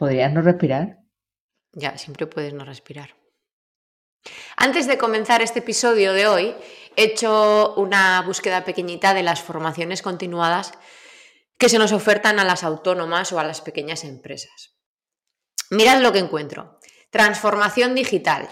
¿Podrías 0.00 0.32
no 0.32 0.40
respirar? 0.40 0.96
Ya, 1.72 1.98
siempre 1.98 2.26
puedes 2.26 2.54
no 2.54 2.64
respirar. 2.64 3.16
Antes 4.56 4.86
de 4.86 4.96
comenzar 4.96 5.42
este 5.42 5.58
episodio 5.58 6.14
de 6.14 6.26
hoy, 6.26 6.54
he 6.96 7.04
hecho 7.04 7.74
una 7.74 8.22
búsqueda 8.22 8.64
pequeñita 8.64 9.12
de 9.12 9.22
las 9.22 9.42
formaciones 9.42 10.00
continuadas 10.00 10.72
que 11.58 11.68
se 11.68 11.78
nos 11.78 11.92
ofertan 11.92 12.38
a 12.38 12.46
las 12.46 12.64
autónomas 12.64 13.30
o 13.34 13.40
a 13.40 13.44
las 13.44 13.60
pequeñas 13.60 14.04
empresas. 14.04 14.74
Mirad 15.68 16.00
lo 16.00 16.14
que 16.14 16.20
encuentro. 16.20 16.80
Transformación 17.10 17.94
digital. 17.94 18.48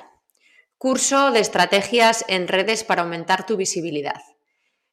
Curso 0.77 1.31
de 1.31 1.41
estrategias 1.41 2.27
en 2.29 2.47
redes 2.47 2.85
para 2.85 3.01
aumentar 3.01 3.47
tu 3.47 3.57
visibilidad. 3.57 4.21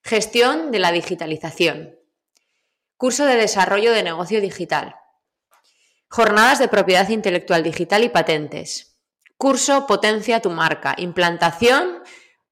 Gestión 0.04 0.72
de 0.72 0.80
la 0.80 0.94
digitalización. 0.94 2.00
Curso 2.96 3.26
de 3.26 3.36
desarrollo 3.36 3.92
de 3.92 4.04
negocio 4.04 4.40
digital. 4.40 4.96
Jornadas 6.16 6.60
de 6.60 6.70
propiedad 6.70 7.10
intelectual 7.10 7.62
digital 7.62 8.06
y 8.06 8.08
patentes. 8.08 8.98
Curso 9.38 9.86
Potencia 9.86 10.40
tu 10.40 10.50
marca. 10.50 10.96
Implantación 10.98 12.04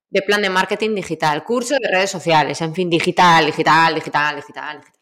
de 0.10 0.22
plan 0.22 0.42
de 0.42 0.50
marketing 0.50 0.96
digital. 0.96 1.46
Curso 1.46 1.76
de 1.76 1.90
redes 1.90 2.12
sociales. 2.12 2.60
En 2.60 2.76
fin, 2.76 2.90
digital, 2.90 3.46
digital, 3.46 3.96
digital, 3.96 4.36
digital. 4.36 4.82
digital. 4.82 5.02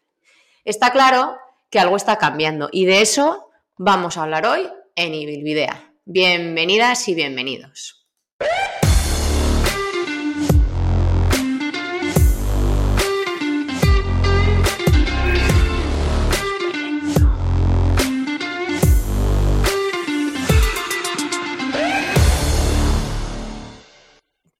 Está 0.64 0.92
claro 0.92 1.38
que 1.70 1.80
algo 1.80 1.96
está 1.96 2.18
cambiando 2.18 2.68
y 2.70 2.84
de 2.84 3.00
eso 3.00 3.50
vamos 3.78 4.16
a 4.16 4.22
hablar 4.22 4.46
hoy 4.46 4.70
en 4.94 5.12
Ibilvidea. 5.12 5.94
Bienvenidas 6.04 7.08
y 7.08 7.16
bienvenidos. 7.16 8.06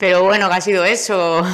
Pero 0.02 0.24
bueno, 0.24 0.48
¿qué 0.48 0.56
ha 0.56 0.60
sido 0.60 0.84
eso? 0.84 1.44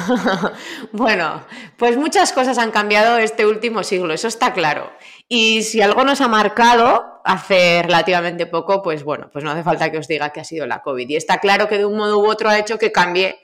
bueno, 0.91 1.45
pues 1.77 1.97
muchas 1.97 2.33
cosas 2.33 2.57
han 2.57 2.71
cambiado 2.71 3.19
este 3.19 3.45
último 3.45 3.83
siglo, 3.83 4.11
eso 4.11 4.27
está 4.27 4.53
claro. 4.53 4.91
Y 5.27 5.61
si 5.61 5.83
algo 5.83 6.03
nos 6.03 6.19
ha 6.19 6.27
marcado 6.27 7.21
hace 7.23 7.83
relativamente 7.83 8.47
poco, 8.47 8.81
pues 8.81 9.03
bueno, 9.03 9.29
pues 9.31 9.45
no 9.45 9.51
hace 9.51 9.61
falta 9.61 9.91
que 9.91 9.99
os 9.99 10.07
diga 10.07 10.31
que 10.31 10.39
ha 10.39 10.43
sido 10.43 10.65
la 10.65 10.81
COVID. 10.81 11.07
Y 11.07 11.15
está 11.15 11.37
claro 11.37 11.67
que 11.67 11.77
de 11.77 11.85
un 11.85 11.95
modo 11.95 12.17
u 12.17 12.27
otro 12.27 12.49
ha 12.49 12.57
hecho 12.57 12.79
que 12.79 12.91
cambie 12.91 13.39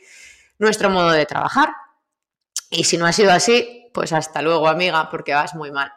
nuestro 0.58 0.90
modo 0.90 1.12
de 1.12 1.28
trabajar. 1.28 1.70
Y 2.72 2.86
si 2.86 2.98
no 2.98 3.06
ha 3.06 3.12
sido 3.12 3.32
así, 3.32 3.92
pues 3.94 4.12
hasta 4.12 4.42
luego, 4.42 4.68
amiga, 4.68 5.10
porque 5.12 5.36
vas 5.36 5.54
muy 5.54 5.72
mal. 5.72 5.94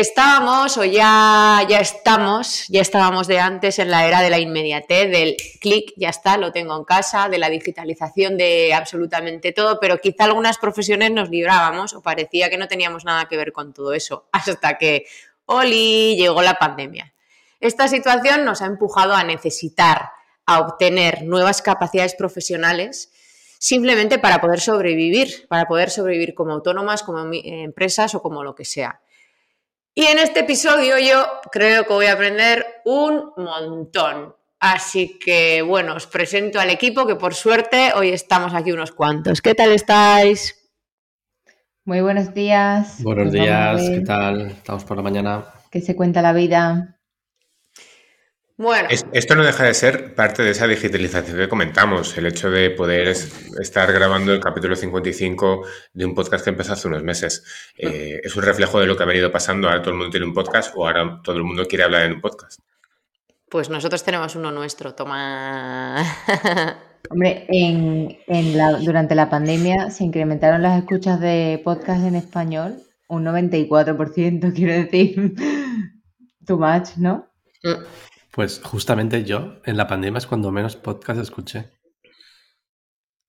Estábamos 0.00 0.76
o 0.76 0.84
ya, 0.84 1.66
ya 1.68 1.80
estamos, 1.80 2.68
ya 2.68 2.82
estábamos 2.82 3.26
de 3.26 3.40
antes 3.40 3.80
en 3.80 3.90
la 3.90 4.06
era 4.06 4.22
de 4.22 4.30
la 4.30 4.38
inmediatez, 4.38 5.10
del 5.10 5.36
clic, 5.60 5.92
ya 5.96 6.10
está, 6.10 6.36
lo 6.36 6.52
tengo 6.52 6.76
en 6.76 6.84
casa, 6.84 7.28
de 7.28 7.36
la 7.36 7.50
digitalización 7.50 8.36
de 8.36 8.72
absolutamente 8.74 9.50
todo, 9.50 9.80
pero 9.80 9.98
quizá 9.98 10.22
algunas 10.22 10.56
profesiones 10.58 11.10
nos 11.10 11.30
librábamos 11.30 11.94
o 11.94 12.00
parecía 12.00 12.48
que 12.48 12.58
no 12.58 12.68
teníamos 12.68 13.04
nada 13.04 13.26
que 13.26 13.36
ver 13.36 13.50
con 13.50 13.72
todo 13.72 13.92
eso, 13.92 14.28
hasta 14.32 14.78
que, 14.78 15.06
Oli, 15.46 16.14
llegó 16.16 16.42
la 16.42 16.54
pandemia. 16.54 17.12
Esta 17.58 17.88
situación 17.88 18.44
nos 18.44 18.62
ha 18.62 18.66
empujado 18.66 19.14
a 19.14 19.24
necesitar, 19.24 20.12
a 20.46 20.60
obtener 20.60 21.24
nuevas 21.24 21.60
capacidades 21.60 22.14
profesionales 22.14 23.10
simplemente 23.58 24.20
para 24.20 24.40
poder 24.40 24.60
sobrevivir, 24.60 25.48
para 25.48 25.66
poder 25.66 25.90
sobrevivir 25.90 26.36
como 26.36 26.52
autónomas, 26.52 27.02
como 27.02 27.32
empresas 27.32 28.14
o 28.14 28.22
como 28.22 28.44
lo 28.44 28.54
que 28.54 28.64
sea. 28.64 29.00
Y 29.98 30.06
en 30.06 30.20
este 30.20 30.40
episodio 30.40 30.96
yo 31.00 31.26
creo 31.50 31.82
que 31.82 31.92
voy 31.92 32.06
a 32.06 32.12
aprender 32.12 32.64
un 32.84 33.32
montón. 33.36 34.32
Así 34.60 35.18
que 35.18 35.60
bueno, 35.60 35.96
os 35.96 36.06
presento 36.06 36.60
al 36.60 36.70
equipo 36.70 37.04
que 37.04 37.16
por 37.16 37.34
suerte 37.34 37.90
hoy 37.96 38.10
estamos 38.10 38.54
aquí 38.54 38.70
unos 38.70 38.92
cuantos. 38.92 39.42
¿Qué 39.42 39.56
tal 39.56 39.72
estáis? 39.72 40.70
Muy 41.84 42.00
buenos 42.00 42.32
días. 42.32 43.02
Buenos 43.02 43.32
días, 43.32 43.90
¿qué 43.90 44.02
tal? 44.02 44.42
Estamos 44.42 44.84
por 44.84 44.98
la 44.98 45.02
mañana. 45.02 45.44
¿Qué 45.68 45.80
se 45.80 45.96
cuenta 45.96 46.22
la 46.22 46.32
vida? 46.32 46.97
Bueno. 48.58 48.88
esto 49.12 49.36
no 49.36 49.44
deja 49.44 49.62
de 49.62 49.72
ser 49.72 50.16
parte 50.16 50.42
de 50.42 50.50
esa 50.50 50.66
digitalización 50.66 51.36
que 51.36 51.48
comentamos, 51.48 52.18
el 52.18 52.26
hecho 52.26 52.50
de 52.50 52.70
poder 52.70 53.06
estar 53.06 53.92
grabando 53.92 54.32
el 54.32 54.40
capítulo 54.40 54.74
55 54.74 55.64
de 55.92 56.04
un 56.04 56.12
podcast 56.12 56.42
que 56.42 56.50
empezó 56.50 56.72
hace 56.72 56.88
unos 56.88 57.04
meses. 57.04 57.44
Eh, 57.76 58.20
es 58.20 58.34
un 58.34 58.42
reflejo 58.42 58.80
de 58.80 58.86
lo 58.86 58.96
que 58.96 59.04
ha 59.04 59.06
venido 59.06 59.30
pasando. 59.30 59.68
Ahora 59.68 59.80
todo 59.80 59.92
el 59.92 59.98
mundo 59.98 60.10
tiene 60.10 60.26
un 60.26 60.34
podcast 60.34 60.74
o 60.74 60.84
ahora 60.84 61.20
todo 61.22 61.36
el 61.36 61.44
mundo 61.44 61.66
quiere 61.66 61.84
hablar 61.84 62.02
en 62.06 62.14
un 62.14 62.20
podcast. 62.20 62.58
Pues 63.48 63.70
nosotros 63.70 64.02
tenemos 64.02 64.34
uno 64.34 64.50
nuestro, 64.50 64.92
toma. 64.92 66.04
Hombre, 67.10 67.46
en, 67.48 68.18
durante 68.84 69.14
la 69.14 69.30
pandemia 69.30 69.90
se 69.90 70.02
incrementaron 70.02 70.62
las 70.62 70.78
escuchas 70.78 71.20
de 71.20 71.60
podcast 71.64 72.04
en 72.04 72.16
español 72.16 72.82
un 73.06 73.24
94%, 73.24 74.52
quiero 74.54 74.72
decir. 74.72 75.34
Too 76.44 76.58
much, 76.58 76.96
¿no? 76.96 77.28
Mm. 77.62 77.84
Pues 78.32 78.60
justamente 78.62 79.24
yo, 79.24 79.60
en 79.64 79.76
la 79.76 79.86
pandemia 79.86 80.18
es 80.18 80.26
cuando 80.26 80.50
menos 80.50 80.76
podcast 80.76 81.20
escuché. 81.20 81.72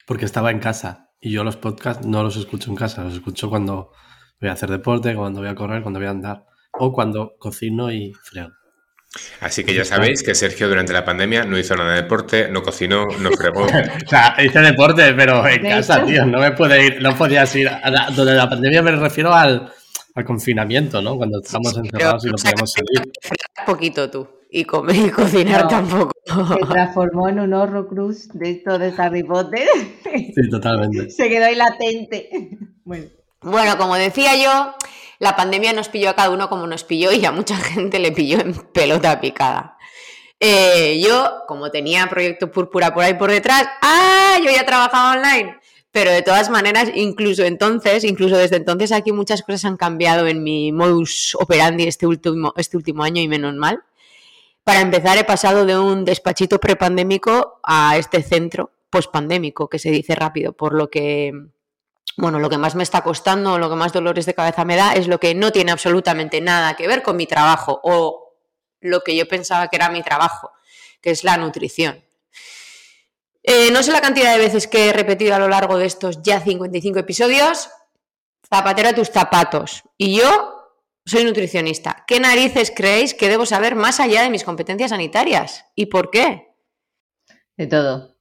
Porque 0.05 0.25
estaba 0.25 0.51
en 0.51 0.59
casa 0.59 1.11
y 1.21 1.31
yo 1.31 1.43
los 1.43 1.57
podcasts 1.57 2.05
no 2.05 2.23
los 2.23 2.35
escucho 2.35 2.69
en 2.69 2.75
casa, 2.75 3.03
los 3.03 3.13
escucho 3.13 3.49
cuando 3.49 3.91
voy 4.39 4.49
a 4.49 4.53
hacer 4.53 4.69
deporte, 4.69 5.15
cuando 5.15 5.41
voy 5.41 5.49
a 5.49 5.55
correr, 5.55 5.81
cuando 5.81 5.99
voy 5.99 6.07
a 6.07 6.11
andar 6.11 6.45
o 6.73 6.91
cuando 6.91 7.35
cocino 7.37 7.91
y 7.91 8.13
frego. 8.13 8.49
Así 9.41 9.63
que 9.63 9.73
ya 9.73 9.83
sabéis 9.83 10.21
que 10.21 10.35
Sergio 10.35 10.67
durante 10.67 10.93
la 10.93 11.03
pandemia 11.03 11.43
no 11.43 11.57
hizo 11.57 11.75
nada 11.75 11.95
de 11.95 12.03
deporte, 12.03 12.49
no 12.51 12.61
cocinó, 12.61 13.07
no 13.19 13.31
fregó. 13.31 13.63
o 14.05 14.07
sea, 14.07 14.35
hice 14.39 14.59
deporte, 14.59 15.13
pero 15.13 15.47
en 15.47 15.63
casa, 15.63 16.05
tío, 16.05 16.25
no 16.25 16.39
me 16.39 16.51
puede 16.51 16.85
ir, 16.85 17.01
no 17.01 17.15
podías 17.15 17.55
ir. 17.55 17.69
A 17.69 18.11
donde 18.11 18.33
la 18.33 18.47
pandemia 18.47 18.83
me 18.83 18.91
refiero 18.91 19.33
al, 19.33 19.71
al 20.13 20.25
confinamiento, 20.25 21.01
¿no? 21.01 21.17
Cuando 21.17 21.41
estamos 21.41 21.75
encerrados 21.75 22.25
y 22.25 22.29
no 22.29 22.35
podemos 22.35 22.71
salir. 22.71 23.11
poquito 23.65 24.09
tú 24.11 24.38
y 24.49 24.65
comer 24.65 24.95
y 24.95 25.09
cocinar 25.11 25.67
tampoco. 25.67 26.11
Se 26.25 26.65
transformó 26.69 27.29
en 27.29 27.39
un 27.39 27.53
horror 27.53 27.87
cruz 27.87 28.27
de 28.33 28.51
esto 28.51 28.79
de 28.79 28.93
Harry 28.97 29.23
Potter. 29.23 29.67
Sí, 30.03 30.49
totalmente. 30.49 31.09
Se 31.11 31.29
quedó 31.29 31.45
ahí 31.45 31.55
latente. 31.55 32.29
Bueno. 32.83 33.05
bueno, 33.41 33.77
como 33.77 33.95
decía 33.95 34.35
yo, 34.35 34.73
la 35.19 35.35
pandemia 35.35 35.73
nos 35.73 35.89
pilló 35.89 36.09
a 36.09 36.15
cada 36.15 36.31
uno 36.31 36.49
como 36.49 36.65
nos 36.65 36.83
pilló 36.83 37.11
y 37.11 37.23
a 37.25 37.31
mucha 37.31 37.55
gente 37.57 37.99
le 37.99 38.11
pilló 38.11 38.39
en 38.39 38.53
pelota 38.73 39.21
picada. 39.21 39.77
Eh, 40.39 41.01
yo, 41.05 41.43
como 41.47 41.69
tenía 41.69 42.07
Proyecto 42.07 42.49
Púrpura 42.49 42.93
por 42.93 43.03
ahí 43.03 43.13
por 43.13 43.29
detrás, 43.29 43.67
¡ah! 43.81 44.37
Yo 44.43 44.49
ya 44.49 44.65
trabajaba 44.65 45.17
online. 45.17 45.57
Pero 45.91 46.11
de 46.11 46.21
todas 46.21 46.49
maneras, 46.49 46.91
incluso 46.95 47.43
entonces, 47.43 48.03
incluso 48.03 48.37
desde 48.37 48.57
entonces 48.57 48.91
aquí 48.91 49.11
muchas 49.11 49.41
cosas 49.41 49.65
han 49.65 49.75
cambiado 49.75 50.27
en 50.27 50.43
mi 50.43 50.71
modus 50.71 51.35
operandi 51.39 51.87
este 51.87 52.05
último, 52.07 52.53
este 52.57 52.77
último 52.77 53.03
año 53.03 53.21
y 53.21 53.27
menos 53.27 53.55
mal. 53.55 53.83
Para 54.69 54.81
empezar, 54.81 55.17
he 55.17 55.23
pasado 55.23 55.65
de 55.65 55.79
un 55.79 56.05
despachito 56.05 56.59
prepandémico 56.59 57.59
a 57.63 57.97
este 57.97 58.21
centro 58.21 58.71
pospandémico, 58.91 59.67
que 59.67 59.79
se 59.79 59.89
dice 59.89 60.13
rápido, 60.13 60.53
por 60.53 60.75
lo 60.75 60.91
que, 60.91 61.33
bueno, 62.17 62.37
lo 62.37 62.51
que 62.51 62.59
más 62.59 62.75
me 62.75 62.83
está 62.83 63.01
costando, 63.01 63.57
lo 63.57 63.67
que 63.67 63.75
más 63.75 63.93
dolores 63.93 64.27
de 64.27 64.35
cabeza 64.35 64.65
me 64.65 64.75
da, 64.75 64.93
es 64.93 65.07
lo 65.07 65.19
que 65.19 65.33
no 65.33 65.51
tiene 65.51 65.71
absolutamente 65.71 66.39
nada 66.39 66.75
que 66.75 66.87
ver 66.87 67.01
con 67.01 67.17
mi 67.17 67.25
trabajo 67.25 67.79
o 67.81 68.35
lo 68.79 69.01
que 69.01 69.15
yo 69.15 69.27
pensaba 69.27 69.69
que 69.69 69.75
era 69.75 69.89
mi 69.89 70.03
trabajo, 70.03 70.51
que 71.01 71.09
es 71.09 71.23
la 71.23 71.37
nutrición. 71.37 72.05
Eh, 73.41 73.71
no 73.71 73.81
sé 73.81 73.91
la 73.91 74.01
cantidad 74.01 74.33
de 74.33 74.37
veces 74.37 74.67
que 74.67 74.89
he 74.89 74.93
repetido 74.93 75.33
a 75.33 75.39
lo 75.39 75.47
largo 75.47 75.79
de 75.79 75.87
estos 75.87 76.21
ya 76.21 76.41
55 76.41 76.99
episodios, 76.99 77.71
zapatero 78.47 78.89
a 78.89 78.93
tus 78.93 79.09
zapatos. 79.09 79.81
Y 79.97 80.15
yo 80.19 80.58
soy 81.09 81.23
nutricionista. 81.23 82.03
¿Qué 82.07 82.19
narices 82.19 82.71
creéis 82.75 83.13
que 83.13 83.29
debo 83.29 83.45
saber 83.45 83.75
más 83.75 83.99
allá 83.99 84.21
de 84.21 84.29
mis 84.29 84.43
competencias 84.43 84.91
sanitarias? 84.91 85.65
¿Y 85.75 85.87
por 85.87 86.11
qué? 86.11 86.55
De 87.57 87.67
todo. 87.67 88.15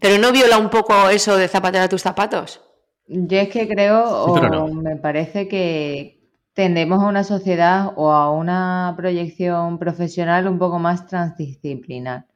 ¿Pero 0.00 0.18
no 0.18 0.32
viola 0.32 0.58
un 0.58 0.70
poco 0.70 1.08
eso 1.08 1.36
de 1.36 1.48
zapatear 1.48 1.84
a 1.84 1.88
tus 1.88 2.02
zapatos? 2.02 2.60
Yo 3.06 3.38
es 3.38 3.48
que 3.48 3.68
creo, 3.68 4.04
o 4.04 4.68
me 4.68 4.96
parece 4.96 5.46
que 5.46 6.20
tendemos 6.54 7.02
a 7.02 7.06
una 7.06 7.24
sociedad 7.24 7.92
o 7.96 8.10
a 8.10 8.30
una 8.30 8.94
proyección 8.96 9.78
profesional 9.78 10.48
un 10.48 10.58
poco 10.58 10.78
más 10.78 11.06
transdisciplinar. 11.06 12.26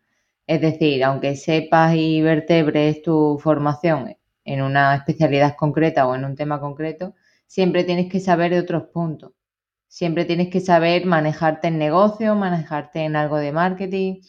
Es 0.47 0.61
decir, 0.61 1.05
aunque 1.05 1.37
sepas 1.37 1.95
y 1.95 2.21
vertebres 2.23 3.03
tu 3.03 3.39
formación 3.43 4.17
en 4.45 4.63
una 4.63 4.95
especialidad 4.95 5.57
concreta 5.57 6.07
o 6.07 6.15
en 6.15 6.25
un 6.25 6.37
tema 6.37 6.61
concreto, 6.61 7.15
siempre 7.49 7.83
tienes 7.83 8.09
que 8.09 8.21
saber 8.21 8.53
de 8.53 8.61
otros 8.61 8.85
puntos. 8.93 9.33
Siempre 9.89 10.27
tienes 10.27 10.51
que 10.51 10.61
saber 10.61 11.07
manejarte 11.07 11.69
en 11.69 11.79
negocio, 11.79 12.37
manejarte 12.37 13.01
en 13.01 13.17
algo 13.17 13.39
de 13.39 13.53
marketing, 13.53 14.21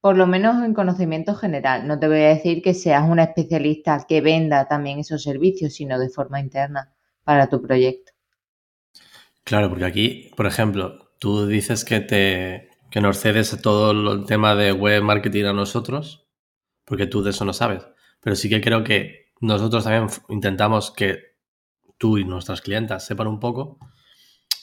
por 0.00 0.16
lo 0.16 0.26
menos 0.26 0.62
en 0.62 0.74
conocimiento 0.74 1.34
general. 1.34 1.88
No 1.88 1.98
te 1.98 2.06
voy 2.06 2.18
a 2.18 2.28
decir 2.28 2.62
que 2.62 2.74
seas 2.74 3.08
una 3.08 3.24
especialista 3.24 4.04
que 4.06 4.20
venda 4.20 4.68
también 4.68 4.98
esos 4.98 5.22
servicios, 5.22 5.74
sino 5.74 5.98
de 5.98 6.10
forma 6.10 6.38
interna 6.38 6.92
para 7.24 7.48
tu 7.48 7.60
proyecto. 7.62 8.12
Claro, 9.42 9.70
porque 9.70 9.86
aquí, 9.86 10.30
por 10.36 10.46
ejemplo, 10.46 11.12
tú 11.18 11.46
dices 11.46 11.84
que 11.84 12.00
te 12.00 12.68
que 12.90 13.00
nos 13.00 13.18
cedes 13.20 13.56
todo 13.62 13.92
el 13.92 14.26
tema 14.26 14.54
de 14.54 14.72
web 14.72 15.02
marketing 15.02 15.44
a 15.44 15.52
nosotros, 15.52 16.26
porque 16.84 17.06
tú 17.06 17.22
de 17.22 17.30
eso 17.30 17.44
no 17.44 17.52
sabes. 17.52 17.86
Pero 18.20 18.36
sí 18.36 18.48
que 18.48 18.60
creo 18.60 18.84
que 18.84 19.32
nosotros 19.40 19.84
también 19.84 20.08
intentamos 20.28 20.90
que 20.90 21.29
tú 22.00 22.16
y 22.16 22.24
nuestras 22.24 22.62
clientas 22.62 23.04
sepan 23.04 23.26
un 23.26 23.38
poco, 23.38 23.78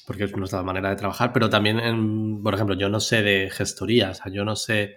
porque 0.07 0.23
es 0.23 0.35
nuestra 0.35 0.63
manera 0.63 0.89
de 0.89 0.95
trabajar, 0.95 1.31
pero 1.31 1.51
también, 1.51 2.41
por 2.41 2.55
ejemplo, 2.55 2.75
yo 2.75 2.89
no 2.89 2.99
sé 2.99 3.21
de 3.21 3.51
gestoría, 3.51 4.09
o 4.09 4.13
sea, 4.15 4.31
yo 4.31 4.43
no 4.43 4.55
sé, 4.55 4.95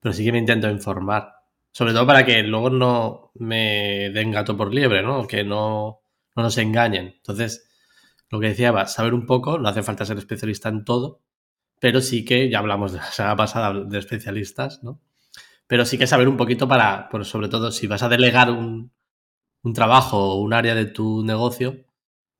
pero 0.00 0.12
sí 0.12 0.24
que 0.24 0.32
me 0.32 0.38
intento 0.38 0.68
informar. 0.68 1.32
Sobre 1.70 1.92
todo 1.92 2.04
para 2.04 2.26
que 2.26 2.42
luego 2.42 2.70
no 2.70 3.30
me 3.34 4.10
den 4.10 4.32
gato 4.32 4.56
por 4.56 4.74
liebre, 4.74 5.02
¿no? 5.02 5.28
Que 5.28 5.44
no, 5.44 6.00
no 6.34 6.42
nos 6.42 6.58
engañen. 6.58 7.14
Entonces, 7.18 7.68
lo 8.30 8.40
que 8.40 8.48
decía, 8.48 8.86
saber 8.86 9.14
un 9.14 9.24
poco, 9.24 9.58
no 9.58 9.68
hace 9.68 9.84
falta 9.84 10.04
ser 10.04 10.18
especialista 10.18 10.68
en 10.68 10.84
todo, 10.84 11.20
pero 11.78 12.00
sí 12.00 12.24
que, 12.24 12.50
ya 12.50 12.58
hablamos 12.58 12.92
de 12.92 12.98
la 12.98 13.12
semana 13.12 13.36
pasada 13.36 13.72
de 13.84 13.98
especialistas, 13.98 14.82
¿no? 14.82 15.00
Pero 15.68 15.84
sí 15.84 15.98
que 15.98 16.08
saber 16.08 16.28
un 16.28 16.36
poquito 16.36 16.66
para, 16.66 17.08
por 17.10 17.24
sobre 17.24 17.48
todo, 17.48 17.70
si 17.70 17.86
vas 17.86 18.02
a 18.02 18.08
delegar 18.08 18.50
un, 18.50 18.90
un 19.66 19.72
trabajo 19.72 20.16
o 20.18 20.40
un 20.40 20.52
área 20.52 20.76
de 20.76 20.86
tu 20.86 21.24
negocio, 21.24 21.84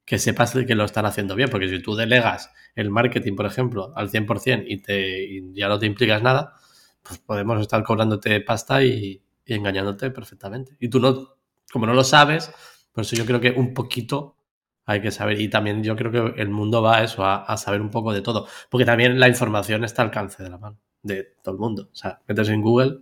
que 0.05 0.19
sepas 0.19 0.52
que 0.52 0.76
lo 0.76 0.84
están 0.84 1.06
haciendo 1.06 1.34
bien, 1.34 1.50
porque 1.50 1.69
si 1.69 1.82
tú 1.82 1.96
delegas 1.96 2.52
el 2.76 2.88
marketing, 2.90 3.34
por 3.34 3.46
ejemplo, 3.46 3.93
al 3.96 4.11
100% 4.11 4.64
y, 4.69 4.76
te, 4.81 5.25
y 5.25 5.52
ya 5.52 5.69
no 5.69 5.76
te 5.76 5.87
implicas 5.87 6.23
nada, 6.23 6.55
pues 7.02 7.19
podemos 7.19 7.61
estar 7.61 7.82
cobrándote 7.82 8.40
pasta 8.43 8.84
y, 8.84 9.20
engañándote 9.44 10.11
perfectamente. 10.12 10.76
Y 10.78 10.88
tú 10.88 11.00
no, 11.00 11.37
como 11.73 11.87
no 11.87 11.94
lo 11.94 12.05
sabes, 12.05 12.52
por 12.93 13.02
eso 13.02 13.17
yo 13.17 13.26
creo 13.26 13.40
que 13.40 13.50
un 13.50 13.75
poquito 13.75 14.37
hay 14.84 15.00
que 15.00 15.11
saber. 15.11 15.40
Y 15.40 15.49
también 15.49 15.82
yo 15.82 15.96
creo 15.96 16.12
que 16.12 16.40
el 16.40 16.50
mundo 16.50 16.81
va 16.81 16.99
a 16.99 17.05
eso, 17.05 17.25
a, 17.25 17.56
saber 17.56 17.81
un 17.81 17.90
poco 17.90 18.12
de 18.12 18.22
todo. 18.22 18.46
Porque 18.70 18.84
también 18.84 19.19
la 19.19 19.29
información 19.29 19.82
está 19.84 20.02
al 20.02 20.08
alcance 20.08 20.43
de 20.44 20.50
la 20.50 20.58
mano 20.58 20.79
de 21.02 21.25
todo 21.43 21.55
el 21.55 21.61
mundo. 21.61 21.88
O 21.93 21.94
sea, 21.94 22.20
metes 22.29 22.49
en 22.49 22.62
Google, 22.62 23.00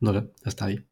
no 0.00 0.12
sé, 0.14 0.30
está 0.44 0.66
ahí. 0.66 0.84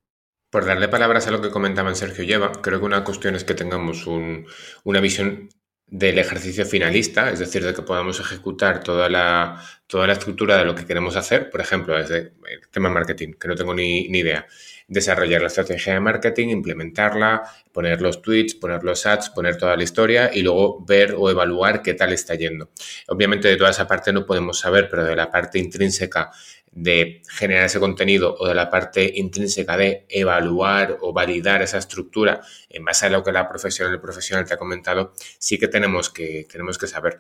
Por 0.53 0.67
darle 0.67 0.89
palabras 0.89 1.27
a 1.27 1.31
lo 1.31 1.41
que 1.41 1.49
comentaba 1.49 1.95
Sergio 1.95 2.25
Lleva, 2.25 2.53
creo 2.53 2.79
que 2.79 2.85
una 2.85 3.05
cuestión 3.05 3.35
es 3.35 3.43
que 3.43 3.55
tengamos 3.55 4.07
una 4.07 5.01
visión 5.01 5.49
del 5.87 6.19
ejercicio 6.19 6.67
finalista, 6.67 7.31
es 7.31 7.39
decir, 7.39 7.65
de 7.65 7.73
que 7.73 7.81
podamos 7.81 8.21
ejecutar 8.21 8.85
toda 8.85 9.09
la, 9.09 9.65
toda 9.87 10.07
la 10.07 10.13
estructura 10.13 10.59
de 10.59 10.67
lo 10.67 10.75
que 10.75 10.85
queremos 10.85 11.17
hacer, 11.17 11.49
por 11.49 11.63
ejemplo, 11.63 11.97
desde 11.97 12.35
el 12.51 12.69
tema 12.71 12.91
marketing, 12.91 13.33
que 13.41 13.49
no 13.49 13.55
tengo 13.55 13.73
ni, 13.73 14.09
ni 14.09 14.19
idea 14.19 14.47
desarrollar 14.89 15.41
la 15.41 15.47
estrategia 15.47 15.95
de 15.95 16.01
marketing, 16.01 16.49
implementarla, 16.49 17.43
poner 17.73 18.03
los 18.03 18.21
tweets, 18.21 18.55
poner 18.55 18.85
los 18.85 19.07
ads, 19.07 19.31
poner 19.31 19.57
toda 19.57 19.75
la 19.75 19.85
historia 19.85 20.31
y 20.35 20.43
luego 20.43 20.85
ver 20.85 21.15
o 21.17 21.31
evaluar 21.31 21.81
qué 21.81 21.95
tal 21.95 22.13
está 22.13 22.35
yendo. 22.35 22.73
Obviamente 23.09 23.49
de 23.49 23.57
toda 23.57 23.71
esa 23.71 23.87
parte 23.87 24.13
no 24.13 24.27
podemos 24.27 24.59
saber, 24.59 24.89
pero 24.91 25.05
de 25.05 25.17
la 25.17 25.31
parte 25.31 25.59
intrínseca 25.59 26.31
de 26.73 27.23
generar 27.29 27.67
ese 27.67 27.79
contenido 27.79 28.35
o 28.39 28.49
de 28.49 28.55
la 28.55 28.71
parte 28.71 29.13
intrínseca 29.15 29.77
de 29.77 30.07
evaluar 30.09 30.99
o 31.03 31.13
validar 31.13 31.61
esa 31.63 31.79
estructura 31.79 32.41
en 32.71 32.85
base 32.85 33.07
a 33.07 33.11
lo 33.11 33.23
que 33.23 33.31
la 33.31 33.49
profesional 33.49 33.93
el 33.93 34.01
profesional 34.01 34.47
te 34.47 34.55
ha 34.55 34.59
comentado, 34.59 35.13
sí 35.39 35.59
que 35.59 35.69
tenemos 35.69 36.09
que, 36.09 36.47
tenemos 36.51 36.79
que 36.79 36.87
saber. 36.87 37.19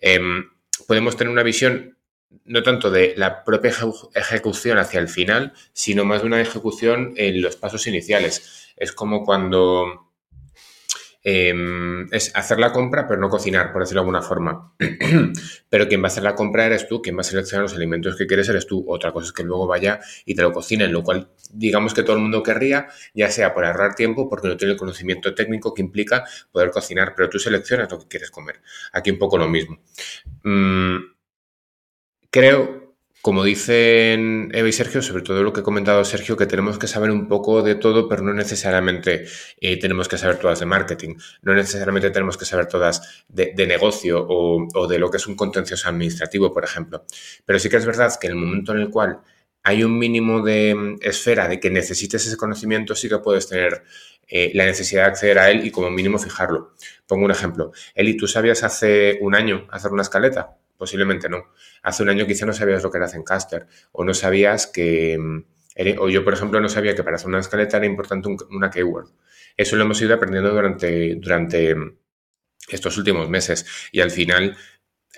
Em, 0.00 0.50
podemos 0.86 1.16
tener 1.16 1.30
una 1.30 1.42
visión 1.42 1.96
no 2.46 2.62
tanto 2.62 2.90
de 2.90 3.14
la 3.16 3.44
propia 3.44 3.72
ejecución 4.14 4.78
hacia 4.78 5.00
el 5.00 5.08
final, 5.08 5.52
sino 5.72 6.04
más 6.04 6.22
de 6.22 6.26
una 6.26 6.40
ejecución 6.40 7.12
en 7.16 7.40
los 7.40 7.56
pasos 7.56 7.86
iniciales. 7.86 8.72
Es 8.76 8.92
como 8.92 9.24
cuando 9.24 10.03
em, 11.24 12.06
es 12.12 12.30
hacer 12.36 12.58
la 12.58 12.72
compra, 12.72 13.08
pero 13.08 13.20
no 13.20 13.28
cocinar, 13.28 13.72
por 13.72 13.82
decirlo 13.82 14.02
de 14.02 14.04
alguna 14.04 14.22
forma. 14.22 14.74
pero 15.68 15.88
quien 15.88 16.02
va 16.02 16.06
a 16.06 16.08
hacer 16.08 16.22
la 16.22 16.34
compra 16.34 16.66
eres 16.66 16.86
tú, 16.86 17.02
quien 17.02 17.16
va 17.16 17.22
a 17.22 17.24
seleccionar 17.24 17.62
los 17.62 17.74
alimentos 17.74 18.16
que 18.16 18.26
quieres 18.26 18.48
eres 18.48 18.66
tú. 18.66 18.84
Otra 18.86 19.12
cosa 19.12 19.26
es 19.26 19.32
que 19.32 19.42
luego 19.42 19.66
vaya 19.66 20.00
y 20.24 20.34
te 20.34 20.42
lo 20.42 20.52
cocinen, 20.52 20.92
lo 20.92 21.02
cual 21.02 21.30
digamos 21.50 21.94
que 21.94 22.02
todo 22.02 22.16
el 22.16 22.22
mundo 22.22 22.42
querría, 22.42 22.88
ya 23.14 23.30
sea 23.30 23.54
por 23.54 23.64
ahorrar 23.64 23.94
tiempo, 23.94 24.28
porque 24.28 24.48
no 24.48 24.56
tiene 24.56 24.72
el 24.72 24.78
conocimiento 24.78 25.34
técnico 25.34 25.74
que 25.74 25.82
implica 25.82 26.24
poder 26.52 26.70
cocinar, 26.70 27.14
pero 27.16 27.28
tú 27.30 27.38
seleccionas 27.38 27.90
lo 27.90 27.98
que 27.98 28.08
quieres 28.08 28.30
comer. 28.30 28.60
Aquí 28.92 29.10
un 29.10 29.18
poco 29.18 29.38
lo 29.38 29.48
mismo. 29.48 29.80
Mm, 30.44 31.14
Creo, 32.34 32.83
como 33.24 33.42
dicen 33.42 34.50
Eva 34.52 34.68
y 34.68 34.72
Sergio, 34.72 35.00
sobre 35.00 35.22
todo 35.22 35.42
lo 35.42 35.50
que 35.54 35.60
ha 35.60 35.62
comentado 35.62 36.04
Sergio, 36.04 36.36
que 36.36 36.44
tenemos 36.44 36.78
que 36.78 36.86
saber 36.86 37.10
un 37.10 37.26
poco 37.26 37.62
de 37.62 37.74
todo, 37.74 38.06
pero 38.06 38.22
no 38.22 38.34
necesariamente 38.34 39.24
eh, 39.62 39.78
tenemos 39.78 40.08
que 40.08 40.18
saber 40.18 40.36
todas 40.36 40.60
de 40.60 40.66
marketing, 40.66 41.14
no 41.40 41.54
necesariamente 41.54 42.10
tenemos 42.10 42.36
que 42.36 42.44
saber 42.44 42.66
todas 42.66 43.24
de, 43.28 43.54
negocio 43.66 44.26
o, 44.28 44.86
de 44.86 44.98
lo 44.98 45.10
que 45.10 45.16
es 45.16 45.26
un 45.26 45.36
contencioso 45.36 45.88
administrativo, 45.88 46.52
por 46.52 46.64
ejemplo. 46.64 47.06
Pero 47.46 47.58
sí 47.58 47.70
que 47.70 47.78
es 47.78 47.86
verdad 47.86 48.12
que 48.20 48.26
en 48.26 48.34
el 48.34 48.38
momento 48.38 48.72
en 48.72 48.80
el 48.80 48.90
cual 48.90 49.20
hay 49.62 49.84
un 49.84 49.96
mínimo 49.98 50.42
de 50.42 50.74
mm, 50.74 50.98
esfera 51.00 51.48
de 51.48 51.58
que 51.60 51.70
necesites 51.70 52.26
ese 52.26 52.36
conocimiento, 52.36 52.94
sí 52.94 53.08
que 53.08 53.20
puedes 53.20 53.48
tener 53.48 53.84
eh, 54.28 54.50
la 54.52 54.66
necesidad 54.66 55.04
de 55.04 55.08
acceder 55.08 55.38
a 55.38 55.50
él 55.50 55.66
y 55.66 55.70
como 55.70 55.90
mínimo 55.90 56.18
fijarlo. 56.18 56.74
Pongo 57.06 57.24
un 57.24 57.30
ejemplo. 57.30 57.72
Eli, 57.94 58.18
¿tú 58.18 58.28
sabías 58.28 58.62
hace 58.64 59.16
un 59.22 59.34
año 59.34 59.66
hacer 59.70 59.92
una 59.92 60.02
escaleta? 60.02 60.58
Posiblemente 60.76 61.28
no. 61.28 61.52
Hace 61.82 62.02
un 62.02 62.08
año 62.08 62.26
quizá 62.26 62.46
no 62.46 62.52
sabías 62.52 62.82
lo 62.82 62.90
que 62.90 62.98
era 62.98 63.08
Zencaster 63.08 63.66
o 63.92 64.04
no 64.04 64.14
sabías 64.14 64.66
que... 64.66 65.18
Mm, 65.18 65.44
o 65.98 66.08
yo, 66.08 66.24
por 66.24 66.34
ejemplo, 66.34 66.60
no 66.60 66.68
sabía 66.68 66.94
que 66.94 67.02
para 67.02 67.16
hacer 67.16 67.28
una 67.28 67.40
escaleta 67.40 67.78
era 67.78 67.86
importante 67.86 68.28
una 68.50 68.70
keyword. 68.70 69.08
Eso 69.56 69.76
lo 69.76 69.82
hemos 69.82 70.00
ido 70.00 70.14
aprendiendo 70.14 70.50
durante, 70.50 71.16
durante 71.16 71.74
mm, 71.74 71.96
estos 72.68 72.96
últimos 72.96 73.28
meses 73.28 73.66
y 73.92 74.00
al 74.00 74.10
final 74.10 74.56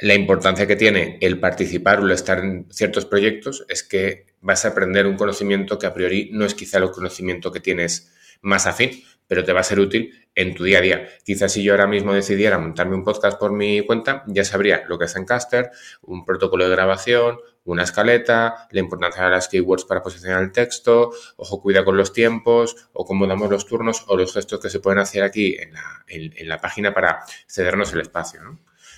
la 0.01 0.15
importancia 0.15 0.67
que 0.67 0.77
tiene 0.77 1.19
el 1.21 1.41
participar 1.41 2.01
o 2.01 2.07
el 2.07 2.11
estar 2.13 2.41
en 2.41 2.67
ciertos 2.71 3.07
proyectos 3.07 3.65
es 3.69 3.83
que 3.83 4.27
vas 4.41 4.65
a 4.65 4.69
aprender 4.69 5.07
un 5.07 5.17
conocimiento 5.17 5.79
que 5.79 5.87
a 5.87 5.95
priori 5.95 6.31
no 6.33 6.45
es 6.45 6.55
quizá 6.55 6.79
el 6.79 6.91
conocimiento 6.91 7.51
que 7.51 7.61
tienes 7.61 8.13
más 8.43 8.67
afín, 8.67 9.03
pero 9.27 9.45
te 9.45 9.53
va 9.53 9.61
a 9.61 9.65
ser 9.65 9.81
útil 9.81 10.27
en 10.35 10.55
tu 10.55 10.65
día 10.65 10.79
a 10.79 10.81
día. 10.83 11.09
Quizás 11.25 11.53
si 11.53 11.63
yo 11.63 11.73
ahora 11.73 11.87
mismo 11.87 12.13
decidiera 12.13 12.59
montarme 12.59 12.95
un 12.95 13.05
podcast 13.05 13.39
por 13.39 13.53
mi 13.53 13.85
cuenta, 13.85 14.23
ya 14.27 14.45
sabría 14.45 14.85
lo 14.87 14.99
que 14.99 15.07
es 15.07 15.17
Encaster, 15.17 15.71
un 16.03 16.25
protocolo 16.25 16.65
de 16.65 16.71
grabación, 16.71 17.39
una 17.65 17.83
escaleta, 17.83 18.69
la 18.71 18.81
importancia 18.81 19.25
de 19.25 19.31
las 19.31 19.49
keywords 19.49 19.85
para 19.85 20.03
posicionar 20.03 20.43
el 20.43 20.53
texto, 20.53 21.11
ojo, 21.37 21.61
cuida 21.61 21.85
con 21.85 21.97
los 21.97 22.13
tiempos, 22.13 22.89
o 22.93 23.05
cómo 23.05 23.27
damos 23.27 23.51
los 23.51 23.67
turnos 23.67 24.05
o 24.07 24.17
los 24.17 24.33
gestos 24.33 24.61
que 24.61 24.71
se 24.71 24.81
pueden 24.81 25.01
hacer 25.01 25.23
aquí 25.23 25.57
en 25.59 26.49
la, 26.49 26.61
página 26.61 26.95
para 26.95 27.25
cedernos 27.49 27.93
el 27.93 28.01
espacio. 28.01 28.41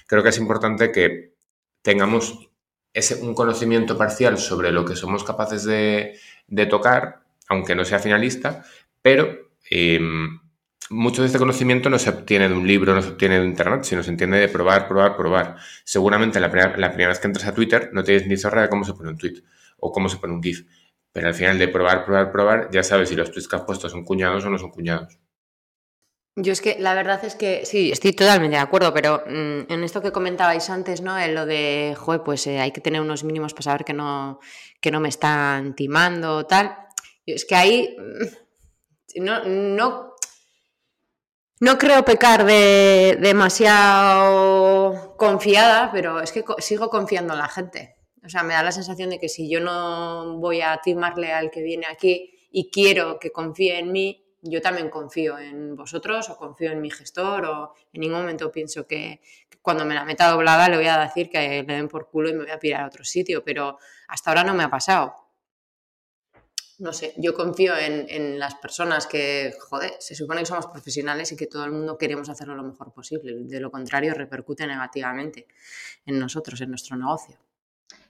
Creo 0.06 0.22
que 0.22 0.28
es 0.30 0.38
importante 0.38 0.92
que 0.92 1.34
tengamos 1.82 2.50
ese, 2.92 3.22
un 3.22 3.34
conocimiento 3.34 3.96
parcial 3.96 4.38
sobre 4.38 4.72
lo 4.72 4.84
que 4.84 4.96
somos 4.96 5.24
capaces 5.24 5.64
de 5.64 6.66
tocar, 6.68 7.22
aunque 7.48 7.74
no 7.74 7.84
sea 7.84 7.98
finalista, 8.00 8.64
pero 9.00 9.47
em, 9.70 10.40
mucho 10.90 11.22
de 11.22 11.26
este 11.26 11.38
conocimiento 11.38 11.90
no 11.90 11.98
se 11.98 12.10
obtiene 12.10 12.48
de 12.48 12.54
un 12.54 12.66
libro, 12.66 12.94
no 12.94 13.02
se 13.02 13.10
obtiene 13.10 13.40
de 13.40 13.46
internet, 13.46 13.84
sino 13.84 14.02
se 14.02 14.10
entiende 14.10 14.38
de 14.38 14.48
probar, 14.48 14.88
probar, 14.88 15.16
probar. 15.16 15.56
Seguramente 15.84 16.40
la 16.40 16.50
primera, 16.50 17.08
vez 17.08 17.18
que 17.18 17.26
entras 17.26 17.46
a 17.46 17.54
Twitter 17.54 17.90
no 17.92 18.02
tienes 18.02 18.26
ni 18.26 18.36
zorra 18.36 18.62
de 18.62 18.68
cómo 18.68 18.84
se 18.84 18.94
pone 18.94 19.10
un 19.10 19.18
tweet 19.18 19.42
o 19.78 19.92
cómo 19.92 20.08
se 20.08 20.16
pone 20.16 20.34
un 20.34 20.42
GIF. 20.42 20.66
Pero 21.12 21.28
al 21.28 21.34
final 21.34 21.58
de 21.58 21.68
probar, 21.68 22.04
probar, 22.04 22.32
probar, 22.32 22.70
ya 22.70 22.82
sabes 22.82 23.08
si 23.08 23.16
los 23.16 23.30
tweets 23.30 23.48
que 23.48 23.56
has 23.56 23.62
puesto 23.62 23.88
son 23.88 24.04
cuñados 24.04 24.44
o 24.44 24.50
no 24.50 24.58
son 24.58 24.70
cuñados. 24.70 25.18
Yo 26.40 26.52
es 26.52 26.60
que 26.60 26.76
la 26.78 26.94
verdad 26.94 27.24
es 27.24 27.34
que 27.34 27.66
sí, 27.66 27.90
estoy 27.90 28.12
totalmente 28.12 28.56
de 28.56 28.62
acuerdo, 28.62 28.94
pero 28.94 29.24
mm, 29.26 29.72
en 29.72 29.82
esto 29.82 30.00
que 30.00 30.12
comentabais 30.12 30.70
antes, 30.70 31.00
¿no? 31.00 31.18
En 31.18 31.34
lo 31.34 31.46
de, 31.46 31.96
joder, 31.98 32.22
pues 32.22 32.46
eh, 32.46 32.60
hay 32.60 32.70
que 32.70 32.80
tener 32.80 33.00
unos 33.00 33.24
mínimos 33.24 33.54
para 33.54 33.64
saber 33.64 33.84
que 33.84 33.92
no, 33.92 34.38
que 34.80 34.92
no 34.92 35.00
me 35.00 35.08
están 35.08 35.74
timando, 35.74 36.46
tal. 36.46 36.76
Es 37.26 37.44
que 37.44 37.56
ahí 37.56 37.96
mm, 37.98 38.47
no, 39.20 39.44
no 39.44 40.08
no 41.60 41.76
creo 41.76 42.04
pecar 42.04 42.44
de 42.44 43.18
demasiado 43.20 45.16
confiada, 45.16 45.90
pero 45.92 46.20
es 46.20 46.30
que 46.30 46.44
sigo 46.58 46.88
confiando 46.88 47.32
en 47.32 47.40
la 47.40 47.48
gente. 47.48 47.96
O 48.24 48.28
sea, 48.28 48.44
me 48.44 48.54
da 48.54 48.62
la 48.62 48.70
sensación 48.70 49.10
de 49.10 49.18
que 49.18 49.28
si 49.28 49.50
yo 49.50 49.58
no 49.60 50.38
voy 50.38 50.60
a 50.60 50.80
timarle 50.82 51.32
al 51.32 51.50
que 51.50 51.62
viene 51.62 51.86
aquí 51.90 52.32
y 52.52 52.70
quiero 52.70 53.18
que 53.18 53.32
confíe 53.32 53.76
en 53.80 53.90
mí, 53.90 54.24
yo 54.40 54.60
también 54.62 54.88
confío 54.88 55.36
en 55.38 55.74
vosotros 55.74 56.30
o 56.30 56.36
confío 56.36 56.70
en 56.70 56.80
mi 56.80 56.90
gestor 56.90 57.44
o 57.46 57.74
en 57.92 58.02
ningún 58.02 58.20
momento 58.20 58.52
pienso 58.52 58.86
que 58.86 59.20
cuando 59.60 59.84
me 59.84 59.96
la 59.96 60.04
meta 60.04 60.30
doblada 60.30 60.68
le 60.68 60.76
voy 60.76 60.86
a 60.86 60.98
decir 60.98 61.28
que 61.28 61.64
le 61.66 61.74
den 61.74 61.88
por 61.88 62.08
culo 62.08 62.28
y 62.30 62.34
me 62.34 62.44
voy 62.44 62.52
a 62.52 62.60
pirar 62.60 62.82
a 62.82 62.86
otro 62.86 63.02
sitio, 63.02 63.42
pero 63.44 63.78
hasta 64.06 64.30
ahora 64.30 64.44
no 64.44 64.54
me 64.54 64.62
ha 64.62 64.70
pasado 64.70 65.27
no 66.78 66.92
sé, 66.92 67.12
yo 67.16 67.34
confío 67.34 67.72
en, 67.76 68.38
las 68.38 68.54
personas 68.54 69.06
que, 69.06 69.52
joder, 69.68 69.92
se 69.98 70.14
supone 70.14 70.40
que 70.40 70.46
somos 70.46 70.66
profesionales 70.66 71.32
y 71.32 71.36
que 71.36 71.46
todo 71.46 71.64
el 71.64 71.72
mundo 71.72 71.98
queremos 71.98 72.28
hacerlo 72.28 72.54
lo 72.54 72.62
mejor 72.62 72.92
posible. 72.92 73.34
De 73.34 73.60
lo 73.60 73.70
contrario, 73.70 74.14
repercute 74.14 74.66
negativamente 74.66 75.46
en 76.06 76.18
nosotros, 76.18 76.60
en 76.60 76.70
nuestro 76.70 76.96
negocio. 76.96 77.36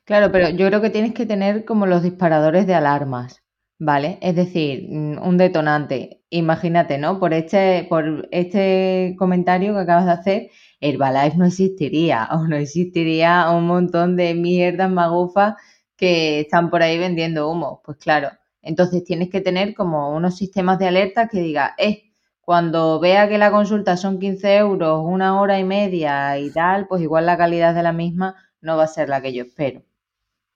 Claro, 0.04 0.30
pero 0.30 0.50
yo 0.50 0.68
creo 0.68 0.80
que 0.80 0.90
tienes 0.90 1.14
que 1.14 1.26
tener 1.26 1.64
como 1.64 1.86
los 1.86 2.02
disparadores 2.02 2.66
de 2.66 2.74
alarmas. 2.74 3.42
¿vale? 3.78 4.18
Es 4.20 4.34
decir, 4.36 4.86
mm, 4.88 5.18
un 5.22 5.36
detonante. 5.38 6.22
Imagínate, 6.30 6.98
¿no? 6.98 7.18
Por 7.18 7.32
este, 7.34 7.86
por 7.88 8.28
este 8.32 9.14
comentario 9.18 9.74
que 9.74 9.80
acabas 9.80 10.06
de 10.06 10.12
hacer, 10.12 10.50
Herbalife 10.80 11.36
no 11.36 11.46
existiría 11.46 12.28
o 12.32 12.46
no 12.46 12.56
existiría 12.56 13.50
un 13.50 13.66
montón 13.66 14.16
de 14.16 14.34
mierdas 14.34 14.90
magufas 14.90 15.54
que 15.96 16.40
están 16.40 16.70
por 16.70 16.82
ahí 16.82 16.98
vendiendo 16.98 17.50
humo. 17.50 17.82
Pues 17.84 17.98
claro, 17.98 18.30
entonces 18.68 19.02
tienes 19.02 19.30
que 19.30 19.40
tener 19.40 19.74
como 19.74 20.14
unos 20.14 20.36
sistemas 20.36 20.78
de 20.78 20.86
alerta 20.86 21.26
que 21.26 21.40
diga, 21.40 21.74
eh, 21.78 22.12
cuando 22.42 23.00
vea 23.00 23.26
que 23.26 23.38
la 23.38 23.50
consulta 23.50 23.96
son 23.96 24.18
15 24.18 24.56
euros, 24.56 25.02
una 25.02 25.40
hora 25.40 25.58
y 25.58 25.64
media 25.64 26.38
y 26.38 26.50
tal, 26.50 26.86
pues 26.86 27.00
igual 27.00 27.24
la 27.24 27.38
calidad 27.38 27.74
de 27.74 27.82
la 27.82 27.92
misma 27.92 28.36
no 28.60 28.76
va 28.76 28.84
a 28.84 28.88
ser 28.88 29.08
la 29.08 29.22
que 29.22 29.32
yo 29.32 29.44
espero. 29.44 29.82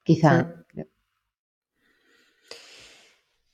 Quizá. 0.03 0.55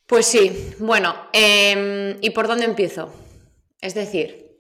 Pues 0.07 0.27
sí, 0.27 0.75
bueno, 0.81 1.15
em, 1.33 2.17
¿y 2.21 2.31
por 2.31 2.49
dónde 2.49 2.65
empiezo? 2.65 3.13
Es 3.81 3.95
decir, 3.95 4.59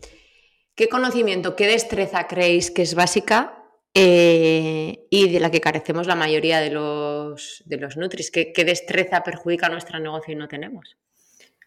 ¿qué 0.76 0.88
conocimiento, 0.88 1.56
qué 1.56 1.66
destreza 1.66 2.28
creéis 2.28 2.70
que 2.70 2.82
es 2.82 2.94
básica 2.94 3.57
eh, 4.00 5.06
y 5.10 5.28
de 5.28 5.40
la 5.40 5.50
que 5.50 5.60
carecemos 5.60 6.06
la 6.06 6.14
mayoría 6.14 6.60
de 6.60 6.70
los, 6.70 7.64
de 7.66 7.78
los 7.78 7.96
Nutris? 7.96 8.30
¿Qué, 8.30 8.52
destreza 8.64 9.24
perjudica 9.24 9.68
nuestro 9.68 9.98
negocio 9.98 10.34
y 10.34 10.36
no 10.36 10.46
tenemos? 10.46 10.96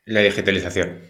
La 0.06 0.22
digitalización. 0.22 1.02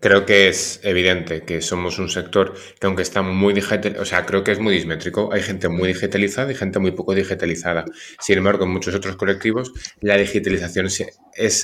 Creo 0.00 0.26
que 0.26 0.48
es 0.48 0.80
evidente 0.82 1.44
que 1.44 1.62
somos 1.62 1.98
un 1.98 2.10
sector 2.10 2.54
que 2.78 2.86
aunque 2.86 3.02
está 3.02 3.22
muy 3.22 3.54
digital, 3.54 3.96
o 3.98 4.04
sea, 4.04 4.26
creo 4.26 4.44
que 4.44 4.52
es 4.52 4.58
muy 4.58 4.74
dismétrico. 4.74 5.32
Hay 5.32 5.40
gente 5.40 5.70
muy 5.70 5.88
digitalizada 5.88 6.52
y 6.52 6.54
gente 6.54 6.78
muy 6.78 6.90
poco 6.90 7.14
digitalizada. 7.14 7.86
Sin 8.18 8.36
embargo, 8.36 8.64
en 8.64 8.70
muchos 8.70 8.94
otros 8.94 9.16
colectivos 9.16 9.72
la 10.02 10.18
digitalización 10.18 10.86
es, 10.86 11.00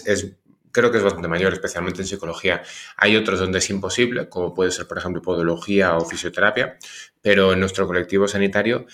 es 0.06 0.36
creo 0.76 0.90
que 0.90 0.99
es 0.99 1.02
bastante 1.02 1.26
mayor, 1.26 1.54
especialmente 1.54 2.02
en 2.02 2.06
psicología. 2.06 2.62
Hay 2.99 3.16
otros 3.16 3.40
donde 3.40 3.59
es 3.59 3.71
imposible, 3.71 4.28
como 4.28 4.52
puede 4.52 4.71
ser, 4.71 4.87
por 4.87 4.99
ejemplo, 4.99 5.23
podología 5.23 5.97
o 5.97 6.04
fisioterapia, 6.04 6.76
pero 7.23 7.54
en 7.54 7.61
nuestro 7.61 7.87
colectivo 7.87 8.28
sanitario 8.28 8.87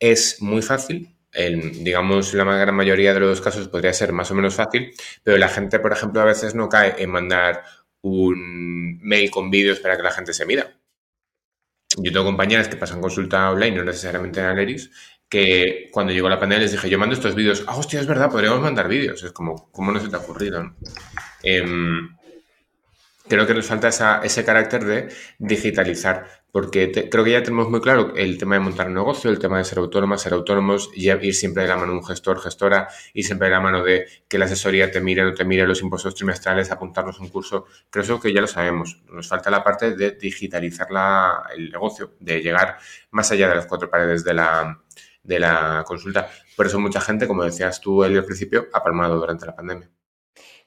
es 0.00 0.40
muy 0.40 0.62
fácil. 0.62 1.14
En, 1.32 1.84
digamos, 1.84 2.32
la 2.32 2.44
gran 2.44 2.74
mayoría 2.74 3.12
de 3.12 3.20
los 3.20 3.40
casos 3.40 3.68
podría 3.68 3.92
ser 3.92 4.12
más 4.12 4.30
o 4.30 4.34
menos 4.34 4.54
fácil, 4.54 4.92
pero 5.22 5.36
la 5.36 5.48
gente, 5.48 5.78
por 5.78 5.92
ejemplo, 5.92 6.22
a 6.22 6.24
veces 6.24 6.54
no 6.54 6.70
cae 6.70 6.94
en 6.98 7.10
mandar 7.10 7.62
un 8.00 8.98
mail 9.02 9.30
con 9.30 9.50
vídeos 9.50 9.78
para 9.78 9.98
que 9.98 10.02
la 10.02 10.10
gente 10.10 10.32
se 10.32 10.46
mida. 10.46 10.80
Yo 11.98 12.12
tengo 12.12 12.24
compañeras 12.24 12.68
que 12.68 12.76
pasan 12.76 13.00
consulta 13.00 13.50
online, 13.50 13.76
no 13.76 13.84
necesariamente 13.84 14.40
en 14.40 14.46
Aleris, 14.46 14.90
que 15.30 15.88
cuando 15.92 16.12
llegó 16.12 16.28
la 16.28 16.40
pandemia 16.40 16.64
les 16.64 16.72
dije, 16.72 16.90
yo 16.90 16.98
mando 16.98 17.14
estos 17.14 17.36
vídeos, 17.36 17.64
ah, 17.68 17.76
hostia, 17.76 18.00
es 18.00 18.06
verdad, 18.06 18.30
podríamos 18.30 18.60
mandar 18.60 18.88
vídeos. 18.88 19.22
Es 19.22 19.30
como, 19.30 19.70
¿cómo 19.70 19.92
no 19.92 20.00
se 20.00 20.08
te 20.08 20.16
ha 20.16 20.18
ocurrido? 20.18 20.74
Em, 21.44 22.16
creo 23.28 23.46
que 23.46 23.54
nos 23.54 23.64
falta 23.64 24.20
ese 24.24 24.44
carácter 24.44 24.84
de 24.84 25.08
digitalizar, 25.38 26.26
porque 26.50 27.08
creo 27.08 27.22
que 27.22 27.30
ya 27.30 27.44
tenemos 27.44 27.70
muy 27.70 27.80
claro 27.80 28.12
el 28.16 28.38
tema 28.38 28.56
de 28.56 28.60
montar 28.60 28.88
un 28.88 28.94
negocio, 28.94 29.30
el 29.30 29.38
tema 29.38 29.58
de 29.58 29.64
ser 29.64 29.78
autónomas, 29.78 30.20
ser 30.20 30.32
autónomos, 30.32 30.90
y 30.96 31.08
ir 31.08 31.34
siempre 31.36 31.62
de 31.62 31.68
la 31.68 31.76
mano 31.76 31.92
de 31.92 31.98
un 31.98 32.04
gestor, 32.04 32.40
gestora, 32.40 32.88
y 33.14 33.22
siempre 33.22 33.46
de 33.46 33.54
la 33.54 33.60
mano 33.60 33.84
de 33.84 34.06
que 34.26 34.36
la 34.36 34.46
asesoría 34.46 34.90
te 34.90 35.00
mire 35.00 35.22
o 35.22 35.26
no 35.26 35.34
te 35.34 35.44
mire 35.44 35.64
los 35.64 35.80
impuestos 35.80 36.16
trimestrales, 36.16 36.72
apuntarnos 36.72 37.20
un 37.20 37.28
curso. 37.28 37.66
Creo 37.88 38.18
que 38.18 38.34
ya 38.34 38.40
lo 38.40 38.48
sabemos. 38.48 39.00
Nos 39.08 39.28
falta 39.28 39.48
la 39.48 39.62
parte 39.62 39.94
de 39.94 40.10
digitalizar 40.10 40.88
el 41.54 41.70
negocio, 41.70 42.14
de 42.18 42.42
llegar 42.42 42.78
más 43.12 43.30
allá 43.30 43.48
de 43.48 43.54
las 43.54 43.66
cuatro 43.66 43.88
paredes 43.88 44.24
de 44.24 44.34
la, 44.34 44.82
de 45.22 45.38
la 45.38 45.84
consulta. 45.86 46.28
Por 46.56 46.66
eso 46.66 46.78
mucha 46.78 47.00
gente, 47.00 47.26
como 47.26 47.44
decías 47.44 47.80
tú 47.80 48.02
al 48.02 48.24
principio, 48.24 48.66
ha 48.72 48.82
palmado 48.82 49.18
durante 49.18 49.46
la 49.46 49.54
pandemia. 49.54 49.90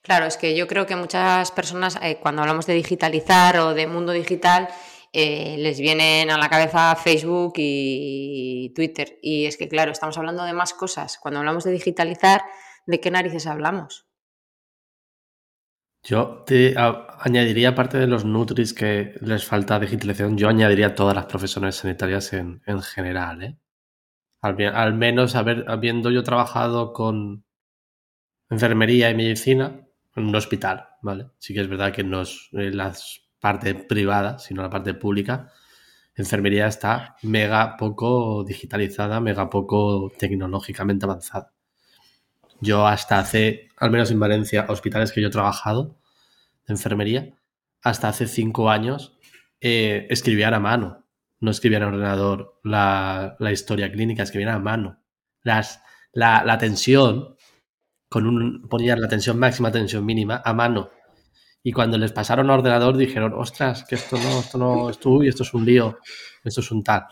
Claro, 0.01 0.25
es 0.25 0.38
que 0.38 0.55
yo 0.55 0.67
creo 0.67 0.86
que 0.86 0.95
muchas 0.95 1.51
personas, 1.51 1.98
eh, 2.01 2.17
cuando 2.22 2.41
hablamos 2.41 2.65
de 2.65 2.74
digitalizar 2.74 3.57
o 3.60 3.74
de 3.74 3.88
mundo 3.88 4.12
digital, 4.12 4.67
eh, 5.13 5.55
les 5.60 5.79
vienen 5.79 6.29
a 6.29 6.38
la 6.38 6.50
cabeza 6.50 6.95
Facebook 6.95 7.53
y 7.57 8.74
Twitter. 8.75 9.19
Y 9.22 9.45
es 9.45 9.57
que, 9.57 9.69
claro, 9.69 9.91
estamos 9.91 10.17
hablando 10.17 10.43
de 10.43 10.53
más 10.53 10.74
cosas. 10.74 11.17
Cuando 11.19 11.39
hablamos 11.39 11.63
de 11.63 11.72
digitalizar, 11.72 12.41
¿de 12.86 13.00
qué 13.00 13.12
narices 13.12 13.48
hablamos? 13.48 14.07
Yo 16.05 16.43
te 16.45 16.75
añadiría, 16.77 17.69
aparte 17.69 17.98
de 17.98 18.07
los 18.07 18.25
Nutris 18.25 18.74
que 18.74 19.13
les 19.22 19.45
falta 19.45 19.79
digitalización, 19.79 20.38
yo 20.38 20.50
añadiría 20.50 20.95
todas 20.95 21.15
las 21.15 21.27
profesiones 21.27 21.75
sanitarias 21.75 22.33
en, 22.33 22.62
en 22.65 22.81
general. 22.81 23.41
¿eh? 23.41 23.57
Al, 24.43 24.93
menos 24.93 25.35
habiendo 25.35 26.12
yo 26.12 26.21
trabajado 26.21 26.91
con 26.91 27.45
enfermería 28.50 29.09
y 29.09 29.15
medicina 29.15 29.88
en 30.17 30.27
un 30.27 30.35
hospital, 30.35 30.89
¿vale? 31.01 31.27
Sí 31.38 31.53
que 31.53 31.62
es 31.62 31.69
verdad 31.69 31.93
que 31.93 32.03
no 32.03 32.23
es 32.23 32.50
eh, 32.51 32.69
la 32.69 32.93
parte 33.39 33.73
privada, 33.73 34.39
sino 34.39 34.62
la 34.62 34.69
parte 34.69 34.93
pública. 34.95 35.50
Enfermería 36.13 36.67
está 36.67 37.15
mega 37.21 37.77
poco 37.77 38.43
digitalizada, 38.43 39.21
mega 39.21 39.50
poco 39.50 40.12
tecnológicamente 40.19 41.05
avanzada. 41.05 41.53
Yo 42.59 42.85
hasta 42.85 43.19
hace, 43.19 43.69
al 43.77 43.91
menos 43.91 44.12
en 44.12 44.19
Valencia, 44.19 44.65
hospitales 44.67 45.13
que 45.13 45.21
yo 45.21 45.29
he 45.29 45.31
trabajado 45.31 45.95
de 46.67 46.73
enfermería, 46.73 47.33
hasta 47.81 48.09
hace 48.09 48.27
cinco 48.27 48.69
años 48.69 49.17
eh, 49.62 50.05
escribían 50.09 50.53
a 50.53 50.59
mano 50.59 51.02
no 51.43 51.51
escribían 51.51 51.83
en 51.83 51.89
ordenador 51.89 52.59
la, 52.63 53.35
historia 53.51 53.91
clínica, 53.91 54.23
escribían 54.23 54.55
a 54.55 54.59
mano. 54.59 55.03
Las, 55.43 55.81
la, 56.13 56.57
tensión, 56.57 57.35
con 58.07 58.25
un, 58.25 58.69
ponían 58.69 59.01
la 59.01 59.09
tensión 59.09 59.38
máxima, 59.38 59.69
tensión 59.69 60.05
mínima, 60.05 60.41
a 60.43 60.53
mano. 60.53 60.91
Y 61.62 61.73
cuando 61.73 61.97
les 61.97 62.13
pasaron 62.13 62.50
a 62.50 62.53
ordenador 62.53 62.95
dijeron, 62.95 63.33
ostras, 63.35 63.83
que 63.83 63.95
esto 63.95 64.17
no, 64.17 64.39
esto 64.39 64.57
no 64.57 64.89
es 64.89 65.00
tú 65.00 65.21
y 65.21 65.27
esto 65.27 65.43
es 65.43 65.53
un 65.53 65.65
lío, 65.65 66.00
esto 66.45 66.62
es 66.62 66.71
un 66.71 66.81
tal. 66.81 67.07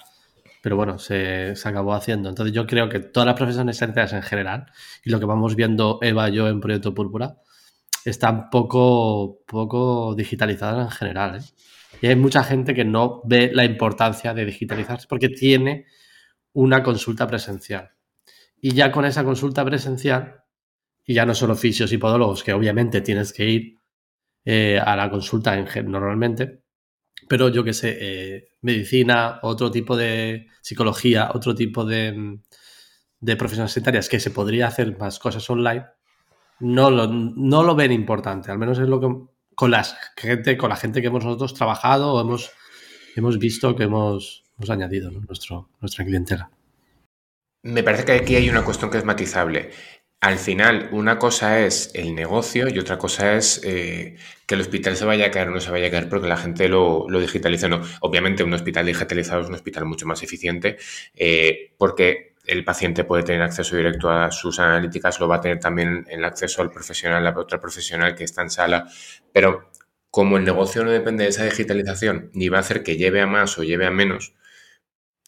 Pero 0.63 0.77
bueno, 0.77 0.97
se, 0.97 1.53
se 1.57 1.67
acabó 1.67 1.93
haciendo. 1.93 2.29
Entonces 2.29 2.55
yo 2.55 2.65
creo 2.65 2.87
que 2.87 2.99
todas 2.99 3.27
las 3.27 3.35
profesiones 3.35 3.77
sanitarias 3.77 4.13
en 4.13 4.23
general, 4.23 4.67
y 5.03 5.09
lo 5.09 5.19
que 5.19 5.25
vamos 5.25 5.57
viendo 5.57 5.99
Eva 6.01 6.29
y 6.29 6.35
yo 6.35 6.47
en 6.47 6.61
Proyecto 6.61 6.93
Púrpura, 6.93 7.35
están 8.05 8.49
poco, 8.49 9.43
poco 9.45 10.15
digitalizadas 10.15 10.85
en 10.85 10.91
general. 10.91 11.35
¿eh? 11.35 11.43
Y 12.01 12.07
hay 12.07 12.15
mucha 12.15 12.43
gente 12.43 12.73
que 12.73 12.83
no 12.83 13.21
ve 13.25 13.51
la 13.53 13.63
importancia 13.63 14.33
de 14.33 14.43
digitalizarse 14.43 15.05
porque 15.07 15.29
tiene 15.29 15.85
una 16.53 16.81
consulta 16.81 17.27
presencial. 17.27 17.91
Y 18.59 18.73
ya 18.73 18.91
con 18.91 19.05
esa 19.05 19.23
consulta 19.23 19.63
presencial, 19.63 20.43
y 21.05 21.13
ya 21.13 21.25
no 21.25 21.35
solo 21.35 21.55
fisios 21.55 21.93
y 21.93 21.97
podólogos, 21.97 22.43
que 22.43 22.53
obviamente 22.53 23.01
tienes 23.01 23.31
que 23.31 23.45
ir 23.45 23.75
eh, 24.43 24.79
a 24.83 24.95
la 24.95 25.11
consulta 25.11 25.55
en, 25.55 25.91
normalmente, 25.91 26.63
pero 27.29 27.49
yo 27.49 27.63
que 27.63 27.73
sé, 27.73 27.97
eh, 27.99 28.47
medicina, 28.61 29.39
otro 29.43 29.69
tipo 29.69 29.95
de 29.95 30.47
psicología, 30.61 31.29
otro 31.33 31.53
tipo 31.53 31.85
de, 31.85 32.39
de 33.19 33.35
profesiones 33.35 33.73
sanitarias 33.73 34.09
que 34.09 34.19
se 34.19 34.31
podría 34.31 34.67
hacer 34.67 34.97
más 34.97 35.19
cosas 35.19 35.47
online, 35.49 35.85
no 36.59 36.89
lo, 36.89 37.07
no 37.07 37.63
lo 37.63 37.75
ven 37.75 37.91
importante, 37.91 38.51
al 38.51 38.57
menos 38.57 38.79
es 38.79 38.87
lo 38.87 38.99
que 38.99 39.30
con, 39.61 39.75
gente, 40.17 40.57
con 40.57 40.69
la 40.69 40.75
gente 40.75 41.01
que 41.01 41.07
hemos 41.07 41.23
nosotros 41.23 41.53
trabajado 41.53 42.13
o 42.13 42.21
hemos, 42.21 42.51
hemos 43.15 43.37
visto 43.37 43.75
que 43.75 43.83
hemos, 43.83 44.43
añadido 44.67 45.11
nuestro, 45.11 45.69
nuestra 45.79 46.03
clientela. 46.03 46.49
Me 47.61 47.83
parece 47.83 48.05
que 48.05 48.13
aquí 48.13 48.35
hay 48.35 48.49
una 48.49 48.63
cuestión 48.63 48.89
que 48.89 48.97
es 48.97 49.05
matizable. 49.05 49.69
Al 50.19 50.39
final, 50.39 50.89
una 50.91 51.19
cosa 51.19 51.59
es 51.59 51.91
el 51.93 52.15
negocio 52.15 52.69
y 52.69 52.79
otra 52.79 52.97
cosa 52.97 53.35
es 53.35 53.61
eh, 53.63 54.17
que 54.47 54.55
el 54.55 54.61
hospital 54.61 54.95
se 54.95 55.05
vaya 55.05 55.27
a 55.27 55.31
caer 55.31 55.49
o 55.49 55.51
no 55.51 55.59
se 55.59 55.69
vaya 55.69 55.87
a 55.87 55.91
caer 55.91 56.09
porque 56.09 56.27
la 56.27 56.37
gente 56.37 56.67
lo, 56.67 57.07
lo 57.07 57.19
digitaliza. 57.19 57.67
No, 57.67 57.83
obviamente 57.99 58.43
un 58.43 58.53
hospital 58.53 58.87
digitalizado 58.87 59.41
es 59.41 59.47
un 59.47 59.53
hospital 59.53 59.85
mucho 59.85 60.07
más 60.07 60.23
eficiente 60.23 60.77
eh, 61.13 61.75
porque 61.77 62.30
el 62.45 62.63
paciente 62.63 63.03
puede 63.03 63.23
tener 63.23 63.41
acceso 63.41 63.75
directo 63.75 64.09
a 64.09 64.31
sus 64.31 64.59
analíticas, 64.59 65.19
lo 65.19 65.27
va 65.27 65.37
a 65.37 65.41
tener 65.41 65.59
también 65.59 66.05
el 66.09 66.23
acceso 66.25 66.61
al 66.61 66.71
profesional, 66.71 67.23
la 67.23 67.37
otra 67.37 67.59
profesional 67.61 68.15
que 68.15 68.23
está 68.23 68.41
en 68.41 68.49
sala, 68.49 68.87
pero 69.31 69.71
como 70.09 70.37
el 70.37 70.43
negocio 70.43 70.83
no 70.83 70.91
depende 70.91 71.23
de 71.23 71.29
esa 71.29 71.45
digitalización, 71.45 72.31
ni 72.33 72.49
va 72.49 72.57
a 72.57 72.61
hacer 72.61 72.83
que 72.83 72.97
lleve 72.97 73.21
a 73.21 73.27
más 73.27 73.57
o 73.57 73.63
lleve 73.63 73.85
a 73.85 73.91
menos, 73.91 74.33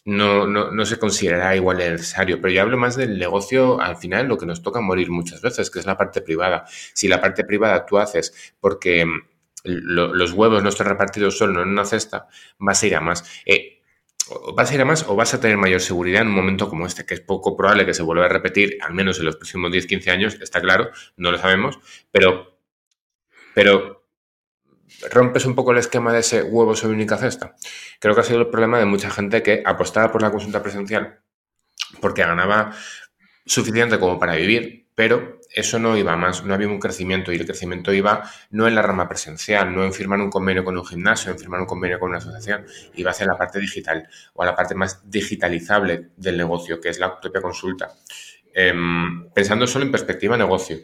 no, 0.04 0.46
no, 0.46 0.86
se 0.86 0.98
considerará 0.98 1.56
igual 1.56 1.78
necesario. 1.78 2.40
Pero 2.40 2.52
yo 2.52 2.62
hablo 2.62 2.76
más 2.76 2.96
del 2.96 3.18
negocio, 3.18 3.80
al 3.80 3.96
final, 3.96 4.28
lo 4.28 4.36
que 4.36 4.46
nos 4.46 4.62
toca 4.62 4.80
morir 4.80 5.10
muchas 5.10 5.40
veces, 5.40 5.70
que 5.70 5.78
es 5.78 5.86
la 5.86 5.96
parte 5.96 6.20
privada. 6.20 6.66
Si 6.92 7.08
la 7.08 7.20
parte 7.20 7.44
privada 7.44 7.86
tú 7.86 7.98
haces 7.98 8.54
porque 8.60 9.06
mm, 9.06 9.22
los 9.64 10.32
huevos 10.32 10.62
no 10.62 10.68
están 10.68 10.88
repartidos 10.88 11.38
solo 11.38 11.62
en 11.62 11.68
una 11.68 11.84
cesta, 11.86 12.28
vas 12.58 12.82
a 12.82 12.86
ir 12.86 12.96
a 12.96 13.00
más. 13.00 13.24
Eh, 13.46 13.73
vas 14.54 14.70
a 14.70 14.74
ir 14.74 14.80
a 14.80 14.84
más 14.84 15.04
o 15.08 15.16
vas 15.16 15.34
a 15.34 15.40
tener 15.40 15.56
mayor 15.56 15.80
seguridad 15.80 16.22
en 16.22 16.28
un 16.28 16.34
momento 16.34 16.68
como 16.68 16.86
este, 16.86 17.04
que 17.04 17.14
es 17.14 17.20
poco 17.20 17.56
probable 17.56 17.86
que 17.86 17.94
se 17.94 18.02
vuelva 18.02 18.26
a 18.26 18.28
repetir, 18.28 18.78
al 18.80 18.94
menos 18.94 19.18
en 19.18 19.26
los 19.26 19.36
próximos 19.36 19.70
10-15 19.70 20.10
años, 20.10 20.38
está 20.40 20.60
claro, 20.60 20.90
no 21.16 21.30
lo 21.30 21.38
sabemos, 21.38 21.78
pero, 22.10 22.58
pero 23.54 24.06
rompes 25.10 25.44
un 25.44 25.54
poco 25.54 25.72
el 25.72 25.78
esquema 25.78 26.12
de 26.12 26.20
ese 26.20 26.42
huevo 26.42 26.74
sobre 26.74 26.94
única 26.94 27.16
cesta. 27.16 27.56
Creo 28.00 28.14
que 28.14 28.20
ha 28.20 28.24
sido 28.24 28.40
el 28.40 28.48
problema 28.48 28.78
de 28.78 28.86
mucha 28.86 29.10
gente 29.10 29.42
que 29.42 29.62
apostaba 29.64 30.10
por 30.10 30.22
la 30.22 30.30
consulta 30.30 30.62
presencial 30.62 31.20
porque 32.00 32.22
ganaba 32.22 32.74
suficiente 33.46 33.98
como 33.98 34.18
para 34.18 34.36
vivir 34.36 34.83
pero 34.94 35.40
eso 35.52 35.78
no 35.78 35.96
iba 35.96 36.16
más, 36.16 36.44
no 36.44 36.54
había 36.54 36.68
un 36.68 36.78
crecimiento 36.78 37.32
y 37.32 37.36
el 37.36 37.46
crecimiento 37.46 37.92
iba 37.92 38.30
no 38.50 38.68
en 38.68 38.74
la 38.74 38.82
rama 38.82 39.08
presencial, 39.08 39.74
no 39.74 39.84
en 39.84 39.92
firmar 39.92 40.20
un 40.20 40.30
convenio 40.30 40.64
con 40.64 40.76
un 40.76 40.84
gimnasio, 40.84 41.32
en 41.32 41.38
firmar 41.38 41.60
un 41.60 41.66
convenio 41.66 41.98
con 41.98 42.10
una 42.10 42.18
asociación, 42.18 42.64
iba 42.94 43.10
hacia 43.10 43.26
la 43.26 43.36
parte 43.36 43.58
digital 43.58 44.08
o 44.34 44.42
a 44.42 44.46
la 44.46 44.54
parte 44.54 44.74
más 44.74 45.08
digitalizable 45.10 46.10
del 46.16 46.36
negocio, 46.36 46.80
que 46.80 46.90
es 46.90 46.98
la 46.98 47.20
propia 47.20 47.40
consulta. 47.40 47.92
Em, 48.52 49.30
pensando 49.30 49.66
solo 49.66 49.84
en 49.84 49.90
perspectiva 49.90 50.36
negocio, 50.36 50.78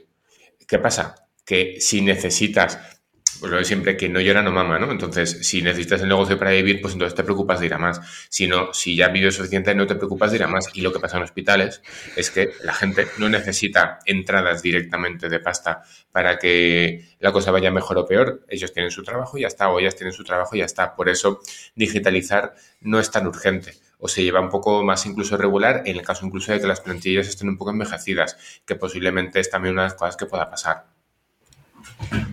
¿qué 0.67 0.79
pasa? 0.79 1.15
Que 1.45 1.77
si 1.81 2.03
necesitas 2.03 3.00
pues 3.41 3.51
lo 3.51 3.59
de 3.59 3.65
siempre, 3.65 3.97
que 3.97 4.09
no 4.09 4.21
llora 4.21 4.43
no 4.43 4.51
mama, 4.51 4.79
¿no? 4.79 4.91
Entonces, 4.93 5.39
si 5.43 5.63
necesitas 5.63 6.03
el 6.03 6.09
negocio 6.09 6.39
para 6.39 6.51
vivir, 6.51 6.81
pues 6.81 6.93
entonces 6.93 7.17
te 7.17 7.25
preocupas 7.25 7.59
de 7.61 7.67
ir 7.67 7.75
a 7.75 7.79
más. 7.79 8.01
Si 8.29 8.47
no, 8.47 8.73
si 8.75 8.95
ya 8.97 9.09
vives 9.09 9.35
suficiente, 9.35 9.75
no 9.75 9.87
te 9.87 9.95
preocupas 9.95 10.31
de 10.31 10.37
ir 10.37 10.43
a 10.45 10.47
más. 10.47 10.69
Y 10.75 10.83
lo 10.83 10.93
que 10.93 11.01
pasa 11.01 11.17
en 11.17 11.23
hospitales 11.23 11.83
es 12.17 12.31
que 12.31 12.53
la 12.63 12.75
gente 12.75 13.07
no 13.19 13.29
necesita 13.29 13.99
entradas 14.05 14.63
directamente 14.63 15.29
de 15.29 15.41
pasta 15.41 15.83
para 16.13 16.39
que 16.39 17.09
la 17.19 17.33
cosa 17.33 17.51
vaya 17.51 17.71
mejor 17.71 17.99
o 17.99 18.07
peor. 18.07 18.45
Ellos 18.49 18.73
tienen 18.73 18.91
su 18.91 19.03
trabajo 19.03 19.39
y 19.39 19.43
ya 19.43 19.49
está, 19.49 19.71
o 19.71 19.81
ellas 19.81 19.97
tienen 19.97 20.13
su 20.13 20.23
trabajo 20.23 20.55
y 20.55 20.59
ya 20.59 20.67
está. 20.67 20.95
Por 20.95 21.09
eso, 21.09 21.41
digitalizar 21.75 22.55
no 22.83 23.01
es 23.01 23.11
tan 23.11 23.27
urgente 23.27 23.73
o 23.99 24.09
se 24.09 24.23
lleva 24.23 24.41
un 24.41 24.51
poco 24.51 24.83
más 24.83 25.05
incluso 25.07 25.37
regular 25.37 25.83
en 25.87 25.97
el 25.97 26.03
caso 26.03 26.27
incluso 26.27 26.53
de 26.53 26.61
que 26.61 26.67
las 26.67 26.81
plantillas 26.81 27.29
estén 27.29 27.49
un 27.49 27.59
poco 27.59 27.71
envejecidas, 27.71 28.37
que 28.65 28.75
posiblemente 28.75 29.41
es 29.41 29.51
también 29.51 29.75
una 29.75 29.83
de 29.83 29.89
las 29.89 29.95
cosas 29.95 30.17
que 30.17 30.27
pueda 30.27 30.51
pasar. 30.51 31.00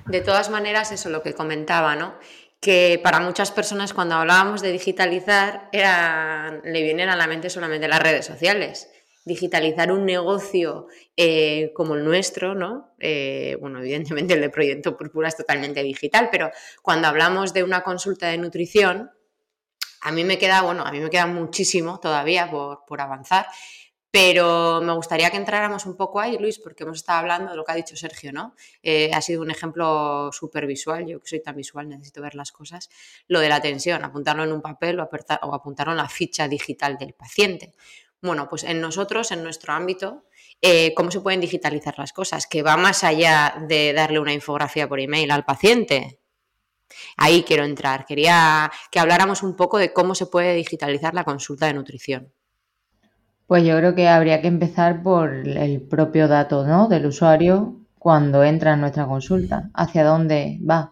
De 0.08 0.22
todas 0.22 0.50
maneras, 0.50 0.92
eso 0.92 1.10
es 1.10 1.14
lo 1.14 1.22
que 1.22 1.34
comentaba, 1.34 1.96
¿no? 1.96 2.16
Que 2.60 3.00
para 3.04 3.20
muchas 3.20 3.52
personas 3.52 3.94
cuando 3.94 4.16
hablábamos 4.16 4.62
de 4.62 4.72
digitalizar 4.72 5.70
era, 5.72 6.62
le 6.64 6.82
vienen 6.82 7.10
a 7.10 7.16
la 7.16 7.28
mente 7.28 7.50
solamente 7.50 7.88
las 7.88 8.02
redes 8.02 8.26
sociales. 8.26 8.90
Digitalizar 9.26 9.92
un 9.92 10.06
negocio 10.06 10.88
eh, 11.18 11.72
como 11.76 11.96
el 11.96 12.06
nuestro, 12.06 12.56
¿no? 12.56 12.96
Eh, 13.00 13.58
bueno, 13.60 13.80
evidentemente 13.80 14.34
el 14.34 14.42
de 14.42 14.50
Proyecto 14.50 14.96
Púrpura 14.96 15.28
es 15.28 15.36
totalmente 15.36 15.84
digital, 15.84 16.30
pero 16.32 16.50
cuando 16.82 17.10
hablamos 17.10 17.54
de 17.54 17.64
una 17.64 17.84
consulta 17.84 18.28
de 18.28 18.38
nutrición, 18.38 19.12
a 20.02 20.12
mí 20.12 20.24
me 20.24 20.38
queda, 20.38 20.62
bueno, 20.62 20.84
a 20.86 20.92
mí 20.92 21.00
me 21.00 21.10
queda 21.10 21.28
muchísimo 21.28 22.00
todavía 22.00 22.50
por, 22.50 22.86
por 22.86 23.02
avanzar 23.02 23.48
pero 24.12 24.82
me 24.82 24.94
gustaría 24.94 25.30
que 25.30 25.38
entráramos 25.38 25.86
un 25.86 25.98
poco 25.98 26.20
ahí, 26.20 26.38
Luis, 26.38 26.60
porque 26.60 26.84
hemos 26.84 26.98
estado 26.98 27.20
hablando 27.20 27.52
de 27.52 27.58
lo 27.58 27.64
que 27.64 27.72
ha 27.74 27.76
dicho 27.76 27.96
Sergio, 27.96 28.32
¿no? 28.32 28.56
Eh, 28.82 29.12
ha 29.14 29.22
sido 29.22 29.42
un 29.42 29.52
ejemplo 29.52 30.32
súper 30.32 30.66
visual, 30.66 31.06
yo 31.06 31.20
que 31.20 31.28
soy 31.28 31.42
tan 31.42 31.56
visual 31.56 31.90
necesito 31.90 32.22
ver 32.22 32.36
las 32.36 32.52
cosas. 32.52 32.90
Lo 33.28 33.40
de 33.40 33.50
la 33.50 33.58
atención, 33.58 34.04
apuntarlo 34.04 34.44
en 34.44 34.54
un 34.54 34.62
papel 34.62 35.00
o, 35.00 35.04
apuntarlo 35.54 35.92
en 35.92 35.98
la 35.98 36.10
ficha 36.10 36.48
digital 36.48 36.98
del 36.98 37.14
paciente. 37.14 37.74
Bueno, 38.22 38.48
pues 38.50 38.64
en 38.64 38.82
nosotros, 38.82 39.32
en 39.32 39.44
nuestro 39.44 39.74
ámbito, 39.74 40.26
eh, 40.62 40.94
¿cómo 40.96 41.12
se 41.12 41.22
pueden 41.22 41.42
digitalizar 41.42 42.00
las 42.00 42.14
cosas? 42.14 42.48
Que 42.48 42.64
va 42.64 42.78
más 42.78 43.04
allá 43.04 43.56
de 43.68 43.94
darle 43.94 44.20
una 44.20 44.34
infografía 44.34 44.88
por 44.88 45.00
email 45.00 45.30
al 45.32 45.46
paciente. 45.46 46.20
Ahí 47.18 47.44
quiero 47.44 47.64
entrar. 47.66 48.06
Quería 48.06 48.72
que 48.90 49.00
habláramos 49.00 49.44
un 49.44 49.56
poco 49.56 49.78
de 49.78 49.94
cómo 49.94 50.16
se 50.16 50.26
puede 50.28 50.56
digitalizar 50.56 51.14
la 51.14 51.26
consulta 51.26 51.68
de 51.68 51.74
nutrición. 51.74 52.34
Pues 53.48 53.64
yo 53.64 53.78
creo 53.78 53.96
que 53.96 54.10
habría 54.10 54.42
que 54.42 54.50
empezar 54.50 55.02
por 55.02 55.34
el 55.34 55.82
propio 55.82 56.28
dato 56.28 56.68
¿no? 56.68 56.90
del 56.90 57.06
usuario 57.06 57.78
cuando 57.98 58.44
entra 58.44 58.74
en 58.74 58.82
nuestra 58.82 59.08
consulta. 59.08 59.70
¿Hacia 59.74 60.04
dónde 60.04 60.60
va? 60.70 60.92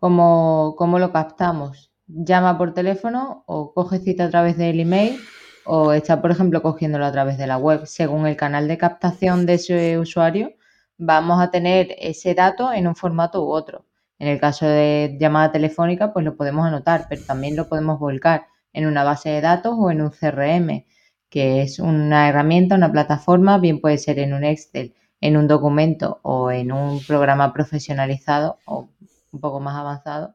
¿Cómo, 0.00 0.74
¿Cómo 0.76 0.98
lo 0.98 1.12
captamos? 1.12 1.92
¿Llama 2.08 2.58
por 2.58 2.74
teléfono 2.74 3.44
o 3.46 3.72
coge 3.72 4.00
cita 4.00 4.24
a 4.24 4.30
través 4.30 4.58
del 4.58 4.80
email 4.80 5.16
o 5.64 5.92
está, 5.92 6.20
por 6.20 6.32
ejemplo, 6.32 6.60
cogiéndolo 6.60 7.06
a 7.06 7.12
través 7.12 7.38
de 7.38 7.46
la 7.46 7.56
web? 7.56 7.86
Según 7.86 8.26
el 8.26 8.36
canal 8.36 8.66
de 8.66 8.78
captación 8.78 9.46
de 9.46 9.54
ese 9.54 9.96
usuario, 9.96 10.54
vamos 10.98 11.40
a 11.40 11.52
tener 11.52 11.94
ese 12.00 12.34
dato 12.34 12.72
en 12.72 12.88
un 12.88 12.96
formato 12.96 13.44
u 13.44 13.52
otro. 13.52 13.86
En 14.18 14.26
el 14.26 14.40
caso 14.40 14.66
de 14.66 15.16
llamada 15.20 15.52
telefónica, 15.52 16.12
pues 16.12 16.24
lo 16.24 16.36
podemos 16.36 16.66
anotar, 16.66 17.06
pero 17.08 17.22
también 17.24 17.54
lo 17.54 17.68
podemos 17.68 18.00
volcar 18.00 18.46
en 18.72 18.86
una 18.86 19.04
base 19.04 19.30
de 19.30 19.40
datos 19.40 19.76
o 19.78 19.92
en 19.92 20.02
un 20.02 20.10
CRM 20.10 20.84
que 21.32 21.62
es 21.62 21.78
una 21.78 22.28
herramienta, 22.28 22.74
una 22.74 22.92
plataforma, 22.92 23.56
bien 23.56 23.80
puede 23.80 23.96
ser 23.96 24.18
en 24.18 24.34
un 24.34 24.44
Excel, 24.44 24.92
en 25.18 25.38
un 25.38 25.48
documento 25.48 26.20
o 26.20 26.50
en 26.50 26.72
un 26.72 27.02
programa 27.06 27.54
profesionalizado 27.54 28.58
o 28.66 28.90
un 29.32 29.40
poco 29.40 29.58
más 29.58 29.74
avanzado 29.74 30.34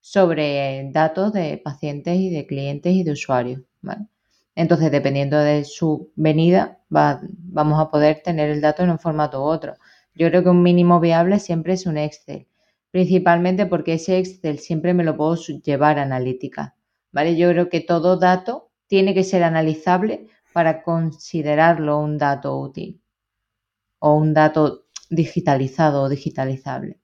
sobre 0.00 0.88
datos 0.92 1.32
de 1.32 1.58
pacientes 1.58 2.16
y 2.18 2.30
de 2.30 2.46
clientes 2.46 2.94
y 2.94 3.02
de 3.02 3.10
usuarios. 3.10 3.62
Entonces, 4.54 4.92
dependiendo 4.92 5.36
de 5.38 5.64
su 5.64 6.12
venida, 6.14 6.78
vamos 6.88 7.80
a 7.80 7.90
poder 7.90 8.22
tener 8.22 8.48
el 8.48 8.60
dato 8.60 8.84
en 8.84 8.90
un 8.90 9.00
formato 9.00 9.42
u 9.42 9.44
otro. 9.44 9.74
Yo 10.14 10.28
creo 10.28 10.44
que 10.44 10.50
un 10.50 10.62
mínimo 10.62 11.00
viable 11.00 11.40
siempre 11.40 11.72
es 11.72 11.84
un 11.84 11.98
Excel, 11.98 12.46
principalmente 12.92 13.66
porque 13.66 13.94
ese 13.94 14.18
Excel 14.18 14.60
siempre 14.60 14.94
me 14.94 15.02
lo 15.02 15.16
puedo 15.16 15.34
llevar 15.34 15.98
a 15.98 16.02
analítica. 16.02 16.76
¿vale? 17.10 17.36
Yo 17.36 17.50
creo 17.50 17.68
que 17.68 17.80
todo 17.80 18.18
dato 18.18 18.67
tiene 18.88 19.14
que 19.14 19.22
ser 19.22 19.44
analizable 19.44 20.26
para 20.52 20.82
considerarlo 20.82 21.98
un 21.98 22.18
dato 22.18 22.58
útil 22.58 23.00
o 24.00 24.14
un 24.14 24.34
dato 24.34 24.86
digitalizado 25.10 26.02
o 26.02 26.08
digitalizable. 26.08 26.98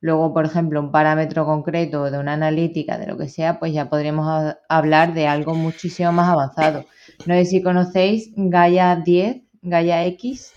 Luego, 0.00 0.32
por 0.32 0.46
ejemplo, 0.46 0.80
un 0.80 0.90
parámetro 0.90 1.44
concreto 1.44 2.10
de 2.10 2.18
una 2.18 2.32
analítica, 2.32 2.98
de 2.98 3.06
lo 3.06 3.18
que 3.18 3.28
sea, 3.28 3.58
pues 3.58 3.74
ya 3.74 3.90
podríamos 3.90 4.54
hablar 4.68 5.12
de 5.12 5.26
algo 5.26 5.54
muchísimo 5.54 6.10
más 6.10 6.28
avanzado. 6.28 6.86
No 7.26 7.34
sé 7.34 7.44
si 7.44 7.62
conocéis 7.62 8.32
Gaia 8.34 8.96
10, 8.96 9.42
Gaia 9.60 10.06
X, 10.06 10.54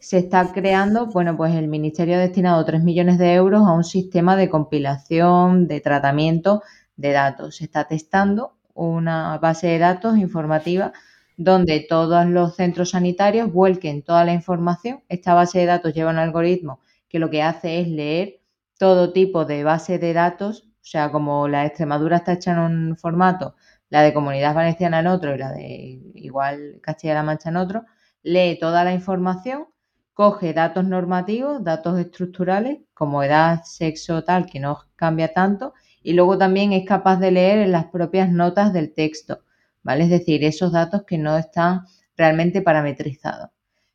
se 0.00 0.18
está 0.18 0.50
creando, 0.52 1.06
bueno, 1.06 1.36
pues 1.36 1.54
el 1.54 1.68
Ministerio 1.68 2.16
ha 2.16 2.20
destinado 2.20 2.64
3 2.64 2.82
millones 2.82 3.18
de 3.18 3.34
euros 3.34 3.66
a 3.66 3.72
un 3.72 3.84
sistema 3.84 4.36
de 4.36 4.48
compilación, 4.48 5.66
de 5.68 5.80
tratamiento 5.80 6.62
de 6.96 7.12
datos. 7.12 7.56
Se 7.56 7.64
está 7.64 7.86
testando 7.86 8.57
una 8.86 9.38
base 9.38 9.68
de 9.68 9.78
datos 9.78 10.18
informativa 10.18 10.92
donde 11.36 11.86
todos 11.88 12.26
los 12.26 12.56
centros 12.56 12.90
sanitarios 12.90 13.52
vuelquen 13.52 14.02
toda 14.02 14.24
la 14.24 14.32
información. 14.32 15.02
Esta 15.08 15.34
base 15.34 15.60
de 15.60 15.66
datos 15.66 15.94
lleva 15.94 16.10
un 16.10 16.18
algoritmo 16.18 16.80
que 17.08 17.18
lo 17.18 17.30
que 17.30 17.42
hace 17.42 17.80
es 17.80 17.88
leer 17.88 18.40
todo 18.78 19.12
tipo 19.12 19.44
de 19.44 19.64
base 19.64 19.98
de 19.98 20.12
datos, 20.12 20.64
o 20.64 20.84
sea, 20.84 21.10
como 21.10 21.48
la 21.48 21.66
Extremadura 21.66 22.18
está 22.18 22.34
hecha 22.34 22.52
en 22.52 22.58
un 22.58 22.96
formato, 22.96 23.56
la 23.88 24.02
de 24.02 24.14
Comunidad 24.14 24.54
Valenciana 24.54 25.00
en 25.00 25.06
otro 25.06 25.34
y 25.34 25.38
la 25.38 25.52
de 25.52 26.00
igual 26.14 26.80
Castilla-La 26.82 27.22
Mancha 27.22 27.48
en 27.50 27.56
otro, 27.56 27.84
lee 28.22 28.58
toda 28.60 28.84
la 28.84 28.92
información, 28.92 29.66
coge 30.14 30.52
datos 30.52 30.84
normativos, 30.84 31.62
datos 31.64 31.98
estructurales, 31.98 32.78
como 32.94 33.22
edad, 33.22 33.62
sexo, 33.64 34.24
tal, 34.24 34.46
que 34.46 34.60
no 34.60 34.80
cambia 34.96 35.32
tanto, 35.32 35.74
y 36.02 36.12
luego 36.12 36.38
también 36.38 36.72
es 36.72 36.86
capaz 36.86 37.18
de 37.18 37.30
leer 37.30 37.58
en 37.58 37.72
las 37.72 37.86
propias 37.86 38.30
notas 38.30 38.72
del 38.72 38.92
texto, 38.92 39.42
¿vale? 39.82 40.04
Es 40.04 40.10
decir, 40.10 40.44
esos 40.44 40.72
datos 40.72 41.02
que 41.04 41.18
no 41.18 41.36
están 41.36 41.82
realmente 42.16 42.62
parametrizados. 42.62 43.50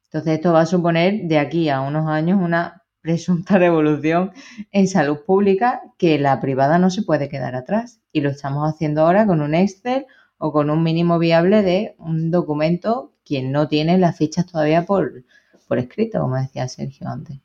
Entonces, 0.06 0.36
esto 0.36 0.54
va 0.54 0.62
a 0.62 0.66
suponer 0.66 1.24
de 1.24 1.40
aquí 1.40 1.70
a 1.70 1.82
unos 1.82 2.08
años 2.08 2.40
una 2.42 2.84
presunta 3.02 3.58
revolución 3.60 4.32
en 4.72 4.88
salud 4.88 5.20
pública 5.26 5.82
que 5.98 6.20
la 6.20 6.40
privada 6.40 6.78
no 6.78 6.90
se 6.90 7.04
puede 7.04 7.30
quedar 7.30 7.56
atrás. 7.56 8.00
Y 8.12 8.22
lo 8.22 8.30
estamos 8.30 8.72
haciendo 8.72 9.02
ahora 9.02 9.26
con 9.26 9.42
un 9.42 9.56
Excel 9.56 10.06
o 10.38 10.52
con 10.52 10.70
un 10.70 10.84
mínimo 10.84 11.20
viable 11.20 11.64
de 11.64 11.96
un 11.98 12.32
documento 12.32 13.12
quien 13.26 13.52
no 13.52 13.68
tiene 13.68 13.98
las 13.98 14.18
fichas 14.18 14.46
todavía 14.46 14.86
por, 14.86 15.24
por 15.68 15.80
escrito, 15.80 16.20
como 16.20 16.36
decía 16.36 16.68
Sergio 16.68 17.08
antes. 17.08 17.40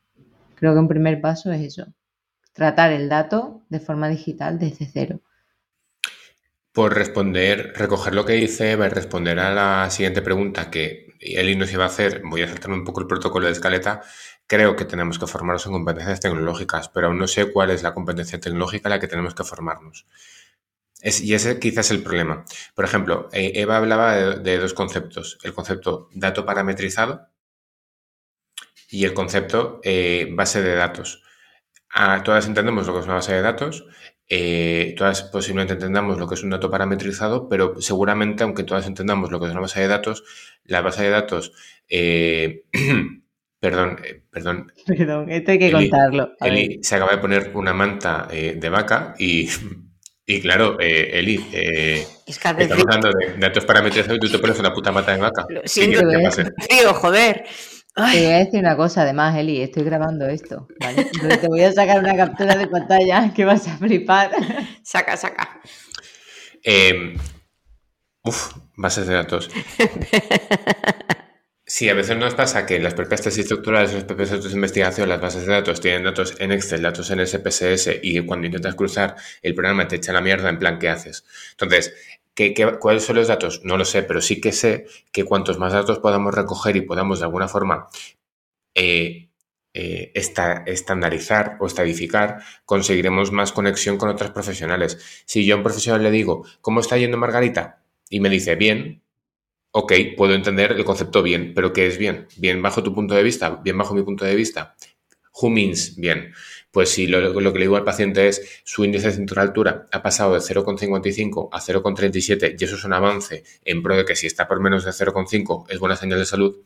Creo 0.57 0.75
que 0.75 0.81
un 0.81 0.89
primer 0.89 1.21
paso 1.21 1.53
es 1.53 1.63
eso 1.63 1.87
tratar 2.59 2.91
el 2.93 3.09
dato 3.09 3.63
de 3.69 3.79
forma 3.79 4.09
digital 4.09 4.59
desde 4.59 4.91
cero. 4.93 5.21
Por 6.73 6.93
responder, 6.95 7.73
recoger 7.77 8.15
lo 8.15 8.27
que 8.27 8.33
dice 8.35 8.73
Eva 8.73 8.87
y 8.87 8.91
responder 8.91 9.39
a 9.39 9.55
la 9.55 9.91
siguiente 9.91 10.23
pregunta 10.23 10.69
que 10.71 11.07
Eli 11.21 11.55
nos 11.55 11.73
iba 11.73 11.85
a 11.85 11.87
hacer, 11.87 12.21
voy 12.25 12.43
a 12.43 12.49
saltarme 12.49 12.77
un 12.77 12.85
poco 12.85 13.01
el 13.01 13.07
protocolo 13.07 13.47
de 13.47 13.53
escaleta, 13.53 14.03
creo 14.47 14.75
que 14.75 14.85
tenemos 14.85 15.21
que 15.21 15.29
formarnos 15.29 15.67
en 15.67 15.73
competencias 15.73 16.19
tecnológicas, 16.19 16.89
pero 16.89 17.07
aún 17.07 17.19
no 17.19 17.29
sé 17.29 17.53
cuál 17.53 17.71
es 17.71 17.85
la 17.85 17.95
competencia 17.95 18.41
tecnológica 18.41 18.89
en 18.89 18.91
la 18.91 19.01
que 19.01 19.09
tenemos 19.09 19.35
que 19.35 19.45
formarnos. 19.45 20.07
y 21.03 21.35
ese 21.35 21.61
quizás 21.61 21.87
es 21.87 21.93
el 21.93 22.03
problema. 22.03 22.45
Por 22.75 22.85
ejemplo, 22.85 23.29
eh, 23.33 23.53
Eva 23.55 23.77
hablaba 23.77 24.17
de, 24.17 24.59
dos 24.59 24.75
conceptos, 24.75 25.39
el 25.45 25.55
concepto 25.55 26.09
dato 26.13 26.45
parametrizado 26.45 27.29
y 28.91 29.05
el 29.05 29.15
concepto 29.15 29.81
eh, 29.85 30.29
base 30.33 30.61
de 30.61 30.75
datos 30.75 31.23
todas 32.25 32.47
entendemos 32.47 32.87
lo 32.87 32.95
que 32.95 33.01
es 33.01 33.07
una 33.07 33.15
base 33.15 33.35
de 33.35 33.43
datos, 33.43 33.87
eh, 34.31 34.95
todas 34.97 35.23
posiblemente 35.23 35.73
entendamos 35.73 36.19
lo 36.19 36.29
que 36.29 36.35
es 36.35 36.43
un 36.43 36.51
dato 36.51 36.71
parametrizado, 36.71 37.49
pero 37.49 37.81
seguramente, 37.81 38.45
aunque 38.45 38.63
todas 38.63 38.87
entendamos 38.87 39.31
lo 39.31 39.41
que 39.41 39.47
es 39.47 39.53
una 39.53 39.63
base 39.63 39.81
de 39.81 39.89
datos, 39.89 40.23
la 40.65 40.83
base 40.83 41.05
de 41.05 41.11
datos, 41.11 41.53
eh, 41.89 42.65
perdón, 43.61 43.97
eh, 44.05 44.23
perdón. 44.31 44.73
Perdón, 44.87 45.31
esto 45.31 45.53
hay 45.53 45.59
que 45.59 45.73
contarlo. 45.73 46.33
Eli 46.41 46.79
se 46.83 46.97
acaba 46.97 47.13
de 47.13 47.19
poner 47.19 47.53
una 47.55 47.73
manta 47.73 48.29
de 48.31 48.69
vaca 48.69 49.15
y, 49.19 49.49
y 50.27 50.41
claro, 50.43 50.79
Eli, 50.79 51.43
estamos 52.27 52.71
hablando 52.71 53.11
de 53.13 53.39
datos 53.39 53.65
parametrizados 53.65 54.19
y 54.19 54.21
tú 54.21 54.29
te 54.29 54.39
pones 54.39 54.59
una 54.59 54.75
puta 54.75 54.93
manta 54.93 55.13
de 55.13 55.23
vaca. 55.23 55.47
Lo 55.49 55.63
siento, 55.65 56.01
frío, 56.01 56.93
joder. 56.95 57.45
Te 57.99 58.25
voy 58.25 58.33
a 58.33 58.39
decir 58.39 58.61
una 58.61 58.77
cosa, 58.77 59.03
además, 59.03 59.37
Eli, 59.37 59.61
estoy 59.61 59.83
grabando 59.83 60.27
esto, 60.27 60.69
¿vale? 60.81 61.05
te 61.41 61.49
voy 61.49 61.63
a 61.63 61.73
sacar 61.73 61.99
una 61.99 62.17
captura 62.17 62.55
de 62.55 62.69
pantalla 62.69 63.33
que 63.35 63.45
vas 63.45 63.67
a 63.67 63.77
flipar. 63.77 64.31
Saca, 64.83 65.17
saca. 65.17 65.61
Eh, 66.63 67.17
uf, 68.23 68.53
bases 68.77 69.07
de 69.07 69.15
datos. 69.15 69.51
Sí, 71.71 71.87
a 71.91 71.93
veces 71.93 72.17
nos 72.17 72.35
pasa 72.35 72.65
que 72.65 72.81
las 72.81 72.95
propias 72.95 73.21
tesis 73.21 73.41
estructurales, 73.41 73.93
las 73.93 74.05
propias 74.05 74.31
de 74.31 74.51
investigación, 74.53 75.07
las 75.07 75.21
bases 75.21 75.45
de 75.45 75.53
datos 75.53 75.83
tienen 75.83 76.03
datos 76.03 76.35
en 76.39 76.51
Excel, 76.51 76.81
datos 76.81 77.11
en 77.11 77.27
SPSS 77.27 77.91
y 78.03 78.25
cuando 78.25 78.47
intentas 78.47 78.75
cruzar 78.75 79.17
el 79.43 79.55
programa 79.55 79.87
te 79.87 79.97
echa 79.97 80.15
la 80.15 80.23
mierda 80.23 80.49
en 80.49 80.59
plan, 80.59 80.79
¿qué 80.79 80.89
haces? 80.89 81.27
Entonces, 81.51 81.95
¿qué, 82.39 82.79
cuáles 82.79 83.05
son 83.05 83.17
los 83.17 83.27
datos? 83.27 83.63
No 83.65 83.77
lo 83.77 83.85
sé, 83.85 84.05
pero 84.05 84.21
sí 84.21 84.41
que 84.41 84.53
sé 84.53 84.87
que 85.13 85.25
cuantos 85.25 85.59
más 85.59 85.73
datos 85.73 85.99
podamos 85.99 86.33
recoger 86.33 86.77
y 86.77 86.83
podamos 86.83 87.19
de 87.19 87.25
alguna 87.25 87.49
forma 87.49 87.89
eh, 88.75 89.29
eh, 89.75 90.13
estandarizar 90.15 91.57
o 91.61 91.67
estadificar, 91.67 92.43
conseguiremos 92.65 93.33
más 93.33 93.53
conexión 93.53 93.97
con 93.99 94.09
otros 94.09 94.31
profesionales. 94.31 95.25
Si 95.27 95.45
yo 95.45 95.55
a 95.55 95.59
un 95.59 95.65
profesional 95.65 96.03
le 96.03 96.11
digo, 96.11 96.47
¿cómo 96.61 96.81
está 96.81 96.97
yendo 96.97 97.17
Margarita? 97.17 97.83
Y 98.09 98.21
me 98.21 98.31
dice, 98.31 98.55
bien, 98.55 99.03
ok, 99.73 99.93
puedo 100.17 100.35
entender 100.35 100.73
el 100.73 100.85
concepto 100.85 101.23
bien, 101.23 101.53
pero 101.55 101.73
¿qué 101.73 101.87
es 101.87 101.99
bien? 101.99 102.29
¿Bien 102.37 102.63
bajo 102.63 102.83
tu 102.83 102.95
punto 102.95 103.15
de 103.15 103.23
vista? 103.23 103.51
¿Bien 103.63 103.77
bajo 103.77 103.95
mi 103.95 104.03
punto 104.03 104.25
de 104.25 104.37
vista? 104.37 104.77
Who 105.41 105.51
means 105.51 105.97
bien? 105.97 106.33
Pues 106.71 106.91
si 106.91 107.07
lo, 107.07 107.33
que 107.33 107.41
le 107.41 107.61
digo 107.61 107.77
al 107.77 107.85
paciente 107.85 108.29
es 108.29 108.61
su 108.65 108.85
índice 108.85 109.09
de 109.09 109.15
cintura-altura 109.15 109.87
ha 109.91 110.03
pasado 110.03 110.35
de 110.35 110.41
0,55 110.41 111.49
a 111.51 111.61
0,37 111.61 112.57
y 112.59 112.65
eso 112.65 112.77
es 112.77 112.85
un 112.85 112.93
avance 112.93 113.43
en 113.65 113.83
pro 113.83 113.97
de 113.97 114.05
que 114.05 114.15
si 114.15 114.27
está 114.27 114.47
por 114.47 114.61
menos 114.61 114.85
de 114.85 114.91
0,5 114.91 115.65
es 115.71 115.79
buena 115.79 115.97
señal 115.97 116.19
de 116.19 116.27
salud, 116.27 116.57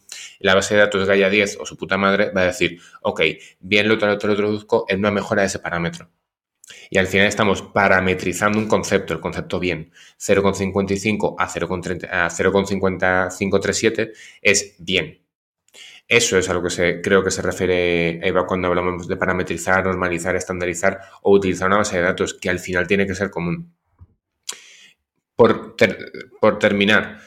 la 0.41 0.57
base 0.57 0.75
de 0.75 0.81
datos 0.81 1.07
Gaia 1.07 1.31
10 1.31 1.59
o 1.61 1.67
su 1.67 1.77
puta 1.77 1.99
madre 1.99 2.31
va 2.31 2.43
a 2.43 2.47
decir, 2.47 2.81
ok, 3.03 3.23
bien 3.61 3.89
lo, 3.89 3.95
lo, 3.95 4.07
lo 4.07 4.31
introduzco 4.31 4.87
en 4.89 4.99
una 4.99 5.13
mejora 5.13 5.43
de 5.43 5.47
ese 5.47 5.61
parámetro. 5.61 6.11
Y 6.91 6.99
al 6.99 7.07
final 7.07 7.27
estamos 7.27 7.63
parametrizando 7.63 8.59
un 8.59 8.69
concepto, 8.69 9.15
el 9.15 9.21
concepto 9.21 9.59
bien. 9.59 9.91
0,55 10.19 11.37
a 11.39 11.49
0,5537 11.49 14.13
es 14.43 14.75
bien. 14.79 15.22
Eso 16.13 16.37
es 16.37 16.47
a 16.51 16.53
lo 16.53 16.63
que 16.63 16.69
se, 16.69 17.01
creo 17.01 17.25
que 17.25 17.31
se 17.31 17.41
refiere 17.41 18.21
Eva 18.29 18.45
cuando 18.45 18.69
hablamos 18.69 19.09
de 19.09 19.17
parametrizar, 19.17 19.83
normalizar, 19.83 20.37
estandarizar 20.37 21.01
o 21.23 21.33
utilizar 21.33 21.69
una 21.69 21.79
base 21.79 21.97
de 21.97 22.03
datos 22.03 22.35
que 22.35 22.51
al 22.51 22.59
final 22.59 22.87
tiene 22.87 23.07
que 23.07 23.15
ser 23.15 23.31
común. 23.31 23.75
Por, 25.35 25.75
por 26.39 26.59
terminar, 26.59 27.19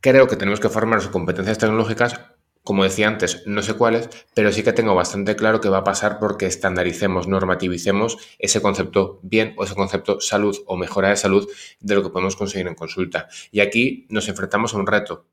creo 0.00 0.26
que 0.26 0.34
tenemos 0.34 0.58
que 0.58 0.68
formar 0.68 1.00
sus 1.00 1.12
competencias 1.12 1.58
tecnológicas 1.58 2.20
como 2.64 2.82
decía 2.82 3.06
antes, 3.06 3.46
no 3.46 3.62
sé 3.62 3.74
cuáles, 3.74 4.10
pero 4.34 4.50
sí 4.50 4.64
que 4.64 4.72
tengo 4.72 4.96
bastante 4.96 5.36
claro 5.36 5.60
que 5.60 5.68
va 5.68 5.78
a 5.78 5.84
pasar 5.84 6.18
porque 6.18 6.46
estandaricemos, 6.46 7.28
normativicemos 7.28 8.18
ese 8.40 8.60
concepto 8.60 9.20
bien 9.22 9.54
o 9.56 9.62
ese 9.62 9.76
concepto 9.76 10.20
salud 10.20 10.58
o 10.66 10.76
mejora 10.76 11.10
de 11.10 11.16
salud 11.16 11.48
de 11.78 11.94
lo 11.94 12.02
que 12.02 12.10
podemos 12.10 12.34
conseguir 12.34 12.66
en 12.66 12.74
consulta. 12.74 13.28
Y 13.52 13.60
aquí 13.60 14.08
nos 14.10 14.28
enfrentamos 14.28 14.74
a 14.74 14.78
un 14.78 14.88
reto, 14.88 15.28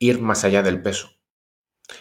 ir 0.00 0.20
más 0.20 0.42
allá 0.42 0.62
del 0.62 0.82
peso. 0.82 1.19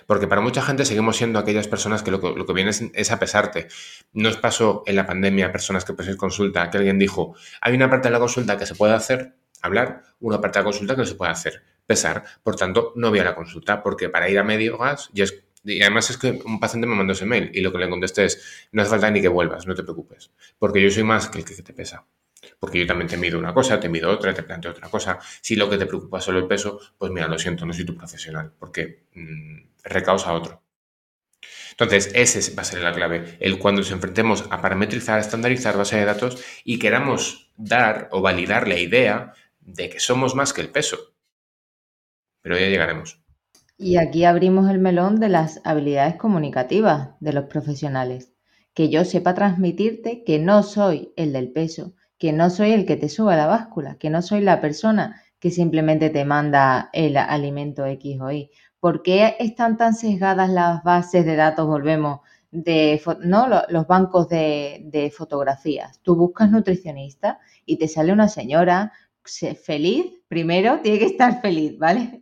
Porque 0.08 0.28
para 0.28 0.42
mucha 0.42 0.62
gente 0.62 0.86
seguimos 0.86 1.18
siendo 1.18 1.40
aquellas 1.40 1.68
personas 1.68 2.04
que 2.04 2.12
lo, 2.12 2.20
que 2.20 2.54
viene 2.54 2.72
es, 2.94 3.12
a 3.12 3.20
pesarte. 3.20 3.68
Nos 4.14 4.38
pasó 4.38 4.84
en 4.86 4.96
la 4.96 5.06
pandemia 5.06 5.52
personas 5.52 5.86
que 5.86 5.94
en 5.98 6.18
consulta, 6.18 6.70
que 6.70 6.78
alguien 6.78 7.00
dijo, 7.00 7.36
hay 7.62 7.74
una 7.74 7.90
parte 7.90 8.08
de 8.08 8.14
la 8.14 8.20
consulta 8.20 8.58
que 8.58 8.66
se 8.66 8.76
puede 8.76 8.94
hacer, 8.94 9.36
hablar, 9.62 10.04
una 10.20 10.40
parte 10.40 10.60
de 10.60 10.64
la 10.64 10.72
consulta 10.72 10.96
que 10.96 11.02
no 11.02 11.06
se 11.06 11.16
puede 11.16 11.32
hacer 11.32 11.64
pesar. 11.90 12.24
Por 12.44 12.56
tanto, 12.56 12.94
no 12.96 13.10
voy 13.10 13.18
a 13.18 13.24
la 13.24 13.34
consulta 13.34 13.82
porque 13.82 14.10
para 14.10 14.30
ir 14.30 14.38
a 14.38 14.44
medio 14.44 14.78
gas, 14.78 15.10
y, 15.12 15.24
es, 15.24 15.44
además 15.66 16.12
es 16.12 16.18
que 16.18 16.40
un 16.46 16.60
paciente 16.60 16.86
me 16.88 16.96
mandó 16.96 17.14
ese 17.14 17.26
mail 17.26 17.50
y 17.52 17.62
lo 17.62 17.72
que 17.72 17.80
le 17.80 17.90
contesté 17.90 18.26
es, 18.26 18.68
no 18.72 18.84
hace 18.84 18.92
falta 18.92 19.10
ni 19.10 19.22
que 19.22 19.28
vuelvas, 19.28 19.66
no 19.66 19.74
te 19.74 19.82
preocupes, 19.82 20.32
porque 20.60 20.82
yo 20.84 20.92
soy 20.92 21.04
más 21.04 21.30
que 21.30 21.40
el 21.40 21.46
que 21.46 21.56
te 21.56 21.74
pesa. 21.74 22.06
Porque 22.60 22.80
yo 22.80 22.88
también 22.88 23.10
te 23.10 23.18
mido 23.18 23.38
una 23.40 23.54
cosa, 23.54 23.80
te 23.80 23.90
mido 23.90 24.10
otra, 24.10 24.34
te 24.34 24.44
planteo 24.44 24.72
otra 24.72 24.88
cosa. 24.88 25.20
Si 25.42 25.56
lo 25.56 25.70
que 25.70 25.78
te 25.78 25.86
preocupa 25.86 26.20
es 26.20 26.24
solo 26.24 26.40
el 26.40 26.48
peso, 26.48 26.80
pues 26.98 27.12
mira, 27.12 27.28
lo 27.28 27.38
siento, 27.38 27.66
no 27.66 27.74
soy 27.74 27.86
tu 27.86 27.96
profesional, 27.98 28.54
porque 28.58 29.08
mmm, 29.14 29.69
recausa 29.84 30.34
otro. 30.34 30.64
Entonces, 31.72 32.12
ese 32.14 32.54
va 32.56 32.64
a 32.64 32.66
ser 32.66 32.82
la 32.82 32.94
clave. 32.94 33.38
El 33.40 33.58
cuando 33.58 33.82
nos 33.82 33.92
enfrentemos 33.92 34.46
a 34.50 34.62
parametrizar, 34.62 35.20
estandarizar 35.20 35.78
base 35.78 35.98
de 35.98 36.06
datos 36.06 36.44
y 36.64 36.78
queramos 36.78 37.52
dar 37.56 38.10
o 38.12 38.22
validar 38.22 38.68
la 38.68 38.78
idea 38.78 39.34
de 39.62 39.90
que 39.90 40.00
somos 40.00 40.36
más 40.36 40.52
que 40.52 40.62
el 40.62 40.70
peso 40.70 41.14
pero 42.42 42.58
ya 42.58 42.68
llegaremos. 42.68 43.22
Y 43.78 43.98
aquí 43.98 44.26
abrimos 44.26 44.70
el 44.70 44.80
melón 44.80 45.20
de 45.20 45.30
las 45.30 45.62
habilidades 45.64 46.16
comunicativas 46.16 47.12
de 47.20 47.34
los 47.34 47.46
profesionales. 47.46 48.34
Que 48.74 48.90
yo 48.90 49.06
sepa 49.06 49.34
transmitirte 49.34 50.24
que 50.24 50.40
no 50.40 50.64
soy 50.64 51.14
el 51.16 51.34
del 51.34 51.52
peso, 51.52 51.94
que 52.18 52.34
no 52.34 52.50
soy 52.50 52.72
el 52.72 52.86
que 52.86 52.98
te 52.98 53.10
suba 53.10 53.36
la 53.36 53.48
báscula, 53.48 53.98
que 53.98 54.10
no 54.10 54.22
soy 54.22 54.42
la 54.42 54.62
persona 54.62 55.22
que 55.40 55.52
simplemente 55.52 56.10
te 56.10 56.26
manda 56.26 56.90
el 56.92 57.16
alimento 57.16 57.86
X 57.86 58.20
o 58.20 58.32
Y. 58.32 58.52
¿Por 58.80 59.04
qué 59.04 59.36
están 59.40 59.78
tan 59.78 59.94
sesgadas 59.94 60.50
las 60.50 60.84
bases 60.84 61.26
de 61.26 61.36
datos? 61.36 61.68
Volvemos 61.68 62.22
de 62.52 63.02
¿no? 63.24 63.48
los 63.70 63.88
bancos 63.88 64.30
de, 64.30 64.82
de 64.86 65.12
fotografías. 65.12 66.00
Tú 66.02 66.16
buscas 66.16 66.50
nutricionista 66.50 67.40
y 67.66 67.78
te 67.78 67.88
sale 67.88 68.14
una 68.14 68.28
señora 68.28 68.92
feliz, 69.64 70.06
primero 70.28 70.80
tiene 70.82 71.00
que 71.00 71.06
estar 71.06 71.42
feliz, 71.42 71.78
¿vale? 71.78 72.20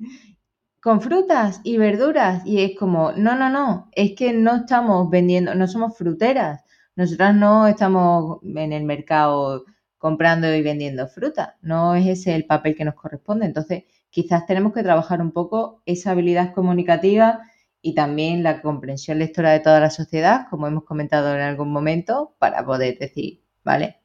Con 0.82 1.02
frutas 1.02 1.62
y 1.64 1.78
verduras. 1.78 2.46
Y 2.46 2.62
es 2.62 2.78
como, 2.78 3.12
no, 3.14 3.36
no, 3.36 3.50
no, 3.50 3.90
es 3.94 4.14
que 4.16 4.34
no 4.34 4.58
estamos 4.58 5.10
vendiendo, 5.10 5.56
no 5.56 5.68
somos 5.68 5.98
fruteras. 5.98 6.64
Nosotras 6.96 7.36
no 7.36 7.68
estamos 7.68 8.40
en 8.44 8.74
el 8.74 8.84
mercado 8.84 9.66
comprando 9.98 10.54
y 10.54 10.62
vendiendo 10.62 11.08
fruta. 11.08 11.58
No 11.62 11.96
es 11.96 12.08
ese 12.08 12.36
el 12.36 12.46
papel 12.46 12.76
que 12.76 12.86
nos 12.86 12.96
corresponde. 12.96 13.46
Entonces, 13.46 13.84
quizás 14.18 14.48
tenemos 14.48 14.74
que 14.74 14.82
trabajar 14.82 15.22
un 15.22 15.32
poco 15.32 15.84
esa 15.86 16.10
habilidad 16.10 16.52
comunicativa 16.56 17.42
y 17.84 17.94
también 17.94 18.42
la 18.42 18.64
comprensión 18.64 19.20
lectora 19.20 19.52
de 19.52 19.60
toda 19.60 19.80
la 19.80 19.92
sociedad, 19.92 20.48
como 20.50 20.66
hemos 20.66 20.86
comentado 20.86 21.36
en 21.36 21.42
algún 21.42 21.72
momento, 21.72 22.36
para 22.40 22.66
poder 22.66 22.98
decir, 22.98 23.44
¿vale? 23.64 24.02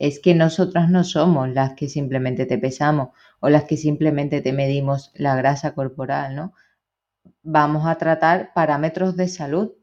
es 0.00 0.18
que 0.18 0.34
nosotras 0.34 0.90
no 0.90 1.04
somos 1.04 1.48
las 1.50 1.74
que 1.74 1.88
simplemente 1.88 2.44
te 2.44 2.58
pesamos 2.58 3.10
o 3.38 3.48
las 3.48 3.66
que 3.66 3.76
simplemente 3.76 4.40
te 4.40 4.52
medimos 4.52 5.12
la 5.14 5.36
grasa 5.36 5.74
corporal, 5.76 6.34
¿no? 6.34 6.52
Vamos 7.44 7.86
a 7.86 7.98
tratar 7.98 8.52
parámetros 8.52 9.16
de 9.16 9.28
salud, 9.28 9.74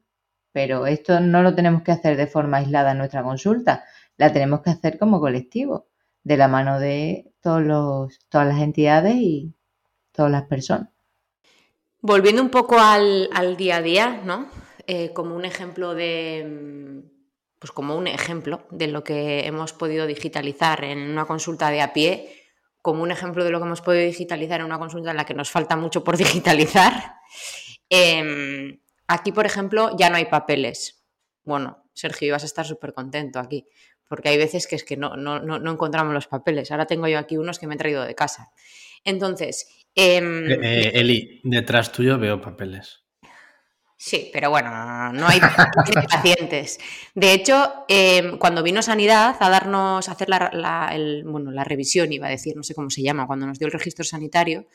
pero 0.52 0.88
esto 0.88 1.22
no 1.22 1.42
lo 1.42 1.56
tenemos 1.56 1.84
que 1.84 1.94
hacer 1.94 2.18
de 2.18 2.28
forma 2.28 2.58
aislada 2.58 2.92
en 2.92 2.98
nuestra 2.98 3.24
consulta, 3.24 3.86
la 4.18 4.34
tenemos 4.34 4.62
que 4.62 4.72
hacer 4.72 5.00
como 5.00 5.22
colectivo, 5.22 5.88
de 6.24 6.36
la 6.36 6.50
mano 6.50 6.82
de 6.82 7.33
todos 7.44 7.62
los, 7.62 8.20
todas 8.30 8.48
las 8.48 8.60
entidades 8.62 9.16
y 9.16 9.54
todas 10.14 10.32
las 10.32 10.44
personas. 10.44 10.90
Volviendo 12.02 12.42
un 12.42 12.50
poco 12.50 12.80
al, 12.80 13.30
día 13.58 13.78
a 13.78 13.82
día, 13.82 14.22
¿no? 14.26 14.48
Eh, 14.88 15.12
como 15.14 15.36
un 15.36 15.46
ejemplo 15.46 15.94
de, 15.94 17.04
pues 17.60 17.72
como 17.72 17.96
un 17.96 18.08
ejemplo 18.08 18.66
de 18.72 18.88
lo 18.88 19.04
que 19.04 19.46
hemos 19.46 19.74
podido 19.74 20.08
digitalizar 20.08 20.84
en 20.84 21.00
una 21.00 21.26
consulta 21.26 21.70
de 21.70 21.82
a 21.82 21.94
pie, 21.94 22.44
como 22.82 23.04
un 23.04 23.12
ejemplo 23.12 23.44
de 23.44 23.52
lo 23.52 23.60
que 23.60 23.66
hemos 23.66 23.82
podido 23.82 24.06
digitalizar 24.06 24.60
en 24.60 24.66
una 24.66 24.80
consulta 24.80 25.12
en 25.12 25.18
la 25.18 25.26
que 25.26 25.34
nos 25.34 25.50
falta 25.50 25.76
mucho 25.76 26.04
por 26.04 26.18
digitalizar. 26.26 27.16
Em, 27.90 28.80
aquí, 29.08 29.32
por 29.32 29.46
ejemplo, 29.46 29.96
ya 29.98 30.10
no 30.10 30.18
hay 30.18 30.26
papeles. 30.26 31.06
Bueno, 31.44 31.84
Sergio, 31.94 32.30
ibas 32.30 32.44
a 32.44 32.48
estar 32.48 32.66
súper 32.66 32.94
contento 32.94 33.40
aquí, 33.40 33.66
porque 34.14 34.30
hay 34.30 34.38
veces 34.38 34.68
que 34.68 34.76
es 34.76 34.84
que 34.84 34.96
no, 34.96 35.16
no, 35.18 35.40
no, 35.40 35.72
encontramos 35.72 36.14
los 36.14 36.28
papeles. 36.28 36.70
Ahora 36.70 36.86
tengo 36.86 37.08
yo 37.08 37.18
aquí 37.18 37.36
unos 37.36 37.58
que 37.58 37.66
me 37.66 37.74
he 37.74 37.78
traído 37.80 38.04
de 38.04 38.14
casa. 38.14 38.52
Entonces... 39.04 39.68
Em, 39.96 40.48
eh, 40.52 40.60
eh, 40.62 40.92
Eli, 40.94 41.42
detrás 41.44 41.92
tuyo 41.92 42.20
veo 42.20 42.40
papeles. 42.40 43.02
Sí, 43.98 44.30
pero 44.32 44.52
bueno, 44.52 44.70
no 45.14 45.28
hay 45.28 45.40
pacientes. 46.12 46.80
De 47.16 47.34
hecho, 47.34 47.86
em, 47.88 48.38
cuando 48.38 48.62
vino 48.62 48.84
Sanidad 48.84 49.36
a 49.40 49.50
darnos, 49.50 50.08
a 50.08 50.12
hacer 50.12 50.30
la, 50.30 50.94
bueno, 51.26 51.50
la 51.50 51.64
revisión, 51.64 52.14
iba 52.14 52.28
a 52.28 52.30
decir, 52.30 52.56
no 52.56 52.62
sé 52.62 52.76
cómo 52.76 52.92
se 52.92 53.02
llama, 53.02 53.26
cuando 53.26 53.48
nos 53.48 53.58
dio 53.58 53.66
el 53.66 53.74
registro 53.74 54.06
sanitario, 54.06 54.68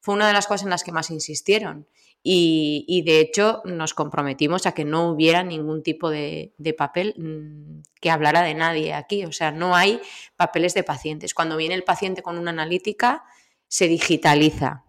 fue 0.00 0.16
una 0.16 0.26
de 0.26 0.32
las 0.32 0.48
cosas 0.48 0.64
en 0.64 0.70
las 0.70 0.82
que 0.82 0.90
más 0.90 1.12
insistieron. 1.12 1.86
Y, 2.22 3.02
de 3.06 3.20
hecho 3.20 3.62
nos 3.64 3.94
comprometimos 3.94 4.66
a 4.66 4.72
que 4.72 4.84
no 4.84 5.08
hubiera 5.08 5.42
ningún 5.42 5.82
tipo 5.82 6.10
de, 6.10 6.52
papel 6.76 7.14
mm, 7.16 7.82
que 8.00 8.10
hablara 8.10 8.42
de 8.42 8.54
nadie 8.54 8.92
aquí. 8.92 9.24
O 9.24 9.32
sea, 9.32 9.52
no 9.52 9.74
hay 9.74 10.00
papeles 10.36 10.74
de 10.74 10.82
pacientes. 10.82 11.34
Cuando 11.34 11.56
viene 11.56 11.74
el 11.74 11.84
paciente 11.84 12.22
con 12.22 12.38
una 12.38 12.50
analítica, 12.50 13.24
se 13.68 13.88
digitaliza. 13.88 14.84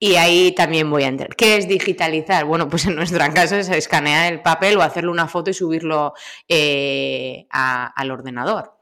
Y 0.00 0.14
ahí 0.14 0.52
también 0.52 0.90
voy 0.90 1.02
a 1.02 1.08
entrar. 1.08 1.34
¿Qué 1.34 1.56
es 1.56 1.68
digitalizar? 1.68 2.44
Bueno, 2.44 2.68
pues 2.68 2.86
en 2.86 2.94
nuestro 2.94 3.18
caso 3.34 3.56
es 3.56 3.68
escanear 3.68 4.32
el 4.32 4.40
papel 4.40 4.76
o 4.78 4.82
hacerle 4.82 5.10
una 5.10 5.28
foto 5.28 5.50
y 5.50 5.54
subirlo 5.54 6.14
eh, 6.48 7.46
al 7.50 8.10
ordenador. 8.10 8.77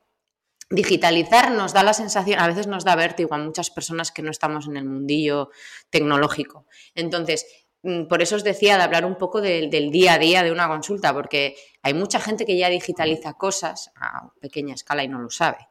Digitalizar 0.68 1.52
nos 1.52 1.72
da 1.72 1.84
la 1.84 1.92
sensación, 1.92 2.40
a 2.40 2.48
veces 2.48 2.66
nos 2.66 2.84
da 2.84 2.96
vértigo 2.96 3.34
a 3.34 3.38
muchas 3.38 3.70
personas 3.70 4.10
que 4.10 4.22
no 4.22 4.32
estamos 4.32 4.66
en 4.66 4.76
el 4.76 4.84
mundillo 4.84 5.50
tecnológico. 5.90 6.66
Entonces, 6.94 7.46
mm, 7.82 8.06
por 8.06 8.20
eso 8.20 8.34
os 8.34 8.42
decía 8.42 8.76
de 8.76 8.82
hablar 8.82 9.04
un 9.04 9.16
poco 9.16 9.40
del 9.40 9.90
día 9.90 10.14
a 10.14 10.18
día 10.18 10.42
de 10.42 10.50
una 10.50 10.66
consulta, 10.66 11.14
porque 11.14 11.54
hay 11.82 11.94
mucha 11.94 12.18
gente 12.18 12.44
que 12.44 12.56
ya 12.56 12.68
digitaliza 12.68 13.34
cosas 13.34 13.92
a 13.94 14.32
pequeña 14.40 14.74
escala 14.74 15.04
y 15.04 15.08
no 15.08 15.20
lo 15.20 15.30
sabe. 15.30 15.68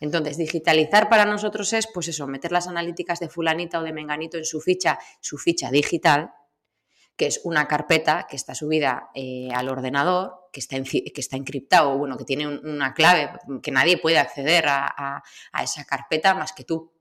Entonces, 0.00 0.38
digitalizar 0.38 1.10
para 1.10 1.26
nosotros 1.26 1.72
es, 1.74 1.86
pues 1.92 2.08
eso, 2.08 2.26
meter 2.26 2.52
las 2.52 2.68
analíticas 2.68 3.20
de 3.20 3.28
fulanita 3.28 3.80
o 3.80 3.82
de 3.82 3.92
menganito 3.92 4.38
en 4.38 4.44
su 4.44 4.60
ficha, 4.60 4.98
su 5.20 5.36
ficha 5.36 5.70
digital, 5.70 6.32
que 7.18 7.26
es 7.26 7.40
una 7.42 7.66
carpeta 7.66 8.28
que 8.30 8.36
está 8.36 8.54
subida 8.54 9.10
eh, 9.12 9.48
al 9.52 9.68
ordenador, 9.68 10.48
que 10.52 10.60
está, 10.60 10.80
que 10.80 11.12
está 11.16 11.36
encriptado, 11.36 11.98
bueno, 11.98 12.16
que 12.16 12.24
tiene 12.24 12.46
una 12.46 12.94
clave, 12.94 13.32
que 13.60 13.72
nadie 13.72 13.98
puede 13.98 14.18
acceder 14.18 14.66
a, 14.68 15.24
esa 15.60 15.84
carpeta 15.84 16.34
más 16.34 16.52
que 16.52 16.62
tú. 16.62 16.92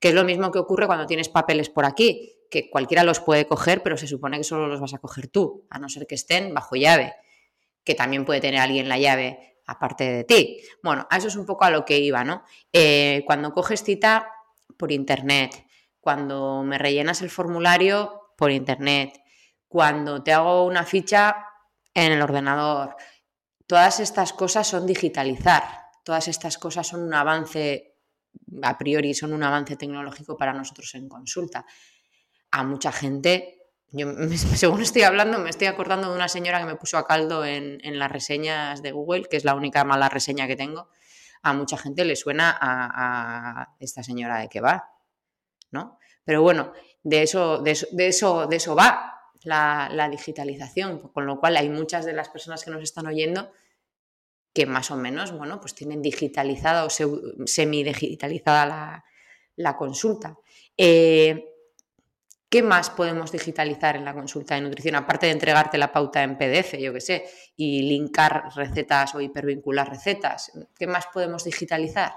Que 0.00 0.08
es 0.08 0.14
lo 0.14 0.24
mismo 0.24 0.50
que 0.50 0.58
ocurre 0.58 0.86
cuando 0.86 1.04
tienes 1.04 1.28
papeles 1.28 1.68
por 1.68 1.84
aquí, 1.84 2.34
que 2.50 2.70
cualquiera 2.70 3.04
los 3.04 3.20
puede 3.20 3.46
coger, 3.46 3.82
pero 3.82 3.98
se 3.98 4.06
supone 4.06 4.38
que 4.38 4.44
solo 4.44 4.68
los 4.68 4.80
vas 4.80 4.94
a 4.94 4.98
coger 4.98 5.28
tú, 5.28 5.66
a 5.68 5.78
no 5.78 5.90
ser 5.90 6.06
que 6.06 6.14
estén 6.14 6.54
bajo 6.54 6.74
llave, 6.74 7.14
que 7.84 7.94
también 7.94 8.24
puede 8.24 8.40
tener 8.40 8.60
alguien 8.60 8.88
la 8.88 8.98
llave 8.98 9.60
aparte 9.66 10.10
de 10.10 10.24
ti. 10.24 10.62
Bueno, 10.82 11.06
a 11.10 11.18
eso 11.18 11.28
es 11.28 11.36
un 11.36 11.44
poco 11.44 11.66
a 11.66 11.70
lo 11.70 11.84
que 11.84 11.98
iba, 11.98 12.24
¿no? 12.24 12.42
Eh, 12.72 13.22
cuando 13.26 13.52
coges 13.52 13.82
cita 13.82 14.30
por 14.78 14.92
internet, 14.92 15.66
cuando 16.00 16.62
me 16.62 16.78
rellenas 16.78 17.20
el 17.20 17.28
formulario 17.28 18.32
por 18.38 18.50
internet, 18.50 19.20
cuando 19.68 20.22
te 20.22 20.32
hago 20.32 20.64
una 20.64 20.84
ficha 20.84 21.36
en 21.94 22.12
el 22.12 22.22
ordenador. 22.22 22.96
Todas 23.66 24.00
estas 24.00 24.32
cosas 24.32 24.66
son 24.66 24.86
digitalizar, 24.86 25.62
todas 26.02 26.26
estas 26.28 26.56
cosas 26.56 26.86
son 26.86 27.02
un 27.02 27.12
avance, 27.12 27.96
a 28.62 28.78
priori 28.78 29.12
son 29.12 29.34
un 29.34 29.42
avance 29.42 29.76
tecnológico 29.76 30.36
para 30.36 30.54
nosotros 30.54 30.94
en 30.94 31.08
consulta. 31.08 31.66
A 32.50 32.64
mucha 32.64 32.92
gente, 32.92 33.66
yo 33.90 34.08
según 34.54 34.80
estoy 34.80 35.02
hablando, 35.02 35.38
me 35.38 35.50
estoy 35.50 35.66
acordando 35.66 36.08
de 36.08 36.16
una 36.16 36.28
señora 36.28 36.60
que 36.60 36.66
me 36.66 36.76
puso 36.76 36.96
a 36.96 37.06
caldo 37.06 37.44
en, 37.44 37.98
las 37.98 38.10
reseñas 38.10 38.82
de 38.82 38.92
Google, 38.92 39.26
que 39.30 39.36
es 39.36 39.44
la 39.44 39.54
única 39.54 39.84
mala 39.84 40.08
reseña 40.08 40.46
que 40.46 40.56
tengo. 40.56 40.88
A 41.42 41.52
mucha 41.52 41.76
gente 41.76 42.04
le 42.06 42.16
suena 42.16 42.50
a, 42.50 43.60
a 43.60 43.76
esta 43.78 44.02
señora 44.02 44.38
de 44.38 44.48
qué 44.48 44.60
va, 44.60 44.90
¿no? 45.70 45.98
Pero 46.24 46.42
bueno, 46.42 46.72
de 47.02 47.22
eso, 47.22 47.58
de 47.58 47.72
eso, 47.72 47.86
de 47.92 48.08
eso, 48.08 48.46
de 48.46 48.56
eso 48.56 48.74
va 48.74 49.17
la, 49.48 50.08
digitalización, 50.10 51.10
con 51.12 51.26
lo 51.26 51.40
cual 51.40 51.56
hay 51.56 51.68
muchas 51.68 52.04
de 52.04 52.12
las 52.12 52.28
personas 52.28 52.64
que 52.64 52.70
nos 52.70 52.82
están 52.82 53.06
oyendo 53.06 53.50
que 54.52 54.66
más 54.66 54.90
o 54.90 54.96
menos, 54.96 55.36
bueno, 55.36 55.60
pues 55.60 55.74
tienen 55.74 56.02
digitalizada 56.02 56.84
o 56.84 56.90
semi-digitalizada 56.90 59.04
la, 59.56 59.76
consulta. 59.76 60.36
Eh, 60.76 61.44
¿Qué 62.48 62.62
más 62.62 62.88
podemos 62.88 63.30
digitalizar 63.30 63.96
en 63.96 64.06
la 64.06 64.14
consulta 64.14 64.54
de 64.54 64.62
nutrición? 64.62 64.94
Aparte 64.94 65.26
de 65.26 65.32
entregarte 65.32 65.76
la 65.76 65.92
pauta 65.92 66.22
en 66.22 66.38
PDF, 66.38 66.78
yo 66.78 66.94
qué 66.94 67.00
sé, 67.00 67.24
y 67.56 67.82
linkar 67.82 68.44
recetas 68.56 69.14
o 69.14 69.20
hipervincular 69.20 69.88
recetas, 69.88 70.50
¿qué 70.78 70.86
más 70.86 71.06
podemos 71.12 71.44
digitalizar? 71.44 72.12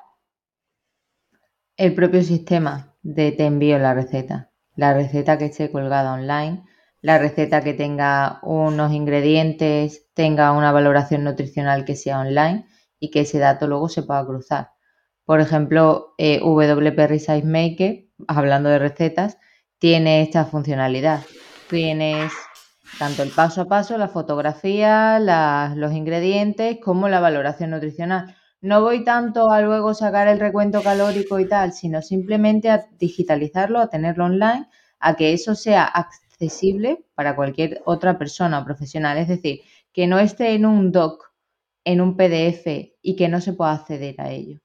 El 1.76 1.94
propio 1.94 2.24
sistema 2.24 2.96
de 3.02 3.34
te 3.34 3.46
envío 3.46 3.78
la 3.78 3.94
receta. 3.94 4.52
La 4.76 4.94
receta 4.94 5.38
que 5.38 5.46
esté 5.46 5.70
colgada 5.70 6.14
online 6.14 6.64
la 7.02 7.18
receta 7.18 7.62
que 7.62 7.74
tenga 7.74 8.40
unos 8.44 8.94
ingredientes, 8.94 10.08
tenga 10.14 10.52
una 10.52 10.72
valoración 10.72 11.24
nutricional 11.24 11.84
que 11.84 11.96
sea 11.96 12.20
online 12.20 12.66
y 13.00 13.10
que 13.10 13.22
ese 13.22 13.40
dato 13.40 13.68
luego 13.68 13.90
se 13.90 14.04
pueda 14.04 14.26
cruzar. 14.26 14.72
Por 15.26 15.42
ejemplo, 15.42 16.14
eh, 16.18 16.40
WP 16.42 17.08
Resize 17.08 17.44
Maker, 17.44 18.06
hablando 18.28 18.70
de 18.70 18.80
recetas, 18.80 19.38
tiene 19.80 20.22
esta 20.22 20.46
funcionalidad. 20.46 21.22
Tienes 21.70 22.32
tanto 23.00 23.24
el 23.24 23.30
paso 23.30 23.62
a 23.62 23.66
paso, 23.68 23.98
la 23.98 24.10
fotografía, 24.10 25.20
los 25.76 25.94
ingredientes, 25.94 26.78
como 26.84 27.10
la 27.10 27.20
valoración 27.20 27.72
nutricional. 27.72 28.36
No 28.62 28.82
voy 28.82 29.04
tanto 29.04 29.50
a 29.50 29.62
luego 29.62 29.96
sacar 29.96 30.28
el 30.28 30.40
recuento 30.40 30.84
calórico 30.84 31.40
y 31.40 31.48
tal, 31.48 31.74
sino 31.74 32.04
simplemente 32.04 32.70
a 32.70 32.86
digitalizarlo, 33.00 33.80
a 33.80 33.90
tenerlo 33.90 34.26
online, 34.26 34.68
a 35.00 35.16
que 35.16 35.34
eso 35.34 35.56
sea 35.56 35.92
accesible 36.42 37.06
para 37.16 37.36
cualquier 37.36 37.82
otra 37.86 38.18
persona 38.18 38.60
o 38.60 38.66
profesional. 38.66 39.18
Es 39.18 39.28
decir, 39.28 39.62
que 39.94 40.08
no 40.08 40.20
esté 40.20 40.56
en 40.56 40.66
un 40.66 40.92
doc, 40.92 41.32
en 41.86 42.02
un 42.02 42.16
PDF 42.16 42.66
y 43.02 43.16
que 43.16 43.30
no 43.30 43.42
se 43.42 43.54
pueda 43.54 43.74
acceder 43.74 44.16
a 44.20 44.32
ello. 44.32 44.60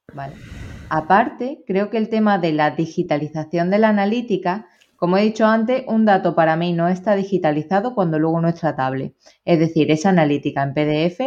Aparte, 0.88 1.62
creo 1.66 1.90
que 1.90 1.98
el 1.98 2.08
tema 2.08 2.38
de 2.38 2.52
la 2.52 2.70
digitalización 2.70 3.70
de 3.70 3.78
la 3.78 3.88
analítica, 3.88 4.66
como 4.96 5.18
he 5.18 5.22
dicho 5.22 5.44
antes, 5.46 5.84
un 5.86 6.04
dato 6.04 6.34
para 6.34 6.56
mí 6.56 6.72
no 6.72 6.88
está 6.88 7.14
digitalizado 7.14 7.94
cuando 7.94 8.18
luego 8.18 8.40
no 8.40 8.48
es 8.48 8.54
tratable. 8.54 9.14
Es 9.44 9.58
decir, 9.58 9.90
esa 9.90 10.10
analítica 10.10 10.62
en 10.62 10.74
PDF 10.74 11.20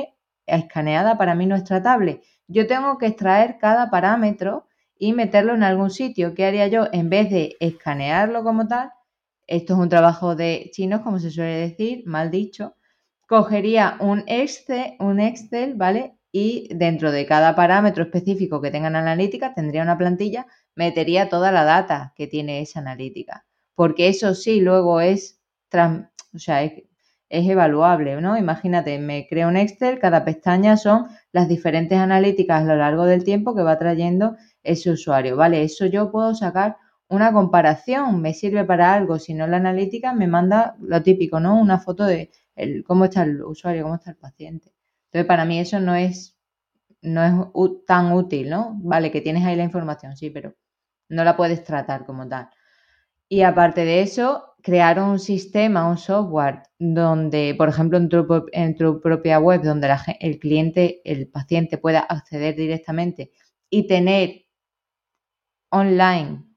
escaneada 0.48 1.18
para 1.18 1.36
mí 1.36 1.46
no 1.46 1.56
es 1.56 1.64
tratable. 1.64 2.22
Yo 2.48 2.66
tengo 2.66 2.98
que 2.98 3.08
extraer 3.08 3.58
cada 3.60 3.92
parámetro 3.92 4.66
y 4.98 5.14
meterlo 5.14 5.54
en 5.54 5.64
algún 5.64 5.92
sitio. 5.92 6.34
¿Qué 6.34 6.46
haría 6.46 6.68
yo? 6.68 6.88
En 6.92 7.10
vez 7.10 7.30
de 7.30 7.56
escanearlo 7.60 8.44
como 8.44 8.68
tal, 8.68 8.92
esto 9.50 9.74
es 9.74 9.80
un 9.80 9.90
trabajo 9.90 10.36
de 10.36 10.70
chinos, 10.72 11.02
como 11.02 11.20
se 11.20 11.32
suele 11.32 11.56
decir, 11.56 12.04
mal 12.06 12.30
dicho, 12.30 12.76
cogería 13.28 13.98
un 14.00 14.24
Excel, 14.28 14.96
un 15.00 15.20
Excel, 15.20 15.74
¿vale? 15.74 16.16
Y 16.32 16.70
dentro 16.76 17.12
de 17.12 17.26
cada 17.26 17.56
parámetro 17.56 18.04
específico 18.04 18.62
que 18.62 18.70
tengan 18.70 18.96
analítica, 18.96 19.56
tendría 19.56 19.82
una 19.82 19.98
plantilla, 19.98 20.46
metería 20.76 21.30
toda 21.30 21.52
la 21.52 21.64
data 21.64 22.14
que 22.16 22.28
tiene 22.28 22.62
esa 22.62 22.80
analítica. 22.80 23.46
Porque 23.74 24.08
eso 24.08 24.36
sí, 24.36 24.62
luego 24.62 25.02
es, 25.02 25.42
o 25.74 26.40
sea, 26.40 26.62
es, 26.64 26.84
es 27.30 27.50
evaluable, 27.50 28.22
¿no? 28.22 28.38
Imagínate, 28.38 29.00
me 29.00 29.28
creo 29.28 29.48
un 29.48 29.58
Excel, 29.58 29.98
cada 30.00 30.26
pestaña 30.26 30.78
son 30.78 31.08
las 31.32 31.50
diferentes 31.50 31.98
analíticas 31.98 32.62
a 32.62 32.66
lo 32.66 32.76
largo 32.76 33.06
del 33.06 33.24
tiempo 33.24 33.56
que 33.56 33.64
va 33.64 33.80
trayendo 33.80 34.36
ese 34.62 34.92
usuario, 34.92 35.36
¿vale? 35.38 35.64
Eso 35.64 35.88
yo 35.88 36.12
puedo 36.12 36.36
sacar 36.36 36.78
una 37.10 37.34
comparación 37.34 38.22
me 38.22 38.34
sirve 38.34 38.64
para 38.66 38.94
algo, 38.94 39.20
si 39.20 39.34
no 39.34 39.48
la 39.48 39.58
analítica 39.58 40.14
me 40.14 40.28
manda 40.28 40.76
lo 40.80 41.02
típico, 41.04 41.40
¿no? 41.40 41.60
Una 41.60 41.80
foto 41.80 42.06
de 42.06 42.32
cómo 42.86 43.06
está 43.06 43.24
el 43.24 43.42
usuario, 43.44 43.84
cómo 43.84 43.96
está 43.96 44.12
el 44.12 44.18
paciente. 44.18 44.74
Entonces, 45.06 45.28
para 45.28 45.46
mí 45.46 45.60
eso 45.60 45.80
no 45.80 45.96
es, 45.96 46.38
no 47.02 47.24
es 47.24 47.86
tan 47.88 48.14
útil, 48.14 48.50
¿no? 48.50 48.78
Vale, 48.84 49.12
que 49.12 49.22
tienes 49.22 49.44
ahí 49.44 49.56
la 49.56 49.64
información, 49.64 50.16
sí, 50.16 50.30
pero 50.30 50.56
no 51.10 51.24
la 51.24 51.36
puedes 51.36 51.64
tratar 51.64 52.06
como 52.06 52.28
tal. 52.28 52.50
Y 53.28 53.42
aparte 53.42 53.86
de 53.86 54.02
eso, 54.02 54.56
crear 54.62 55.00
un 55.02 55.20
sistema, 55.20 55.90
un 55.90 55.98
software 55.98 56.64
donde, 56.78 57.56
por 57.58 57.70
ejemplo, 57.70 57.98
en 57.98 58.10
tu, 58.10 58.46
en 58.52 58.76
tu 58.76 59.02
propia 59.02 59.40
web, 59.40 59.64
donde 59.64 59.90
el 60.20 60.40
cliente, 60.40 61.02
el 61.06 61.28
paciente 61.28 61.78
pueda 61.80 62.02
acceder 62.02 62.56
directamente 62.56 63.32
y 63.70 63.88
tener 63.88 64.46
online 65.72 66.49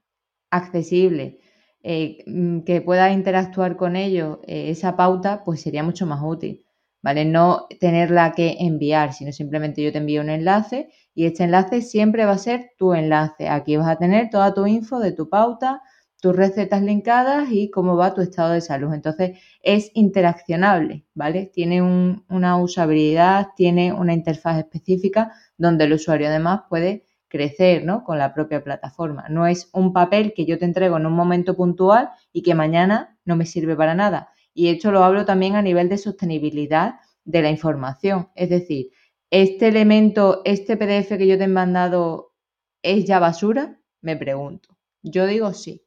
accesible, 0.53 1.39
eh, 1.83 2.23
mm, 2.27 2.59
que 2.61 2.81
pueda 2.81 3.11
interactuar 3.11 3.75
con 3.75 3.95
ellos 3.95 4.39
eh, 4.47 4.69
esa 4.69 4.95
pauta, 4.95 5.43
pues 5.43 5.61
sería 5.61 5.83
mucho 5.83 6.05
más 6.05 6.21
útil, 6.23 6.63
¿vale? 7.01 7.25
No 7.25 7.67
tenerla 7.79 8.33
que 8.33 8.57
enviar, 8.59 9.13
sino 9.13 9.31
simplemente 9.31 9.83
yo 9.83 9.91
te 9.91 9.97
envío 9.97 10.21
un 10.21 10.29
enlace 10.29 10.89
y 11.15 11.25
este 11.25 11.43
enlace 11.43 11.81
siempre 11.81 12.25
va 12.25 12.33
a 12.33 12.37
ser 12.37 12.71
tu 12.77 12.93
enlace. 12.93 13.49
Aquí 13.49 13.75
vas 13.77 13.87
a 13.89 13.97
tener 13.97 14.29
toda 14.29 14.53
tu 14.53 14.65
info 14.67 14.99
de 14.99 15.11
tu 15.11 15.29
pauta, 15.29 15.81
tus 16.21 16.35
recetas 16.35 16.81
linkadas 16.81 17.49
y 17.51 17.69
cómo 17.69 17.97
va 17.97 18.13
tu 18.13 18.21
estado 18.21 18.53
de 18.53 18.61
salud. 18.61 18.93
Entonces 18.93 19.37
es 19.61 19.91
interaccionable, 19.93 21.05
¿vale? 21.13 21.47
Tiene 21.53 21.81
una 21.81 22.57
usabilidad, 22.57 23.47
tiene 23.57 23.91
una 23.91 24.13
interfaz 24.13 24.59
específica 24.59 25.33
donde 25.57 25.83
el 25.83 25.93
usuario 25.93 26.27
además 26.27 26.61
puede 26.69 27.05
crecer 27.33 27.83
¿no? 27.83 28.03
con 28.03 28.19
la 28.19 28.31
propia 28.31 28.63
plataforma. 28.63 29.25
No 29.27 29.47
es 29.47 29.67
un 29.73 29.91
papel 29.91 30.33
que 30.35 30.45
yo 30.45 30.59
te 30.59 30.65
entrego 30.65 30.97
en 30.97 31.07
un 31.07 31.13
momento 31.13 31.55
puntual 31.55 32.11
y 32.31 32.43
que 32.43 32.53
mañana 32.53 33.17
no 33.25 33.35
me 33.35 33.47
sirve 33.47 33.75
para 33.75 33.95
nada. 33.95 34.29
Y 34.53 34.67
esto 34.67 34.91
lo 34.91 35.03
hablo 35.03 35.25
también 35.25 35.55
a 35.55 35.63
nivel 35.63 35.89
de 35.89 35.97
sostenibilidad 35.97 36.99
de 37.25 37.41
la 37.41 37.49
información. 37.49 38.29
Es 38.35 38.51
decir, 38.51 38.91
¿este 39.31 39.69
elemento, 39.69 40.43
este 40.45 40.77
PDF 40.77 41.17
que 41.17 41.25
yo 41.25 41.39
te 41.39 41.45
he 41.45 41.47
mandado 41.47 42.35
es 42.83 43.05
ya 43.05 43.17
basura? 43.17 43.79
Me 44.01 44.15
pregunto. 44.15 44.77
Yo 45.01 45.25
digo 45.25 45.53
sí. 45.53 45.83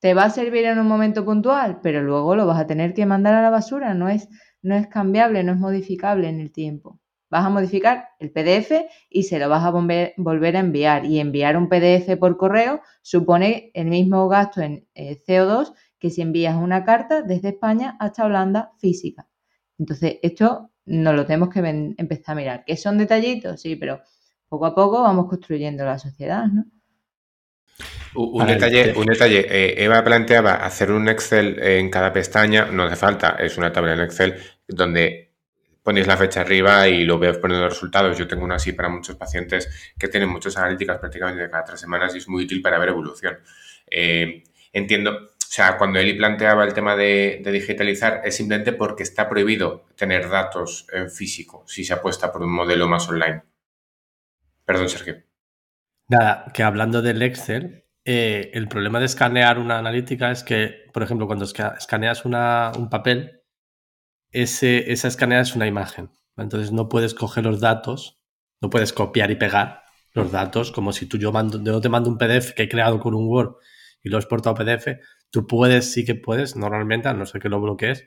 Te 0.00 0.14
va 0.14 0.24
a 0.24 0.30
servir 0.30 0.64
en 0.64 0.80
un 0.80 0.88
momento 0.88 1.24
puntual, 1.24 1.78
pero 1.80 2.02
luego 2.02 2.34
lo 2.34 2.44
vas 2.44 2.58
a 2.58 2.66
tener 2.66 2.92
que 2.92 3.06
mandar 3.06 3.34
a 3.34 3.42
la 3.42 3.50
basura. 3.50 3.94
No 3.94 4.08
es, 4.08 4.28
no 4.62 4.74
es 4.74 4.88
cambiable, 4.88 5.44
no 5.44 5.52
es 5.52 5.58
modificable 5.58 6.28
en 6.28 6.40
el 6.40 6.50
tiempo. 6.50 6.98
Vas 7.32 7.46
a 7.46 7.48
modificar 7.48 8.10
el 8.18 8.30
PDF 8.30 8.72
y 9.08 9.22
se 9.22 9.38
lo 9.38 9.48
vas 9.48 9.64
a 9.64 9.70
volver 9.70 10.56
a 10.56 10.60
enviar. 10.60 11.06
Y 11.06 11.18
enviar 11.18 11.56
un 11.56 11.70
PDF 11.70 12.18
por 12.18 12.36
correo 12.36 12.82
supone 13.00 13.70
el 13.72 13.86
mismo 13.86 14.28
gasto 14.28 14.60
en 14.60 14.86
eh, 14.92 15.18
CO2 15.26 15.72
que 15.98 16.10
si 16.10 16.20
envías 16.20 16.56
una 16.56 16.84
carta 16.84 17.22
desde 17.22 17.48
España 17.48 17.96
hasta 17.98 18.26
Holanda 18.26 18.72
física. 18.78 19.26
Entonces, 19.78 20.18
esto 20.20 20.72
no 20.84 21.14
lo 21.14 21.24
tenemos 21.24 21.48
que 21.48 21.60
empezar 21.96 22.34
a 22.34 22.36
mirar. 22.36 22.64
¿Que 22.66 22.76
son 22.76 22.98
detallitos? 22.98 23.62
Sí, 23.62 23.76
pero 23.76 24.02
poco 24.46 24.66
a 24.66 24.74
poco 24.74 25.00
vamos 25.02 25.26
construyendo 25.26 25.86
la 25.86 25.98
sociedad, 25.98 26.44
¿no? 26.48 26.66
Un 28.14 28.46
detalle, 28.46 28.92
un 28.94 29.06
detalle. 29.06 29.46
Eh, 29.48 29.82
Eva 29.82 30.04
planteaba 30.04 30.56
hacer 30.56 30.92
un 30.92 31.08
Excel 31.08 31.58
en 31.62 31.88
cada 31.88 32.12
pestaña, 32.12 32.66
no 32.66 32.82
hace 32.82 32.96
falta, 32.96 33.36
es 33.40 33.56
una 33.56 33.72
tabla 33.72 33.94
en 33.94 34.00
Excel 34.00 34.36
donde 34.68 35.31
ponéis 35.82 36.06
la 36.06 36.16
fecha 36.16 36.40
arriba 36.42 36.88
y 36.88 37.04
lo 37.04 37.18
veo 37.18 37.40
poniendo 37.40 37.68
resultados. 37.68 38.16
Yo 38.16 38.26
tengo 38.28 38.44
una 38.44 38.56
así 38.56 38.72
para 38.72 38.88
muchos 38.88 39.16
pacientes 39.16 39.92
que 39.98 40.08
tienen 40.08 40.28
muchas 40.28 40.56
analíticas 40.56 40.98
prácticamente 40.98 41.50
cada 41.50 41.64
tres 41.64 41.80
semanas 41.80 42.14
y 42.14 42.18
es 42.18 42.28
muy 42.28 42.44
útil 42.44 42.62
para 42.62 42.78
ver 42.78 42.90
evolución. 42.90 43.38
Eh, 43.90 44.44
entiendo, 44.72 45.10
o 45.12 45.28
sea, 45.38 45.76
cuando 45.76 45.98
Eli 45.98 46.14
planteaba 46.14 46.64
el 46.64 46.72
tema 46.72 46.96
de, 46.96 47.40
de, 47.44 47.52
digitalizar 47.52 48.22
es 48.24 48.36
simplemente 48.36 48.72
porque 48.72 49.02
está 49.02 49.28
prohibido 49.28 49.86
tener 49.96 50.28
datos 50.28 50.86
en 50.92 51.10
físico 51.10 51.64
si 51.66 51.84
se 51.84 51.92
apuesta 51.92 52.32
por 52.32 52.42
un 52.42 52.52
modelo 52.52 52.88
más 52.88 53.08
online. 53.08 53.42
Perdón, 54.64 54.88
Sergio. 54.88 55.22
Nada, 56.08 56.46
que 56.54 56.62
hablando 56.62 57.02
del 57.02 57.22
Excel, 57.22 57.84
eh, 58.04 58.50
el 58.54 58.68
problema 58.68 58.98
de 58.98 59.06
escanear 59.06 59.58
una 59.58 59.78
analítica 59.78 60.30
es 60.30 60.42
que, 60.42 60.90
por 60.92 61.02
ejemplo, 61.02 61.26
cuando 61.26 61.44
escaneas 61.44 62.24
un 62.24 62.88
papel, 62.90 63.41
ese, 64.32 64.90
esa 64.92 65.08
escaneada 65.08 65.42
es 65.42 65.54
una 65.54 65.66
imagen. 65.66 66.10
Entonces 66.36 66.72
no 66.72 66.88
puedes 66.88 67.14
coger 67.14 67.44
los 67.44 67.60
datos, 67.60 68.20
no 68.60 68.70
puedes 68.70 68.92
copiar 68.92 69.30
y 69.30 69.36
pegar 69.36 69.82
los 70.14 70.32
datos, 70.32 70.72
como 70.72 70.92
si 70.92 71.06
tú 71.06 71.18
yo, 71.18 71.32
mando, 71.32 71.80
te 71.80 71.88
mando 71.88 72.10
un 72.10 72.18
PDF 72.18 72.52
que 72.54 72.64
he 72.64 72.68
creado 72.68 73.00
con 73.00 73.14
un 73.14 73.28
Word 73.28 73.56
y 74.02 74.08
lo 74.08 74.16
he 74.16 74.20
exportado 74.20 74.56
a 74.56 74.58
PDF, 74.58 74.98
tú 75.30 75.46
puedes, 75.46 75.92
sí 75.92 76.04
que 76.04 76.14
puedes, 76.14 76.56
normalmente, 76.56 77.08
a 77.08 77.14
no 77.14 77.24
ser 77.24 77.40
que 77.40 77.48
lo 77.48 77.60
bloquees, 77.60 78.06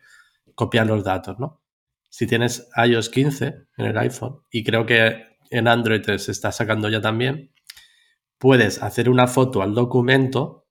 copiar 0.54 0.88
los 0.88 1.04
datos, 1.04 1.40
¿no? 1.40 1.62
Si 2.10 2.28
tienes 2.28 2.70
iOS 2.76 3.10
15 3.10 3.46
en 3.78 3.86
el 3.86 3.98
iPhone, 3.98 4.42
y 4.52 4.64
creo 4.64 4.86
que 4.86 5.24
en 5.50 5.68
Android 5.68 6.04
se 6.18 6.32
está 6.32 6.52
sacando 6.52 6.90
ya 6.90 7.02
también, 7.02 7.54
puedes 8.38 8.82
hacer 8.84 9.10
una 9.10 9.28
foto 9.28 9.62
al 9.62 9.74
documento 9.74 10.68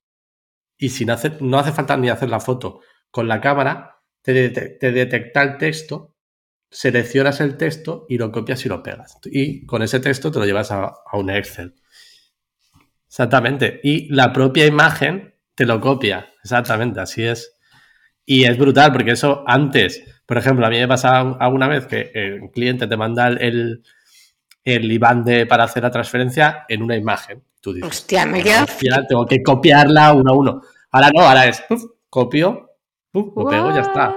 y 0.76 0.90
sin 0.90 1.10
hacer, 1.10 1.40
no 1.40 1.58
hace 1.58 1.72
falta 1.72 1.96
ni 1.96 2.08
hacer 2.08 2.28
la 2.28 2.40
foto. 2.40 2.80
Con 3.10 3.28
la 3.28 3.40
cámara 3.40 3.93
te, 4.24 4.90
detecta 4.90 5.42
el 5.42 5.58
texto, 5.58 6.14
seleccionas 6.70 7.40
el 7.40 7.56
texto 7.56 8.06
y 8.08 8.16
lo 8.16 8.32
copias 8.32 8.64
y 8.64 8.68
lo 8.68 8.82
pegas. 8.82 9.18
Y 9.26 9.66
con 9.66 9.82
ese 9.82 10.00
texto 10.00 10.30
te 10.30 10.38
lo 10.38 10.46
llevas 10.46 10.72
a, 10.72 10.94
un 11.12 11.30
Excel. 11.30 11.74
Exactamente. 13.06 13.80
Y 13.82 14.12
la 14.12 14.32
propia 14.32 14.66
imagen 14.66 15.34
te 15.54 15.66
lo 15.66 15.80
copia. 15.80 16.32
Exactamente, 16.42 17.00
así 17.00 17.22
es. 17.22 17.56
Y 18.24 18.44
es 18.44 18.56
brutal 18.56 18.92
porque 18.92 19.12
eso 19.12 19.44
antes, 19.46 20.02
por 20.24 20.38
ejemplo, 20.38 20.66
a 20.66 20.70
mí 20.70 20.78
me 20.78 20.88
pasa 20.88 21.20
alguna 21.20 21.68
vez 21.68 21.86
que 21.86 22.10
el 22.14 22.50
cliente 22.50 22.86
te 22.86 22.96
manda 22.96 23.28
el, 23.28 23.82
el 24.64 24.90
IBAN 24.90 25.22
de, 25.22 25.44
para 25.44 25.64
hacer 25.64 25.82
la 25.82 25.90
transferencia 25.90 26.64
en 26.68 26.82
una 26.82 26.96
imagen. 26.96 27.44
Hostia, 27.82 28.26
me 28.26 28.42
queda. 28.42 28.66
tengo 29.08 29.26
que 29.26 29.42
copiarla 29.42 30.12
uno 30.12 30.32
a 30.32 30.36
uno. 30.36 30.62
Ahora 30.90 31.10
no, 31.14 31.22
ahora 31.22 31.46
es 31.46 31.62
copio, 32.08 32.73
lo 33.14 33.48
pego, 33.48 33.70
ya 33.70 33.80
está. 33.80 34.14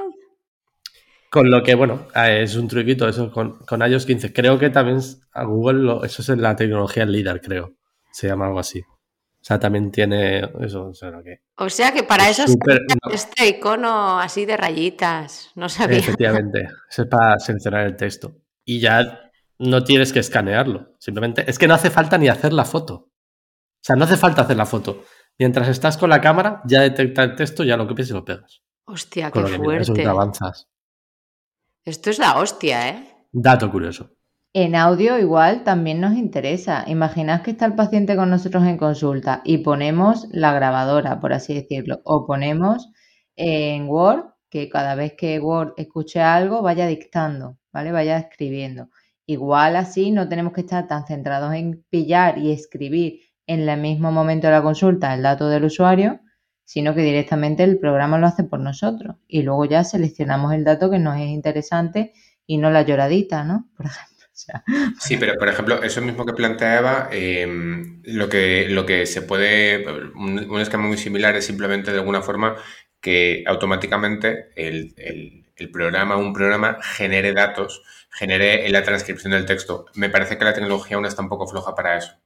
Con 1.29 1.51
lo 1.51 1.62
que, 1.62 1.75
bueno, 1.75 2.07
eh, 2.15 2.41
es 2.43 2.55
un 2.55 2.67
truquito 2.67 3.07
eso 3.07 3.31
con, 3.31 3.60
con 3.60 3.81
iOS 3.81 4.05
15. 4.05 4.33
Creo 4.33 4.57
que 4.57 4.69
también 4.69 4.99
a 5.33 5.43
Google, 5.43 6.05
eso 6.05 6.21
es 6.21 6.29
en 6.29 6.41
la 6.41 6.55
tecnología 6.55 7.05
líder, 7.05 7.41
creo. 7.41 7.75
Se 8.12 8.27
llama 8.27 8.47
algo 8.47 8.60
así. 8.60 8.79
O 8.79 9.43
sea, 9.47 9.60
también 9.60 9.91
tiene 9.91 10.49
eso. 10.62 10.88
O 10.88 10.93
sea, 10.93 11.12
que, 11.23 11.41
o 11.57 11.69
sea 11.69 11.93
que 11.93 12.03
para 12.03 12.29
eso 12.29 12.43
es 12.43 12.57
este 13.12 13.47
icono 13.47 14.19
así 14.19 14.45
de 14.45 14.57
rayitas. 14.57 15.51
No 15.55 15.69
sabía. 15.69 15.99
Efectivamente. 15.99 16.67
Eso 16.89 17.03
es 17.03 17.07
para 17.07 17.39
seleccionar 17.39 17.86
el 17.86 17.95
texto. 17.95 18.36
Y 18.65 18.79
ya 18.79 19.31
no 19.60 19.83
tienes 19.83 20.12
que 20.12 20.19
escanearlo. 20.19 20.95
Simplemente 20.99 21.49
es 21.49 21.57
que 21.57 21.67
no 21.67 21.75
hace 21.75 21.89
falta 21.89 22.17
ni 22.17 22.27
hacer 22.27 22.51
la 22.51 22.65
foto. 22.65 22.93
O 22.95 23.81
sea, 23.81 23.95
no 23.95 24.03
hace 24.03 24.17
falta 24.17 24.41
hacer 24.41 24.57
la 24.57 24.65
foto. 24.65 25.03
Mientras 25.38 25.69
estás 25.69 25.97
con 25.97 26.10
la 26.10 26.19
cámara, 26.19 26.62
ya 26.65 26.81
detecta 26.81 27.23
el 27.23 27.36
texto, 27.36 27.63
ya 27.63 27.77
lo 27.77 27.88
copias 27.88 28.10
y 28.10 28.13
lo 28.13 28.25
pegas. 28.25 28.63
Hostia, 28.88 29.32
qué 29.32 29.41
fuerte. 29.41 30.06
avanzas. 30.06 30.67
Esto 31.84 32.10
es 32.10 32.19
la 32.19 32.39
hostia, 32.39 32.89
¿eh? 32.89 33.08
Dato 33.34 33.69
curioso. 33.69 34.12
En 34.54 34.76
audio 34.76 35.19
igual 35.19 35.65
también 35.65 36.00
nos 36.00 36.13
interesa. 36.13 36.86
Imaginad 36.88 37.41
que 37.41 37.52
está 37.52 37.65
el 37.65 37.76
paciente 37.76 38.15
con 38.15 38.30
nosotros 38.30 38.63
en 38.63 38.78
consulta 38.78 39.41
y 39.43 39.58
ponemos 39.60 40.28
la 40.32 40.54
grabadora, 40.54 41.19
por 41.19 41.34
así 41.34 41.54
decirlo, 41.54 42.00
o 42.06 42.26
ponemos 42.26 42.89
en 43.36 43.89
Word 43.89 44.23
que 44.50 44.69
cada 44.69 44.95
vez 44.95 45.15
que 45.17 45.39
Word 45.39 45.73
escuche 45.76 46.21
algo 46.21 46.62
vaya 46.62 46.88
dictando, 46.88 47.58
¿vale? 47.73 47.91
Vaya 47.91 48.17
escribiendo. 48.17 48.89
Igual 49.26 49.76
así 49.76 50.12
no 50.12 50.30
tenemos 50.30 50.54
que 50.54 50.62
estar 50.62 50.88
tan 50.88 51.06
centrados 51.06 51.54
en 51.54 51.86
pillar 51.89 52.38
y 52.38 52.54
escribir 52.54 53.19
en 53.47 53.67
el 53.67 53.80
mismo 53.82 54.13
momento 54.13 54.47
de 54.47 54.54
la 54.54 54.63
consulta 54.63 55.13
el 55.13 55.23
dato 55.23 55.50
del 55.50 55.65
usuario, 55.65 56.21
sino 56.67 56.93
que 56.93 57.01
directamente 57.01 57.63
el 57.63 57.80
programa 57.80 58.17
lo 58.17 58.27
hace 58.27 58.43
por 58.43 58.60
nosotros 58.60 59.15
y 59.25 59.43
luego 59.43 59.63
ya 59.63 59.86
seleccionamos 59.86 60.53
el 60.53 60.65
dato 60.65 60.91
que 60.91 60.99
nos 60.99 61.15
es 61.15 61.27
interesante 61.27 62.12
y 62.45 62.58
no 62.58 62.69
la 62.69 62.82
lloradita, 62.82 63.45
¿no? 63.45 63.69
Por 63.77 63.86
ejemplo. 63.86 64.17
Sí, 64.99 65.17
pero 65.17 65.34
por 65.39 65.49
ejemplo, 65.49 65.82
eso 65.82 65.99
mismo 65.99 66.23
que 66.23 66.34
planteaba, 66.34 67.10
em, 67.12 68.01
lo, 68.03 68.30
que, 68.30 68.67
lo 68.69 68.86
que 68.86 69.08
se 69.08 69.23
puede, 69.23 69.84
un, 70.13 70.60
esquema 70.62 70.84
muy 70.88 70.97
similar 70.97 71.36
es 71.36 71.45
simplemente 71.45 71.91
de 71.91 71.97
alguna 71.97 72.21
forma 72.21 72.56
que 73.01 73.43
automáticamente 73.47 74.49
el, 74.56 74.93
el 75.56 75.71
programa, 75.71 76.17
un 76.17 76.34
programa 76.34 76.77
genere 76.84 77.34
datos, 77.34 77.82
genere 78.12 78.69
la 78.69 78.84
transcripción 78.84 79.32
del 79.32 79.45
texto. 79.45 79.86
Me 79.95 80.10
parece 80.10 80.38
que 80.38 80.45
la 80.45 80.53
tecnología 80.53 80.97
aún 80.97 81.08
está 81.08 81.23
un 81.23 81.30
poco 81.30 81.47
floja 81.47 81.73
para 81.73 81.97
eso 81.97 82.19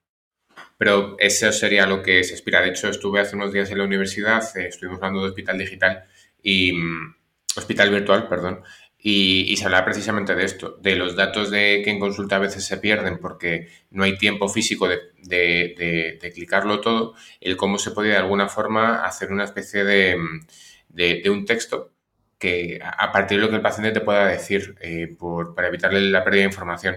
pero 0.82 1.15
eso 1.20 1.52
sería 1.52 1.86
lo 1.86 2.02
que 2.02 2.24
se 2.24 2.34
aspira. 2.34 2.60
De 2.60 2.70
hecho, 2.70 2.89
estuve 2.89 3.20
hace 3.20 3.36
unos 3.36 3.54
días 3.54 3.70
en 3.70 3.78
la 3.78 3.84
universidad, 3.84 4.44
eh, 4.58 4.65
estuvimos 4.65 4.98
hablando 4.98 5.22
de 5.22 5.30
hospital 5.30 5.60
digital 5.60 6.06
y 6.41 6.74
mm, 6.74 7.15
hospital 7.56 7.91
virtual, 7.91 8.28
perdón, 8.28 8.63
y, 8.98 9.56
se 9.58 9.65
hablaba 9.65 9.86
precisamente 9.86 10.34
de 10.34 10.44
esto, 10.44 10.80
de 10.82 10.96
los 10.96 11.15
datos 11.15 11.52
de 11.52 11.84
que 11.86 11.91
en 11.91 12.00
consulta 12.00 12.38
a 12.38 12.39
veces 12.39 12.65
se 12.65 12.78
pierden 12.78 13.20
porque 13.20 13.67
no 13.91 14.04
hay 14.04 14.17
tiempo 14.17 14.50
físico 14.50 14.88
de, 14.88 14.98
de, 15.22 16.32
clicarlo 16.34 16.82
todo, 16.82 17.13
el 17.41 17.58
cómo 17.58 17.78
se 17.78 17.91
podía 17.91 18.13
de 18.13 18.17
alguna 18.17 18.50
forma 18.50 19.06
hacer 19.06 19.32
una 19.32 19.44
especie 19.44 19.84
de, 19.84 20.17
mm, 20.17 21.30
un 21.30 21.46
texto 21.46 21.94
que 22.39 22.80
a 22.82 23.12
partir 23.12 23.38
de 23.38 23.44
lo 23.44 23.50
que 23.52 23.58
el 23.58 23.62
paciente 23.62 23.91
te 23.91 24.04
pueda 24.04 24.26
decir 24.26 24.76
eh, 24.82 25.15
por, 25.15 25.54
para 25.54 25.67
evitarle 25.67 26.02
la 26.02 26.24
pérdida 26.24 26.41
de 26.41 26.48
información. 26.48 26.96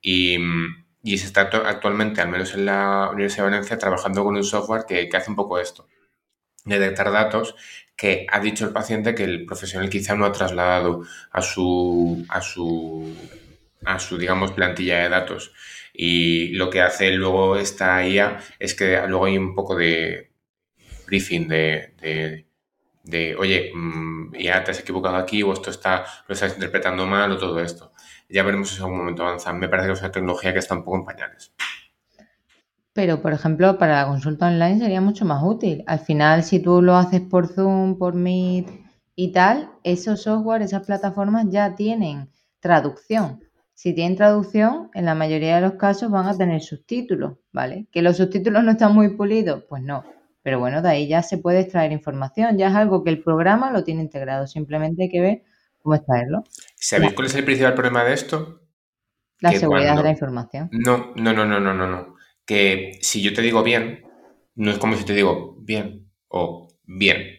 Y, 0.00 0.38
mm, 0.38 0.87
y 1.08 1.16
se 1.16 1.26
está 1.26 1.42
actualmente, 1.42 2.20
al 2.20 2.28
menos 2.28 2.52
en 2.52 2.66
la 2.66 3.08
Universidad 3.10 3.44
de 3.44 3.50
Valencia, 3.50 3.78
trabajando 3.78 4.24
con 4.24 4.36
un 4.36 4.44
software 4.44 4.84
que, 4.86 5.08
hace 5.16 5.30
un 5.30 5.36
poco 5.36 5.58
esto, 5.58 5.88
detectar 6.66 7.10
datos 7.10 7.54
que 7.96 8.26
ha 8.30 8.40
dicho 8.40 8.66
el 8.66 8.72
paciente 8.72 9.14
que 9.14 9.24
el 9.24 9.46
profesional 9.46 9.88
quizá 9.88 10.14
no 10.14 10.26
ha 10.26 10.32
trasladado 10.32 11.04
a 11.32 11.40
su, 11.40 12.26
a 12.28 12.42
su, 12.42 13.16
a 13.86 13.98
su 13.98 14.18
digamos, 14.18 14.52
plantilla 14.52 14.98
de 14.98 15.08
datos. 15.08 15.52
Y 15.94 16.50
lo 16.50 16.68
que 16.68 16.82
hace 16.82 17.10
luego 17.12 17.56
esta 17.56 18.06
IA 18.06 18.38
es 18.58 18.74
que 18.74 19.00
luego 19.08 19.24
hay 19.24 19.38
un 19.38 19.54
poco 19.54 19.74
de 19.76 20.30
briefing 21.06 21.48
de, 21.48 22.44
de, 23.02 23.36
oye, 23.36 23.72
mm, 23.74 24.34
ya 24.36 24.62
te 24.62 24.72
has 24.72 24.80
equivocado 24.80 25.16
aquí 25.16 25.42
o 25.42 25.54
esto 25.54 25.70
está, 25.70 26.04
lo 26.28 26.34
estás 26.34 26.52
interpretando 26.52 27.06
mal 27.06 27.32
o 27.32 27.38
todo 27.38 27.60
esto 27.60 27.92
ya 28.28 28.42
veremos 28.42 28.70
si 28.70 28.76
en 28.76 28.84
algún 28.84 28.98
momento 28.98 29.22
avanza. 29.22 29.52
Me 29.52 29.68
parece 29.68 29.88
que 29.88 29.92
es 29.94 30.00
una 30.00 30.12
tecnología 30.12 30.52
que 30.52 30.58
está 30.58 30.74
un 30.74 30.84
poco 30.84 30.98
en 30.98 31.04
pañales. 31.04 31.52
Pero, 32.92 33.22
por 33.22 33.32
ejemplo, 33.32 33.78
para 33.78 34.02
la 34.02 34.08
consulta 34.08 34.48
online 34.48 34.80
sería 34.80 35.00
mucho 35.00 35.24
más 35.24 35.42
útil. 35.44 35.84
Al 35.86 36.00
final, 36.00 36.42
si 36.42 36.60
tú 36.60 36.82
lo 36.82 36.96
haces 36.96 37.20
por 37.20 37.46
Zoom, 37.46 37.96
por 37.96 38.14
Meet 38.14 38.68
y 39.14 39.32
tal, 39.32 39.70
esos 39.84 40.22
software, 40.22 40.62
esas 40.62 40.84
plataformas 40.84 41.46
ya 41.48 41.76
tienen 41.76 42.28
traducción. 42.60 43.40
Si 43.72 43.94
tienen 43.94 44.16
traducción, 44.16 44.90
en 44.94 45.04
la 45.04 45.14
mayoría 45.14 45.54
de 45.54 45.60
los 45.60 45.74
casos 45.74 46.10
van 46.10 46.26
a 46.26 46.36
tener 46.36 46.60
subtítulos, 46.60 47.38
¿vale? 47.52 47.86
Que 47.92 48.02
los 48.02 48.16
subtítulos 48.16 48.64
no 48.64 48.72
están 48.72 48.92
muy 48.92 49.10
pulidos, 49.16 49.62
pues 49.68 49.84
no. 49.84 50.02
Pero 50.42 50.58
bueno, 50.58 50.82
de 50.82 50.88
ahí 50.88 51.06
ya 51.06 51.22
se 51.22 51.38
puede 51.38 51.60
extraer 51.60 51.92
información, 51.92 52.58
ya 52.58 52.66
es 52.66 52.74
algo 52.74 53.04
que 53.04 53.10
el 53.10 53.22
programa 53.22 53.70
lo 53.70 53.84
tiene 53.84 54.02
integrado, 54.02 54.48
simplemente 54.48 55.04
hay 55.04 55.08
que 55.08 55.20
ver 55.20 55.42
cómo 55.82 55.94
extraerlo. 55.94 56.44
¿Sabéis 56.76 57.14
cuál 57.14 57.26
es 57.26 57.34
el 57.34 57.44
principal 57.44 57.74
problema 57.74 58.04
de 58.04 58.14
esto? 58.14 58.60
La 59.40 59.52
seguridad 59.52 59.96
de 59.96 60.02
la 60.02 60.10
información. 60.10 60.68
No, 60.72 61.12
no, 61.14 61.32
no, 61.32 61.44
no, 61.44 61.60
no, 61.60 61.74
no, 61.74 61.86
no. 61.86 62.16
Que 62.44 62.98
si 63.02 63.22
yo 63.22 63.32
te 63.32 63.42
digo 63.42 63.62
bien, 63.62 64.04
no 64.54 64.70
es 64.70 64.78
como 64.78 64.96
si 64.96 65.04
te 65.04 65.14
digo 65.14 65.56
bien 65.60 66.10
o 66.28 66.68
bien. 66.84 67.38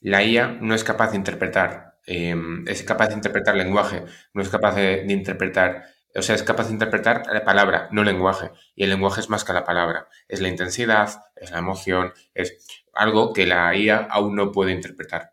La 0.00 0.24
IA 0.24 0.58
no 0.60 0.74
es 0.74 0.84
capaz 0.84 1.12
de 1.12 1.16
interpretar, 1.16 1.98
em, 2.06 2.66
es 2.66 2.82
capaz 2.82 3.08
de 3.08 3.14
interpretar 3.14 3.54
lenguaje, 3.56 4.04
no 4.34 4.42
es 4.42 4.48
capaz 4.48 4.74
de, 4.74 5.06
interpretar, 5.08 5.84
o 6.14 6.22
sea, 6.22 6.34
es 6.34 6.42
capaz 6.42 6.66
de 6.66 6.72
interpretar 6.72 7.22
la 7.32 7.44
palabra, 7.44 7.88
no 7.92 8.02
lenguaje. 8.02 8.50
Y 8.74 8.84
el 8.84 8.90
lenguaje 8.90 9.20
es 9.20 9.30
más 9.30 9.44
que 9.44 9.52
la 9.52 9.64
palabra. 9.64 10.08
Es 10.28 10.40
la 10.40 10.48
intensidad, 10.48 11.22
es 11.36 11.50
la 11.52 11.58
emoción, 11.58 12.12
es 12.34 12.66
algo 12.92 13.32
que 13.32 13.46
la 13.46 13.74
IA 13.74 14.08
aún 14.10 14.34
no 14.34 14.52
puede 14.52 14.72
interpretar. 14.72 15.31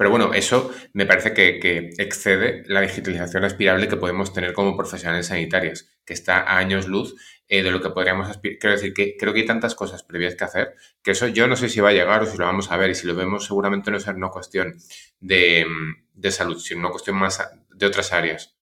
Pero 0.00 0.08
bueno, 0.08 0.32
eso 0.32 0.70
me 0.94 1.04
parece 1.04 1.34
que, 1.34 1.90
excede 1.98 2.62
la 2.64 2.80
digitalización 2.80 3.44
aspirable 3.44 3.86
que 3.86 3.98
podemos 3.98 4.32
tener 4.32 4.54
como 4.54 4.74
profesionales 4.74 5.26
sanitarias, 5.26 5.90
que 6.06 6.14
está 6.14 6.38
a 6.38 6.56
años 6.56 6.88
luz 6.88 7.16
eh, 7.48 7.62
de 7.62 7.70
lo 7.70 7.82
que 7.82 7.90
podríamos 7.90 8.26
aspirar. 8.26 8.58
Quiero 8.58 8.76
decir 8.76 8.94
que 8.94 9.18
creo 9.18 9.34
que 9.34 9.40
hay 9.40 9.46
tantas 9.46 9.74
cosas 9.74 10.02
previas 10.02 10.36
que 10.36 10.44
hacer 10.44 10.74
que 11.02 11.10
eso 11.10 11.26
yo 11.28 11.46
no 11.46 11.54
sé 11.54 11.68
si 11.68 11.80
va 11.80 11.90
a 11.90 11.92
llegar 11.92 12.22
o 12.22 12.26
si 12.26 12.38
lo 12.38 12.46
vamos 12.46 12.70
a 12.72 12.78
ver. 12.78 12.88
Y 12.88 12.94
si 12.94 13.06
lo 13.06 13.14
vemos, 13.14 13.44
seguramente 13.44 13.90
no 13.90 14.00
será 14.00 14.16
una 14.16 14.30
cuestión 14.30 14.74
de, 15.18 15.66
de 16.14 16.30
salud, 16.30 16.58
sino 16.58 16.80
una 16.80 16.90
cuestión 16.92 17.16
más 17.16 17.46
de 17.68 17.84
otras 17.84 18.10
áreas. 18.14 18.56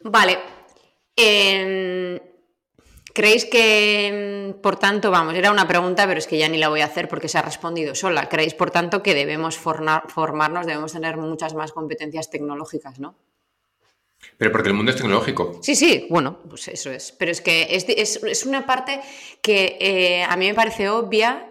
Vale. 0.00 0.38
¿Creéis 3.12 3.44
que, 3.44 4.54
por 4.62 4.76
tanto, 4.76 5.10
vamos, 5.10 5.34
era 5.34 5.50
una 5.50 5.66
pregunta, 5.66 6.06
pero 6.06 6.18
es 6.18 6.26
que 6.26 6.38
ya 6.38 6.48
ni 6.48 6.58
la 6.58 6.68
voy 6.68 6.80
a 6.80 6.86
hacer 6.86 7.08
porque 7.08 7.28
se 7.28 7.38
ha 7.38 7.42
respondido 7.42 7.94
sola. 7.94 8.28
¿Creéis, 8.28 8.54
por 8.54 8.70
tanto, 8.70 9.02
que 9.02 9.14
debemos 9.14 9.58
formarnos, 9.58 10.66
debemos 10.66 10.92
tener 10.92 11.16
muchas 11.16 11.54
más 11.54 11.72
competencias 11.72 12.30
tecnológicas, 12.30 13.00
no? 13.00 13.16
Pero 14.36 14.52
porque 14.52 14.68
el 14.68 14.74
mundo 14.74 14.90
es 14.90 14.96
tecnológico. 14.96 15.58
Sí, 15.62 15.74
sí, 15.74 16.06
bueno, 16.10 16.38
pues 16.48 16.68
eso 16.68 16.90
es. 16.90 17.12
Pero 17.12 17.30
es 17.32 17.40
que 17.40 17.68
es, 17.70 18.46
una 18.46 18.66
parte 18.66 19.00
que 19.42 19.76
eh, 19.80 20.24
a 20.24 20.36
mí 20.36 20.46
me 20.46 20.54
parece 20.54 20.88
obvia, 20.88 21.48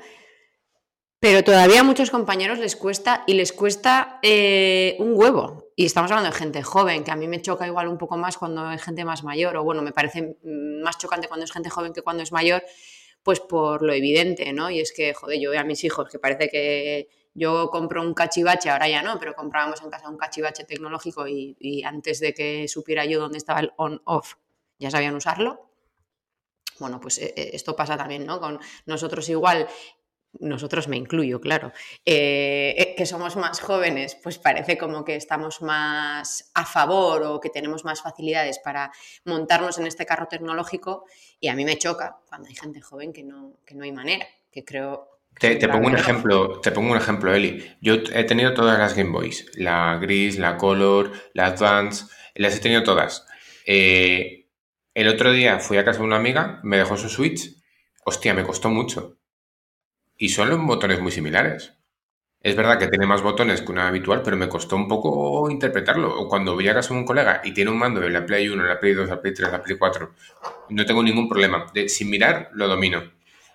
pero 1.19 1.43
todavía 1.43 1.81
a 1.81 1.83
muchos 1.83 2.09
compañeros 2.09 2.59
les 2.59 2.75
cuesta 2.75 3.23
y 3.27 3.33
les 3.33 3.53
cuesta 3.53 4.19
eh, 4.21 4.95
un 4.99 5.13
huevo. 5.15 5.68
Y 5.79 5.85
estamos 5.85 6.11
hablando 6.11 6.29
de 6.29 6.37
gente 6.37 6.61
joven, 6.61 7.05
que 7.05 7.11
a 7.11 7.15
mí 7.15 7.29
me 7.29 7.41
choca 7.41 7.65
igual 7.65 7.87
un 7.87 7.97
poco 7.97 8.17
más 8.17 8.37
cuando 8.37 8.67
hay 8.67 8.77
gente 8.79 9.05
más 9.05 9.23
mayor, 9.23 9.55
o 9.55 9.63
bueno, 9.63 9.81
me 9.81 9.93
parece 9.93 10.35
más 10.43 10.97
chocante 10.97 11.29
cuando 11.29 11.45
es 11.45 11.53
gente 11.53 11.69
joven 11.69 11.93
que 11.93 12.01
cuando 12.01 12.21
es 12.21 12.33
mayor, 12.33 12.63
pues 13.23 13.39
por 13.39 13.81
lo 13.81 13.93
evidente, 13.93 14.51
¿no? 14.51 14.69
Y 14.69 14.81
es 14.81 14.91
que, 14.91 15.13
joder, 15.13 15.39
yo 15.39 15.51
veo 15.51 15.61
a 15.61 15.63
mis 15.63 15.81
hijos 15.85 16.09
que 16.09 16.19
parece 16.19 16.49
que 16.49 17.07
yo 17.33 17.69
compro 17.69 18.01
un 18.01 18.13
cachivache, 18.13 18.69
ahora 18.69 18.89
ya 18.89 19.01
no, 19.01 19.17
pero 19.19 19.33
comprábamos 19.35 19.81
en 19.81 19.89
casa 19.89 20.09
un 20.09 20.17
cachivache 20.17 20.65
tecnológico 20.65 21.29
y, 21.29 21.55
y 21.61 21.83
antes 21.83 22.19
de 22.19 22.33
que 22.33 22.67
supiera 22.67 23.05
yo 23.05 23.21
dónde 23.21 23.37
estaba 23.37 23.61
el 23.61 23.71
on-off, 23.77 24.33
ya 24.79 24.91
sabían 24.91 25.15
usarlo. 25.15 25.69
Bueno, 26.79 26.99
pues 26.99 27.19
eh, 27.19 27.33
eh, 27.37 27.51
esto 27.53 27.75
pasa 27.77 27.95
también, 27.95 28.25
¿no? 28.25 28.41
Con 28.41 28.59
nosotros 28.85 29.29
igual 29.29 29.67
nosotros 30.39 30.87
me 30.87 30.97
incluyo, 30.97 31.41
claro, 31.41 31.71
eh, 32.05 32.75
eh, 32.77 32.95
que 32.95 33.05
somos 33.05 33.35
más 33.35 33.59
jóvenes, 33.59 34.15
pues 34.21 34.37
parece 34.37 34.77
como 34.77 35.03
que 35.03 35.15
estamos 35.15 35.61
más 35.61 36.51
a 36.53 36.65
favor 36.65 37.23
o 37.23 37.39
que 37.39 37.49
tenemos 37.49 37.83
más 37.83 38.01
facilidades 38.01 38.59
para 38.59 38.91
montarnos 39.25 39.79
en 39.79 39.87
este 39.87 40.05
carro 40.05 40.27
tecnológico 40.27 41.05
y 41.39 41.47
a 41.47 41.55
mí 41.55 41.65
me 41.65 41.77
choca 41.77 42.17
cuando 42.27 42.47
hay 42.47 42.55
gente 42.55 42.81
joven 42.81 43.11
que 43.11 43.23
no, 43.23 43.53
que 43.65 43.75
no 43.75 43.83
hay 43.83 43.91
manera, 43.91 44.27
que 44.51 44.63
creo... 44.63 45.09
Te, 45.39 45.55
pongo 45.69 45.87
un 45.87 45.95
ejemplo, 45.95 46.59
te 46.59 46.71
pongo 46.71 46.91
un 46.91 46.97
ejemplo, 46.97 47.33
Eli. 47.33 47.77
Yo 47.79 47.95
he 48.13 48.25
tenido 48.25 48.53
todas 48.53 48.77
las 48.77 48.93
Game 48.93 49.11
Boys, 49.11 49.45
la 49.55 49.97
gris, 49.97 50.37
la 50.37 50.57
color, 50.57 51.13
la 51.33 51.45
advance, 51.45 52.05
las 52.35 52.57
he 52.57 52.59
tenido 52.59 52.83
todas. 52.83 53.25
Eh, 53.65 54.47
el 54.93 55.07
otro 55.07 55.31
día 55.31 55.59
fui 55.59 55.77
a 55.77 55.85
casa 55.85 55.99
de 55.99 56.05
una 56.05 56.17
amiga, 56.17 56.59
me 56.63 56.77
dejó 56.77 56.97
su 56.97 57.07
Switch, 57.07 57.55
hostia, 58.03 58.33
me 58.33 58.43
costó 58.43 58.69
mucho 58.69 59.18
y 60.19 60.29
son 60.29 60.49
los 60.49 60.59
botones 60.59 60.99
muy 60.99 61.11
similares. 61.11 61.73
Es 62.41 62.55
verdad 62.55 62.77
que 62.77 62.87
tiene 62.87 63.05
más 63.05 63.21
botones 63.21 63.61
que 63.61 63.71
una 63.71 63.87
habitual, 63.87 64.21
pero 64.21 64.37
me 64.37 64.47
costó 64.47 64.75
un 64.75 64.87
poco 64.87 65.49
interpretarlo. 65.49 66.27
Cuando 66.27 66.53
voy 66.53 66.67
a 66.67 66.73
casa 66.73 66.93
de 66.93 66.99
un 66.99 67.05
colega 67.05 67.41
y 67.43 67.53
tiene 67.53 67.71
un 67.71 67.77
mando 67.79 68.01
de 68.01 68.09
la 68.09 68.25
Play 68.25 68.47
1, 68.47 68.63
la 68.63 68.79
Play 68.79 68.93
2, 68.93 69.09
la 69.09 69.19
Play 69.21 69.33
3, 69.33 69.51
la 69.51 69.63
Play 69.63 69.77
4, 69.77 70.13
no 70.69 70.85
tengo 70.85 71.01
ningún 71.03 71.27
problema. 71.27 71.65
De, 71.73 71.89
sin 71.89 72.09
mirar, 72.09 72.49
lo 72.53 72.67
domino. 72.67 73.01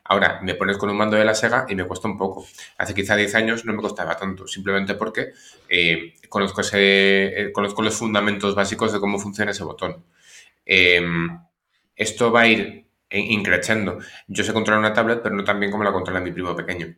Ahora, 0.04 0.40
me 0.42 0.54
pones 0.54 0.76
con 0.78 0.90
un 0.90 0.96
mando 0.96 1.16
de 1.16 1.24
la 1.24 1.34
Sega 1.34 1.66
y 1.68 1.74
me 1.74 1.84
cuesta 1.84 2.08
un 2.08 2.18
poco. 2.18 2.46
Hace 2.78 2.94
quizá 2.94 3.16
10 3.16 3.34
años 3.36 3.64
no 3.64 3.72
me 3.74 3.80
costaba 3.82 4.16
tanto, 4.16 4.46
simplemente 4.46 4.94
porque 4.94 5.32
eh, 5.68 6.14
conozco, 6.28 6.60
ese, 6.62 6.78
eh, 7.42 7.52
conozco 7.52 7.82
los 7.82 7.94
fundamentos 7.94 8.54
básicos 8.54 8.92
de 8.92 9.00
cómo 9.00 9.18
funciona 9.18 9.52
ese 9.52 9.64
botón. 9.64 10.04
Em, 10.66 11.38
esto 11.96 12.32
va 12.32 12.42
a 12.42 12.48
ir 12.48 12.86
increchendo. 13.10 13.98
Yo 14.26 14.44
sé 14.44 14.52
controlar 14.52 14.80
una 14.80 14.92
tablet, 14.92 15.20
pero 15.22 15.34
no 15.34 15.44
tan 15.44 15.60
bien 15.60 15.70
como 15.70 15.84
la 15.84 15.92
controla 15.92 16.20
mi 16.20 16.32
primo 16.32 16.54
pequeño, 16.56 16.94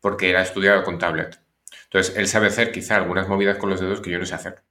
porque 0.00 0.30
él 0.30 0.36
ha 0.36 0.42
estudiado 0.42 0.82
con 0.82 0.98
tablet. 0.98 1.40
Entonces, 1.84 2.16
él 2.16 2.28
sabe 2.28 2.48
hacer 2.48 2.72
quizá 2.72 2.96
algunas 2.96 3.28
movidas 3.28 3.58
con 3.58 3.70
los 3.70 3.80
dedos 3.80 4.00
que 4.00 4.10
yo 4.10 4.18
no 4.18 4.26
sé 4.26 4.34
hacer. 4.34 4.62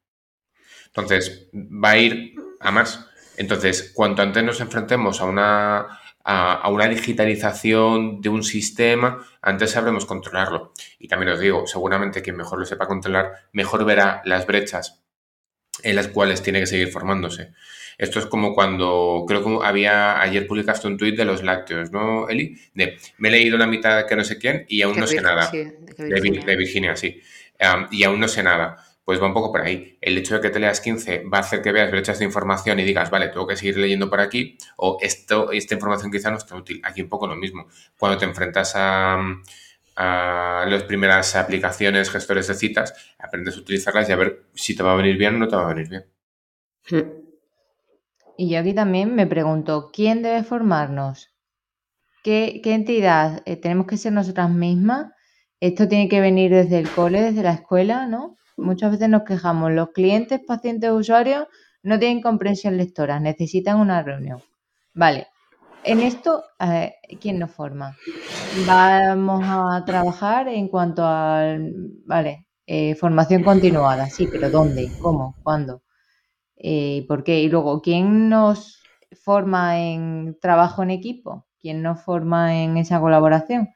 Entonces, 0.87 1.49
va 1.53 1.91
a 1.91 1.97
ir 1.97 2.35
a 2.59 2.71
más. 2.71 3.07
Entonces, 3.37 3.91
cuanto 3.95 4.21
antes 4.21 4.43
nos 4.43 4.59
enfrentemos 4.59 5.21
a 5.21 5.25
una, 5.25 5.99
a, 6.23 6.69
una 6.69 6.87
digitalización 6.87 8.21
de 8.21 8.29
un 8.29 8.43
sistema, 8.43 9.25
antes 9.41 9.71
sabremos 9.71 10.05
controlarlo. 10.05 10.73
Y 10.99 11.07
también 11.07 11.31
os 11.31 11.39
digo, 11.39 11.65
seguramente 11.65 12.21
quien 12.21 12.37
mejor 12.37 12.59
lo 12.59 12.65
sepa 12.65 12.87
controlar, 12.87 13.47
mejor 13.53 13.85
verá 13.85 14.21
las 14.25 14.45
brechas 14.45 15.01
en 15.83 15.95
las 15.95 16.09
cuales 16.09 16.43
tiene 16.43 16.59
que 16.59 16.67
seguir 16.67 16.91
formándose. 16.91 17.53
Esto 18.01 18.17
es 18.17 18.25
como 18.25 18.55
cuando, 18.55 19.25
creo 19.27 19.43
que 19.43 19.63
había, 19.63 20.19
ayer 20.19 20.47
publicaste 20.47 20.87
un 20.87 20.97
tuit 20.97 21.15
de 21.15 21.23
los 21.23 21.43
lácteos, 21.43 21.91
¿no, 21.91 22.27
Eli? 22.29 22.59
De, 22.73 22.97
me 23.19 23.27
he 23.27 23.31
leído 23.31 23.59
la 23.59 23.67
mitad 23.67 24.07
que 24.07 24.15
no 24.15 24.23
sé 24.23 24.39
quién 24.39 24.65
y 24.67 24.81
aún 24.81 24.99
no 24.99 25.05
sé 25.05 25.21
nada. 25.21 25.51
de, 25.51 26.55
Virginia. 26.57 26.95
sí. 26.95 27.21
y 27.91 28.03
aún 28.03 28.19
no 28.19 28.27
sé 28.27 28.41
nada. 28.41 28.83
Pues 29.05 29.21
va 29.21 29.27
un 29.27 29.35
poco 29.35 29.51
por 29.51 29.61
ahí. 29.61 29.99
El 30.01 30.17
hecho 30.17 30.33
de 30.33 30.41
que 30.41 30.49
te 30.49 30.59
leas 30.59 30.81
15 30.81 31.25
va 31.31 31.37
a 31.37 31.41
hacer 31.41 31.61
que 31.61 31.71
veas 31.71 31.91
brechas 31.91 32.17
de 32.17 32.25
información 32.25 32.79
y 32.79 32.83
digas, 32.83 33.11
vale, 33.11 33.27
tengo 33.27 33.45
que 33.45 33.55
seguir 33.55 33.77
leyendo 33.77 34.09
por 34.09 34.19
aquí, 34.19 34.57
o 34.77 34.97
esto, 34.99 35.51
esta 35.51 35.75
información 35.75 36.11
quizá 36.11 36.31
no 36.31 36.37
está 36.37 36.55
útil. 36.55 36.81
Aquí 36.83 37.03
un 37.03 37.09
poco 37.09 37.27
lo 37.27 37.35
mismo. 37.35 37.67
Cuando 37.99 38.17
te 38.17 38.25
enfrentas 38.25 38.73
a, 38.75 39.23
a 39.95 40.65
las 40.67 40.83
primeras 40.83 41.35
aplicaciones, 41.35 42.09
gestores 42.09 42.47
de 42.47 42.55
citas, 42.55 42.95
aprendes 43.19 43.57
a 43.57 43.59
utilizarlas 43.59 44.09
y 44.09 44.11
a 44.11 44.15
ver 44.15 44.45
si 44.55 44.75
te 44.75 44.81
va 44.81 44.93
a 44.93 44.95
venir 44.95 45.17
bien 45.17 45.35
o 45.35 45.37
no 45.37 45.47
te 45.47 45.55
va 45.55 45.69
a 45.69 45.73
venir 45.75 45.87
bien. 45.87 46.05
Hmm. 46.89 47.20
Y 48.41 48.49
yo 48.49 48.57
aquí 48.57 48.73
también 48.73 49.13
me 49.13 49.27
pregunto, 49.27 49.91
¿quién 49.93 50.23
debe 50.23 50.41
formarnos? 50.41 51.29
¿Qué, 52.23 52.59
entidad? 52.65 53.43
Eh, 53.45 53.55
¿Tenemos 53.55 53.85
que 53.85 53.97
ser 53.97 54.13
nosotras 54.13 54.49
mismas? 54.49 55.11
Esto 55.59 55.87
tiene 55.87 56.09
que 56.09 56.21
venir 56.21 56.49
desde 56.49 56.79
el 56.79 56.89
cole, 56.89 57.21
desde 57.21 57.43
la 57.43 57.53
escuela, 57.53 58.07
¿no? 58.07 58.37
Muchas 58.57 58.93
veces 58.93 59.09
nos 59.09 59.25
quejamos, 59.25 59.71
los 59.73 59.89
clientes, 59.91 60.41
pacientes, 60.43 60.89
usuarios 60.89 61.45
no 61.83 61.99
tienen 61.99 62.23
comprensión 62.23 62.77
lectora, 62.77 63.19
necesitan 63.19 63.79
una 63.79 64.01
reunión. 64.01 64.41
Vale, 64.95 65.27
en 65.83 65.99
esto, 65.99 66.43
¿quién 67.19 67.37
nos 67.37 67.51
forma? 67.51 67.95
Vamos 68.65 69.43
a 69.45 69.83
trabajar 69.85 70.47
en 70.47 70.67
cuanto 70.67 71.03
a, 71.05 71.59
vale, 72.07 72.47
eh, 72.65 72.95
formación 72.95 73.43
continuada, 73.43 74.09
sí, 74.09 74.27
pero 74.31 74.49
¿dónde? 74.49 74.91
¿Cómo? 74.99 75.35
¿Cuándo? 75.43 75.83
Eh, 76.63 77.05
¿Por 77.07 77.23
qué? 77.23 77.41
Y 77.41 77.49
luego, 77.49 77.81
¿quién 77.81 78.29
nos 78.29 78.83
forma 79.23 79.79
en 79.79 80.37
trabajo 80.39 80.83
en 80.83 80.91
equipo? 80.91 81.47
¿Quién 81.59 81.81
nos 81.81 82.01
forma 82.01 82.61
en 82.61 82.77
esa 82.77 82.99
colaboración? 82.99 83.69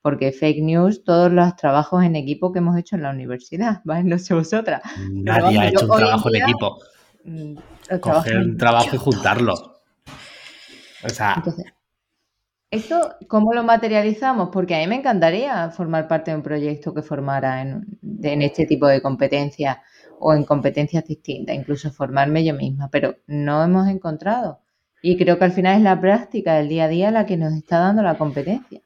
Porque 0.00 0.32
fake 0.32 0.60
news, 0.60 1.04
todos 1.04 1.30
los 1.30 1.54
trabajos 1.54 2.02
en 2.02 2.16
equipo 2.16 2.52
que 2.52 2.58
hemos 2.58 2.76
hecho 2.76 2.96
en 2.96 3.02
la 3.02 3.10
universidad, 3.10 3.80
¿vale? 3.84 4.04
No 4.04 4.18
sé 4.18 4.34
vosotras. 4.34 4.82
Nadie 5.12 5.58
ha 5.58 5.68
hecho 5.68 5.86
un 5.86 5.96
trabajo 5.96 6.28
en 6.28 6.42
equipo. 6.42 6.78
Mm, 7.24 7.54
Coger 8.00 8.38
un 8.38 8.56
trabajo 8.56 8.96
y 8.96 8.98
juntarlo. 8.98 9.54
O 11.04 11.08
sea, 11.08 11.34
Entonces, 11.36 11.66
¿Esto 12.72 13.16
cómo 13.28 13.52
lo 13.52 13.62
materializamos? 13.62 14.48
Porque 14.50 14.74
a 14.74 14.78
mí 14.78 14.86
me 14.86 14.96
encantaría 14.96 15.68
formar 15.70 16.08
parte 16.08 16.30
de 16.30 16.38
un 16.38 16.42
proyecto 16.42 16.94
que 16.94 17.02
formara 17.02 17.60
en, 17.60 17.86
en 18.22 18.40
este 18.40 18.64
tipo 18.64 18.86
de 18.86 19.02
competencias 19.02 19.76
o 20.24 20.34
en 20.34 20.44
competencias 20.44 21.04
distintas, 21.04 21.56
incluso 21.56 21.90
formarme 21.90 22.44
yo 22.44 22.54
misma, 22.54 22.88
pero 22.90 23.16
no 23.26 23.62
hemos 23.64 23.88
encontrado. 23.88 24.60
Y 25.02 25.18
creo 25.18 25.36
que 25.36 25.44
al 25.44 25.52
final 25.52 25.76
es 25.76 25.82
la 25.82 26.00
práctica 26.00 26.54
del 26.54 26.68
día 26.68 26.84
a 26.84 26.88
día 26.88 27.10
la 27.10 27.26
que 27.26 27.36
nos 27.36 27.52
está 27.54 27.78
dando 27.78 28.02
la 28.02 28.16
competencia. 28.16 28.80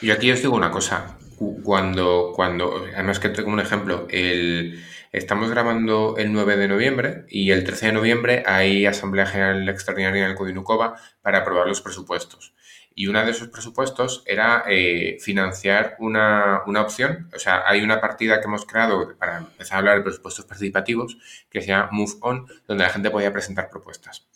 Y 0.00 0.10
aquí 0.10 0.32
os 0.32 0.42
digo 0.42 0.56
una 0.56 0.72
cosa, 0.72 1.16
cuando, 1.62 2.32
cuando 2.34 2.84
además 2.94 3.20
que 3.20 3.28
tengo 3.28 3.52
un 3.52 3.60
ejemplo, 3.60 4.08
el, 4.10 4.82
estamos 5.12 5.50
grabando 5.50 6.16
el 6.18 6.32
9 6.32 6.56
de 6.56 6.66
noviembre 6.66 7.24
y 7.28 7.52
el 7.52 7.62
13 7.62 7.86
de 7.86 7.92
noviembre 7.92 8.42
hay 8.44 8.84
Asamblea 8.84 9.26
General 9.26 9.68
Extraordinaria 9.68 10.24
en 10.24 10.30
el 10.30 10.36
Codinucova 10.36 10.96
para 11.22 11.38
aprobar 11.38 11.68
los 11.68 11.80
presupuestos 11.80 12.54
y 12.94 13.06
uno 13.06 13.24
de 13.24 13.30
esos 13.30 13.48
presupuestos 13.48 14.22
era 14.26 14.64
eh, 14.68 15.18
financiar 15.20 15.96
una, 15.98 16.62
opción, 16.80 17.28
o 17.34 17.38
sea, 17.38 17.62
hay 17.66 17.82
una 17.82 18.00
partida 18.00 18.40
que 18.40 18.46
hemos 18.46 18.64
creado 18.66 19.16
para 19.18 19.38
empezar 19.38 19.76
a 19.76 19.78
hablar 19.78 19.96
de 19.98 20.02
presupuestos 20.02 20.44
participativos 20.44 21.18
que 21.50 21.60
se 21.60 21.68
llama 21.68 21.88
Move 21.92 22.12
On, 22.20 22.46
donde 22.66 22.84
la 22.84 22.90
gente 22.90 23.10
podía 23.10 23.32
presentar 23.32 23.70
propuestas. 23.70 24.28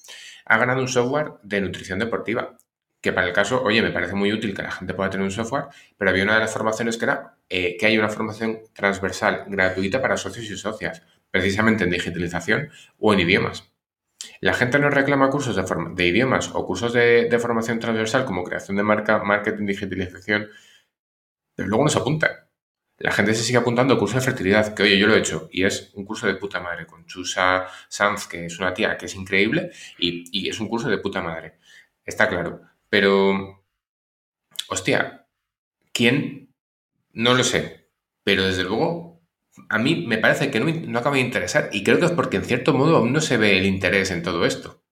Ha 0.44 0.58
ganado 0.58 0.80
un 0.80 0.88
software 0.88 1.32
de 1.42 1.60
nutrición 1.60 1.98
deportiva, 1.98 2.56
que 3.00 3.12
para 3.12 3.26
el 3.26 3.32
caso, 3.32 3.62
oye, 3.62 3.82
me 3.82 3.90
parece 3.90 4.14
muy 4.14 4.32
útil 4.32 4.54
que 4.54 4.62
la 4.62 4.70
gente 4.70 4.94
pueda 4.94 5.10
tener 5.10 5.24
un 5.24 5.30
software, 5.30 5.66
pero 5.96 6.10
había 6.10 6.24
una 6.24 6.34
de 6.34 6.40
las 6.40 6.52
formaciones 6.52 6.96
que 6.96 7.04
era 7.04 7.36
eh, 7.48 7.76
que 7.78 7.86
hay 7.86 7.98
una 7.98 8.08
formación 8.08 8.60
transversal 8.72 9.44
gratuita 9.46 10.02
para 10.02 10.16
socios 10.16 10.46
y 10.50 10.56
socias, 10.56 11.02
precisamente 11.30 11.84
en 11.84 11.90
digitalización 11.90 12.70
o 12.98 13.12
en 13.12 13.20
idiomas. 13.20 13.75
La 14.46 14.54
gente 14.54 14.78
no 14.78 14.90
reclama 14.90 15.28
cursos 15.28 15.56
de, 15.56 16.06
idiomas 16.06 16.54
o 16.54 16.64
cursos 16.64 16.92
de, 16.92 17.36
formación 17.40 17.80
transversal 17.80 18.24
como 18.24 18.44
creación 18.44 18.76
de 18.76 18.84
marca, 18.84 19.18
marketing, 19.24 19.66
digitalización, 19.66 20.48
pero 21.56 21.68
luego 21.68 21.82
no 21.82 21.90
se 21.90 21.98
apunta. 21.98 22.48
la 22.98 23.10
gente 23.10 23.34
se 23.34 23.42
sigue 23.42 23.58
apuntando 23.58 23.94
a 23.94 23.98
curso 23.98 24.14
de 24.14 24.20
fertilidad, 24.20 24.72
que 24.72 24.84
oye, 24.84 24.98
yo 25.00 25.08
lo 25.08 25.16
he 25.16 25.18
hecho, 25.18 25.48
y 25.50 25.64
es 25.64 25.90
un 25.94 26.04
curso 26.04 26.28
de 26.28 26.36
puta 26.36 26.60
madre, 26.60 26.86
con 26.86 27.04
Chusa 27.06 27.66
Sanz, 27.88 28.28
que 28.28 28.46
es 28.46 28.56
una 28.60 28.72
tía 28.72 28.96
que 28.96 29.06
es 29.06 29.16
increíble, 29.16 29.72
y, 29.98 30.22
y 30.30 30.48
es 30.48 30.60
un 30.60 30.68
curso 30.68 30.88
de 30.88 30.98
puta 30.98 31.20
madre. 31.20 31.58
Está 32.04 32.28
claro. 32.28 32.60
Pero, 32.88 33.64
hostia, 34.68 35.26
¿quién? 35.92 36.54
No 37.12 37.34
lo 37.34 37.42
sé. 37.42 37.88
Pero 38.22 38.44
desde 38.44 38.62
luego, 38.62 39.05
a 39.68 39.78
mí 39.78 40.04
me 40.06 40.18
parece 40.18 40.50
que 40.50 40.60
no, 40.60 40.98
acaba 40.98 41.16
de 41.16 41.22
interesar, 41.22 41.70
y 41.72 41.82
creo 41.84 41.98
que 41.98 42.06
es 42.06 42.12
porque 42.12 42.36
en 42.36 42.44
cierto 42.44 42.74
modo 42.74 42.96
aún 42.96 43.12
no 43.12 43.20
se 43.20 43.36
ve 43.36 43.58
el 43.58 43.66
interés 43.66 44.10
en 44.10 44.22
todo 44.22 44.44
esto. 44.44 44.82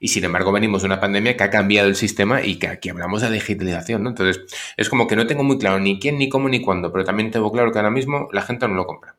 Y 0.00 0.08
sin 0.08 0.24
embargo, 0.24 0.52
venimos 0.52 0.82
de 0.82 0.86
una 0.86 1.00
pandemia 1.00 1.36
que 1.36 1.44
ha 1.44 1.50
cambiado 1.50 1.88
el 1.88 1.96
sistema 1.96 2.42
y 2.42 2.58
que 2.58 2.68
aquí 2.68 2.90
hablamos 2.90 3.22
de 3.22 3.30
digitalización, 3.30 4.02
¿no? 4.02 4.10
Entonces, 4.10 4.44
es 4.76 4.90
como 4.90 5.06
que 5.06 5.16
no 5.16 5.26
tengo 5.26 5.44
muy 5.44 5.58
claro 5.58 5.78
ni 5.80 5.98
quién, 5.98 6.18
ni 6.18 6.28
cómo, 6.28 6.48
ni 6.48 6.60
cuándo, 6.60 6.92
pero 6.92 7.04
también 7.04 7.30
tengo 7.30 7.50
claro 7.50 7.72
que 7.72 7.78
ahora 7.78 7.90
mismo 7.90 8.28
la 8.32 8.42
gente 8.42 8.68
no 8.68 8.74
lo 8.74 8.86
compra. 8.86 9.16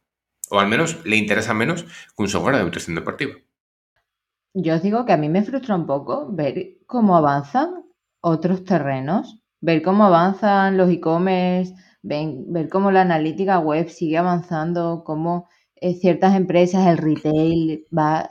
O 0.49 0.59
al 0.59 0.67
menos 0.67 1.03
le 1.05 1.15
interesa 1.15 1.53
menos 1.53 1.83
que 1.83 1.89
un 2.23 2.29
software 2.29 2.57
de 2.57 2.63
nutrición 2.63 2.95
deportiva. 2.95 3.33
Yo 4.53 4.75
os 4.75 4.83
digo 4.83 5.05
que 5.05 5.13
a 5.13 5.17
mí 5.17 5.27
me 5.27 5.43
frustra 5.43 5.75
un 5.75 5.88
poco 5.88 6.27
ver 6.31 6.77
cómo 6.86 7.17
avanzan 7.17 7.83
otros 8.21 8.63
terrenos, 8.63 9.39
ver 9.61 9.81
cómo 9.81 10.05
avanzan 10.05 10.77
los 10.77 10.89
e-commerce, 10.89 11.73
ver 12.06 12.70
cómo 12.70 12.91
la 12.91 13.01
analítica 13.01 13.60
web 13.60 13.89
sigue 13.89 14.18
avanzando, 14.18 15.03
cómo 15.03 15.47
eh, 15.76 15.95
ciertas 15.95 16.36
empresas, 16.36 16.88
el 16.88 16.97
retail 16.97 17.86
va 17.95 18.28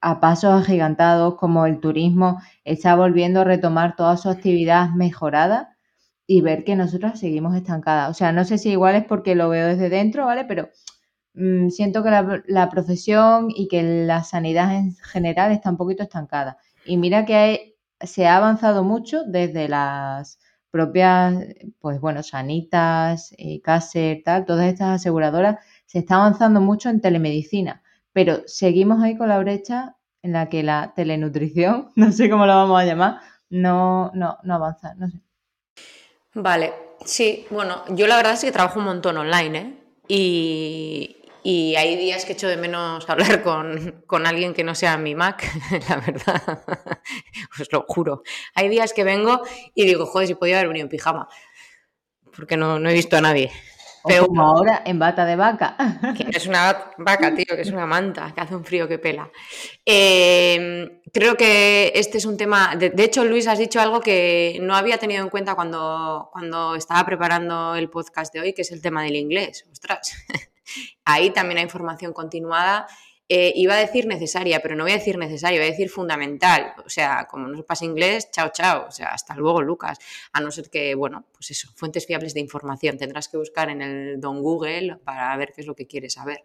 a 0.00 0.20
pasos 0.20 0.62
agigantados, 0.62 1.36
como 1.36 1.66
el 1.66 1.80
turismo 1.80 2.40
está 2.64 2.96
volviendo 2.96 3.40
a 3.40 3.44
retomar 3.44 3.96
toda 3.96 4.16
su 4.16 4.28
actividad 4.28 4.90
mejorada 4.90 5.76
y 6.26 6.40
ver 6.42 6.64
que 6.64 6.76
nosotros 6.76 7.18
seguimos 7.18 7.54
estancadas. 7.56 8.10
O 8.10 8.14
sea, 8.14 8.32
no 8.32 8.44
sé 8.44 8.58
si 8.58 8.70
igual 8.70 8.96
es 8.96 9.04
porque 9.04 9.34
lo 9.34 9.48
veo 9.48 9.68
desde 9.68 9.88
dentro, 9.88 10.26
¿vale? 10.26 10.44
Pero 10.44 10.68
mm, 11.34 11.70
siento 11.70 12.02
que 12.02 12.10
la, 12.10 12.70
profesión 12.70 13.48
y 13.54 13.68
que 13.68 13.82
la 13.82 14.24
sanidad 14.24 14.74
en 14.76 14.94
general 14.96 15.52
está 15.52 15.70
un 15.70 15.76
poquito 15.76 16.02
estancada. 16.02 16.58
Y 16.84 16.96
mira 16.96 17.24
que 17.26 17.76
se 18.00 18.26
ha 18.26 18.36
avanzado 18.36 18.84
mucho 18.84 19.24
desde 19.24 19.68
las 19.68 20.38
propias, 20.70 21.34
pues 21.80 22.00
bueno, 22.00 22.22
Sanitas, 22.22 23.34
eh, 23.38 23.60
tal, 24.24 24.44
todas 24.46 24.66
estas 24.66 25.00
aseguradoras, 25.00 25.58
se 25.86 26.00
está 26.00 26.16
avanzando 26.16 26.60
mucho 26.60 26.88
en 26.88 27.00
telemedicina, 27.00 27.82
pero 28.12 28.42
seguimos 28.46 29.02
ahí 29.02 29.16
con 29.16 29.28
la 29.28 29.38
brecha 29.38 29.96
en 30.22 30.32
la 30.32 30.48
que 30.48 30.62
la 30.62 30.92
telenutrición, 30.94 31.92
no 31.96 32.12
sé 32.12 32.28
cómo 32.28 32.46
la 32.46 32.56
vamos 32.56 32.80
a 32.80 32.84
llamar, 32.84 33.20
no, 33.48 34.10
no, 34.14 34.38
no 34.42 34.54
avanza, 34.54 34.94
no 34.94 35.08
sé. 35.08 35.20
Vale, 36.34 36.72
sí, 37.04 37.46
bueno, 37.50 37.82
yo 37.90 38.06
la 38.06 38.16
verdad 38.16 38.34
es 38.34 38.44
que 38.44 38.52
trabajo 38.52 38.78
un 38.78 38.86
montón 38.86 39.16
online, 39.16 39.58
¿eh? 39.58 39.74
Y, 40.08 41.15
y 41.48 41.76
hay 41.76 41.94
días 41.94 42.24
que 42.24 42.32
echo 42.32 42.48
de 42.48 42.56
menos 42.56 43.08
hablar 43.08 43.44
con, 43.44 44.02
con, 44.08 44.26
alguien 44.26 44.52
que 44.52 44.64
no 44.64 44.74
sea 44.74 44.98
mi 44.98 45.14
Mac, 45.14 45.48
la 45.88 45.96
verdad, 45.98 46.64
os 47.60 47.68
lo 47.70 47.84
juro. 47.86 48.24
Hay 48.56 48.68
días 48.68 48.92
que 48.92 49.04
vengo 49.04 49.42
y 49.72 49.84
digo, 49.84 50.06
joder, 50.06 50.26
si 50.26 50.34
podía 50.34 50.56
haber 50.56 50.68
venido 50.68 50.86
en 50.86 50.90
pijama, 50.90 51.28
porque 52.34 52.56
no, 52.56 52.80
no 52.80 52.90
he 52.90 52.94
visto 52.94 53.16
a 53.16 53.20
nadie. 53.20 53.52
Pero 54.04 54.26
como 54.26 54.42
ahora 54.42 54.82
en 54.84 54.98
bata 54.98 55.24
de 55.24 55.36
vaca. 55.36 55.76
Que 56.16 56.24
no 56.24 56.30
es 56.32 56.46
una 56.46 56.92
vaca, 56.98 57.34
tío, 57.34 57.56
que 57.56 57.62
es 57.62 57.70
una 57.70 57.86
manta, 57.86 58.32
que 58.34 58.40
hace 58.40 58.54
un 58.54 58.64
frío 58.64 58.86
que 58.86 58.98
pela. 58.98 59.30
Em, 59.84 61.00
creo 61.12 61.36
que 61.36 61.92
este 61.94 62.18
es 62.18 62.24
un 62.24 62.36
tema. 62.36 62.76
De, 62.76 62.92
hecho, 63.02 63.24
Luis, 63.24 63.48
has 63.48 63.58
dicho 63.58 63.80
algo 63.80 64.00
que 64.00 64.58
no 64.62 64.76
había 64.76 64.98
tenido 64.98 65.24
en 65.24 65.28
cuenta 65.28 65.56
cuando, 65.56 66.28
cuando 66.32 66.76
estaba 66.76 67.04
preparando 67.04 67.74
el 67.74 67.90
podcast 67.90 68.32
de 68.32 68.40
hoy, 68.40 68.52
que 68.52 68.62
es 68.62 68.70
el 68.70 68.80
tema 68.80 69.02
del 69.02 69.16
inglés. 69.16 69.66
Ostras, 69.72 70.14
ahí 71.04 71.30
también 71.30 71.58
hay 71.58 71.64
información 71.64 72.12
continuada 72.12 72.86
eh, 73.28 73.52
iba 73.56 73.74
a 73.74 73.78
decir 73.78 74.06
necesaria, 74.06 74.60
pero 74.60 74.76
no 74.76 74.84
voy 74.84 74.92
a 74.92 74.96
decir 74.96 75.18
necesaria, 75.18 75.58
voy 75.58 75.68
a 75.68 75.70
decir 75.70 75.90
fundamental. 75.90 76.74
O 76.84 76.88
sea, 76.88 77.26
como 77.28 77.48
no 77.48 77.62
pasa 77.64 77.84
inglés, 77.84 78.30
chao, 78.30 78.50
chao. 78.52 78.86
O 78.86 78.90
sea, 78.90 79.08
hasta 79.08 79.34
luego, 79.34 79.62
Lucas. 79.62 79.98
A 80.32 80.40
no 80.40 80.50
ser 80.52 80.70
que, 80.70 80.94
bueno, 80.94 81.26
pues 81.32 81.50
eso, 81.50 81.68
fuentes 81.74 82.06
fiables 82.06 82.34
de 82.34 82.40
información. 82.40 82.98
Tendrás 82.98 83.28
que 83.28 83.36
buscar 83.36 83.68
en 83.68 83.82
el 83.82 84.20
Don 84.20 84.42
Google 84.42 84.98
para 85.04 85.36
ver 85.36 85.52
qué 85.54 85.62
es 85.62 85.66
lo 85.66 85.74
que 85.74 85.86
quieres 85.88 86.14
saber. 86.14 86.44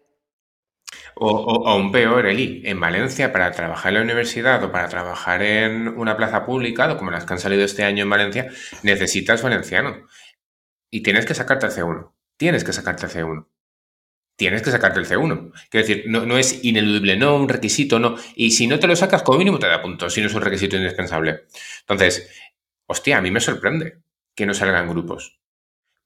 O, 1.14 1.68
aún 1.68 1.92
peor, 1.92 2.26
Eli, 2.26 2.62
en 2.64 2.80
Valencia, 2.80 3.32
para 3.32 3.52
trabajar 3.52 3.90
en 3.92 3.98
la 3.98 4.02
universidad 4.02 4.62
o 4.64 4.72
para 4.72 4.88
trabajar 4.88 5.42
en 5.42 5.88
una 5.88 6.16
plaza 6.16 6.44
pública, 6.44 6.96
como 6.96 7.10
las 7.12 7.24
que 7.24 7.34
han 7.34 7.38
salido 7.38 7.64
este 7.64 7.84
año 7.84 8.02
en 8.02 8.10
Valencia, 8.10 8.50
necesitas 8.82 9.42
valenciano. 9.42 10.06
Y 10.90 11.02
tienes 11.02 11.26
que 11.26 11.34
sacarte 11.34 11.66
el 11.66 11.72
C1. 11.72 12.12
Tienes 12.36 12.64
que 12.64 12.72
sacarte 12.72 13.06
el 13.06 13.12
C1 13.12 13.51
tienes 14.36 14.62
que 14.62 14.70
sacarte 14.70 15.00
el 15.00 15.06
C1. 15.06 15.52
Quiero 15.70 15.86
decir, 15.86 16.04
no, 16.06 16.26
no, 16.26 16.38
es 16.38 16.64
ineludible, 16.64 17.16
no 17.16 17.36
un 17.36 17.48
requisito, 17.48 17.98
no. 17.98 18.16
Y 18.34 18.52
si 18.52 18.66
no 18.66 18.78
te 18.78 18.86
lo 18.86 18.96
sacas, 18.96 19.22
como 19.22 19.38
mínimo 19.38 19.58
te 19.58 19.68
da 19.68 19.82
puntos, 19.82 20.14
si 20.14 20.20
no 20.20 20.26
es 20.26 20.34
un 20.34 20.42
requisito 20.42 20.76
indispensable. 20.76 21.44
Entonces, 21.80 22.30
hostia, 22.86 23.18
a 23.18 23.20
mí 23.20 23.30
me 23.30 23.40
sorprende 23.40 23.98
que 24.34 24.46
no 24.46 24.54
salgan 24.54 24.88
grupos. 24.88 25.40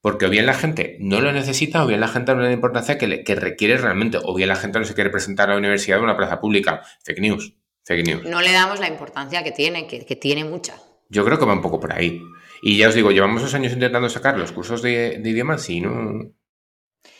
Porque 0.01 0.27
o 0.27 0.29
bien 0.29 0.45
la 0.45 0.53
gente 0.53 0.97
no 0.99 1.21
lo 1.21 1.31
necesita, 1.31 1.83
o 1.83 1.87
bien 1.87 1.99
la 1.99 2.07
gente 2.07 2.33
no 2.33 2.41
le 2.41 2.47
da 2.47 2.53
importancia 2.53 2.97
que, 2.97 3.23
que 3.23 3.35
requiere 3.35 3.77
realmente, 3.77 4.19
o 4.23 4.35
bien 4.35 4.49
la 4.49 4.55
gente 4.55 4.79
no 4.79 4.85
se 4.85 4.93
quiere 4.93 5.09
presentar 5.09 5.49
a 5.49 5.53
la 5.53 5.59
universidad 5.59 5.97
o 5.97 6.01
a 6.01 6.03
una 6.03 6.17
plaza 6.17 6.39
pública. 6.39 6.81
Fake 7.03 7.19
news, 7.19 7.55
fake 7.83 8.05
news. 8.05 8.23
No 8.25 8.41
le 8.41 8.51
damos 8.51 8.79
la 8.79 8.87
importancia 8.87 9.43
que 9.43 9.51
tiene, 9.51 9.87
que, 9.87 10.05
que 10.05 10.15
tiene 10.15 10.45
mucha. 10.45 10.75
Yo 11.09 11.25
creo 11.25 11.39
que 11.39 11.45
va 11.45 11.53
un 11.53 11.61
poco 11.61 11.79
por 11.79 11.93
ahí. 11.93 12.21
Y 12.61 12.77
ya 12.77 12.89
os 12.89 12.95
digo, 12.95 13.11
llevamos 13.11 13.41
dos 13.41 13.53
años 13.53 13.73
intentando 13.73 14.09
sacar 14.09 14.37
los 14.37 14.51
cursos 14.51 14.81
de, 14.81 15.19
de 15.19 15.29
idiomas 15.29 15.69
y 15.69 15.81
no, 15.81 16.31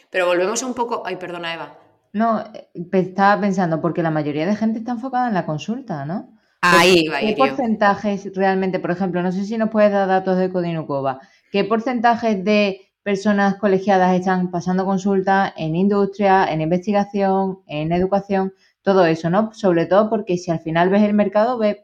pero 0.09 0.27
volvemos 0.27 0.63
un 0.63 0.73
poco. 0.73 1.03
Ay, 1.05 1.17
perdona, 1.17 1.53
Eva. 1.53 1.77
No, 2.13 2.43
estaba 2.91 3.41
pensando, 3.41 3.81
porque 3.81 4.01
la 4.01 4.11
mayoría 4.11 4.45
de 4.45 4.55
gente 4.55 4.79
está 4.79 4.91
enfocada 4.91 5.27
en 5.27 5.33
la 5.33 5.45
consulta, 5.45 6.05
¿no? 6.05 6.33
Ahí 6.61 7.07
va. 7.07 7.19
¿Qué 7.19 7.35
porcentajes 7.37 8.31
realmente, 8.35 8.79
por 8.79 8.91
ejemplo, 8.91 9.21
no 9.21 9.31
sé 9.31 9.45
si 9.45 9.57
nos 9.57 9.69
puedes 9.69 9.91
dar 9.91 10.07
datos 10.07 10.37
de 10.37 10.49
Codinukova, 10.49 11.19
qué 11.51 11.63
porcentajes 11.63 12.43
de 12.43 12.81
personas 13.03 13.55
colegiadas 13.55 14.15
están 14.15 14.51
pasando 14.51 14.85
consulta 14.85 15.53
en 15.55 15.75
industria, 15.75 16.51
en 16.51 16.61
investigación, 16.61 17.59
en 17.67 17.91
educación, 17.91 18.53
todo 18.81 19.05
eso, 19.05 19.29
¿no? 19.29 19.53
Sobre 19.53 19.85
todo 19.85 20.09
porque 20.09 20.37
si 20.37 20.51
al 20.51 20.59
final 20.59 20.89
ves 20.89 21.03
el 21.03 21.13
mercado, 21.13 21.57
ves 21.57 21.77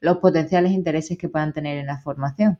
los 0.00 0.18
potenciales 0.18 0.72
intereses 0.72 1.18
que 1.18 1.28
puedan 1.28 1.52
tener 1.52 1.78
en 1.78 1.86
la 1.86 1.98
formación. 1.98 2.58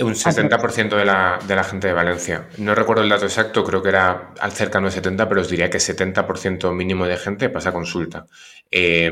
Un 0.00 0.14
70% 0.14 0.96
de 0.96 1.04
la, 1.04 1.40
de 1.44 1.56
la 1.56 1.64
gente 1.64 1.88
de 1.88 1.92
Valencia. 1.92 2.48
No 2.58 2.74
recuerdo 2.74 3.02
el 3.02 3.08
dato 3.08 3.24
exacto, 3.24 3.64
creo 3.64 3.82
que 3.82 3.88
era 3.88 4.32
al 4.38 4.52
cercano 4.52 4.86
de 4.86 4.92
70, 4.92 5.28
pero 5.28 5.40
os 5.40 5.48
diría 5.48 5.70
que 5.70 5.80
70% 5.80 6.72
mínimo 6.72 7.06
de 7.06 7.16
gente 7.16 7.48
pasa 7.48 7.72
consulta. 7.72 8.26
Eh, 8.70 9.10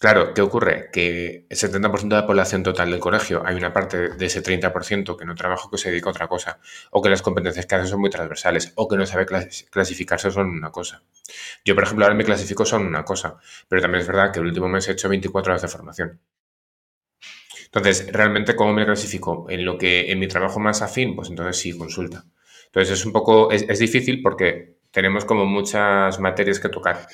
claro, 0.00 0.34
¿qué 0.34 0.42
ocurre? 0.42 0.90
Que 0.92 1.46
el 1.48 1.56
70% 1.56 2.08
de 2.08 2.16
la 2.16 2.26
población 2.26 2.64
total 2.64 2.90
del 2.90 2.98
colegio, 2.98 3.42
hay 3.46 3.54
una 3.54 3.72
parte 3.72 4.08
de 4.08 4.26
ese 4.26 4.42
30% 4.42 5.16
que 5.16 5.24
no 5.24 5.36
trabaja 5.36 5.68
que 5.70 5.78
se 5.78 5.90
dedica 5.90 6.08
a 6.08 6.12
otra 6.12 6.26
cosa, 6.26 6.58
o 6.90 7.00
que 7.00 7.10
las 7.10 7.22
competencias 7.22 7.66
que 7.66 7.74
hace 7.76 7.86
son 7.86 8.00
muy 8.00 8.10
transversales, 8.10 8.72
o 8.74 8.88
que 8.88 8.96
no 8.96 9.06
sabe 9.06 9.24
clasificarse 9.70 10.32
son 10.32 10.48
una 10.48 10.70
cosa. 10.72 11.02
Yo, 11.64 11.76
por 11.76 11.84
ejemplo, 11.84 12.04
ahora 12.04 12.16
me 12.16 12.24
clasifico 12.24 12.64
son 12.64 12.86
una 12.86 13.04
cosa, 13.04 13.36
pero 13.68 13.82
también 13.82 14.02
es 14.02 14.08
verdad 14.08 14.32
que 14.32 14.40
el 14.40 14.46
último 14.46 14.68
mes 14.68 14.88
he 14.88 14.92
hecho 14.92 15.08
24 15.08 15.52
horas 15.52 15.62
de 15.62 15.68
formación. 15.68 16.20
Entonces, 17.68 18.10
realmente, 18.10 18.56
¿cómo 18.56 18.72
me 18.72 18.86
clasifico? 18.86 19.46
En 19.50 19.64
lo 19.66 19.76
que 19.76 20.10
en 20.10 20.18
mi 20.18 20.26
trabajo 20.26 20.58
más 20.58 20.80
afín, 20.80 21.14
pues 21.14 21.28
entonces 21.28 21.58
sí, 21.58 21.76
consulta. 21.76 22.24
Entonces 22.66 22.98
es 22.98 23.06
un 23.06 23.12
poco, 23.12 23.50
es, 23.50 23.78
difícil 23.78 24.22
porque 24.22 24.78
tenemos 24.90 25.26
como 25.26 25.44
muchas 25.44 26.18
materias 26.18 26.60
que 26.60 26.70
tocar. 26.70 27.06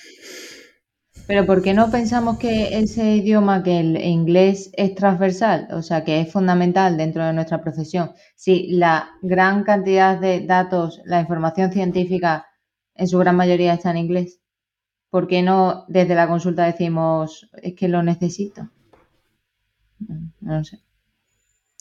Pero 1.26 1.44
¿por 1.44 1.62
qué 1.62 1.74
no 1.74 1.90
pensamos 1.90 2.38
que 2.38 2.78
ese 2.78 3.16
idioma, 3.16 3.64
que 3.64 3.80
el 3.80 3.96
inglés 3.96 4.70
es 4.74 4.94
transversal, 4.94 5.68
o 5.72 5.82
sea, 5.82 6.04
que 6.04 6.20
es 6.20 6.30
fundamental 6.30 6.96
dentro 6.96 7.24
de 7.24 7.32
nuestra 7.32 7.60
profesión? 7.60 8.12
Si 8.36 8.68
la 8.68 9.10
gran 9.22 9.64
cantidad 9.64 10.18
de 10.18 10.46
datos, 10.46 11.00
la 11.04 11.20
información 11.20 11.72
científica, 11.72 12.46
en 12.94 13.08
su 13.08 13.18
gran 13.18 13.34
mayoría 13.34 13.74
está 13.74 13.90
en 13.90 13.96
inglés, 13.96 14.40
¿por 15.10 15.26
qué 15.26 15.42
no 15.42 15.84
desde 15.88 16.14
la 16.14 16.28
consulta 16.28 16.66
decimos, 16.66 17.48
es 17.60 17.74
que 17.74 17.88
lo 17.88 18.02
necesito? 18.02 18.68
No 20.40 20.64
sé. 20.64 20.80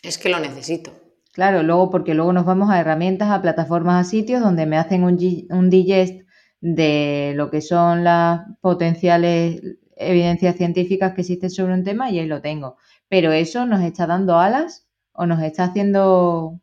Es 0.02 0.18
que 0.18 0.30
lo 0.30 0.40
necesito. 0.40 0.92
Claro, 1.34 1.64
luego 1.64 1.90
porque 1.90 2.14
luego 2.14 2.32
nos 2.34 2.46
vamos 2.46 2.70
a 2.70 2.80
herramientas, 2.80 3.32
a 3.32 3.42
plataformas, 3.42 4.06
a 4.06 4.10
sitios 4.10 4.42
donde 4.42 4.66
me 4.66 4.78
hacen 4.78 5.04
un, 5.04 5.18
un 5.50 5.70
digest 5.70 6.22
de 6.62 7.34
lo 7.36 7.50
que 7.50 7.62
son 7.62 8.04
las 8.04 8.42
potenciales 8.62 9.62
evidencias 9.96 10.56
científicas 10.56 11.14
que 11.14 11.22
existen 11.22 11.50
sobre 11.50 11.74
un 11.74 11.84
tema 11.84 12.12
y 12.12 12.20
ahí 12.20 12.28
lo 12.28 12.42
tengo. 12.42 12.78
Pero 13.10 13.32
eso 13.32 13.66
nos 13.66 13.82
está 13.82 14.06
dando 14.06 14.40
alas 14.40 14.88
o 15.12 15.26
nos 15.26 15.42
está 15.42 15.66
haciendo 15.66 16.60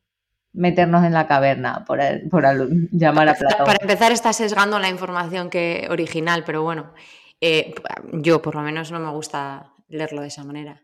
meternos 0.52 1.04
en 1.04 1.12
la 1.12 1.26
caverna, 1.26 1.84
por, 1.84 2.00
por 2.28 2.44
llamar 2.92 3.28
a 3.28 3.34
Platón. 3.34 3.66
Para 3.66 3.78
empezar, 3.80 4.12
está 4.12 4.32
sesgando 4.32 4.78
la 4.78 4.88
información 4.88 5.50
que 5.50 5.86
original, 5.90 6.42
pero 6.44 6.62
bueno, 6.62 6.92
eh, 7.40 7.74
yo 8.12 8.42
por 8.42 8.56
lo 8.56 8.62
menos 8.62 8.90
no 8.90 8.98
me 8.98 9.10
gusta 9.10 9.72
leerlo 9.88 10.22
de 10.22 10.28
esa 10.28 10.44
manera. 10.44 10.82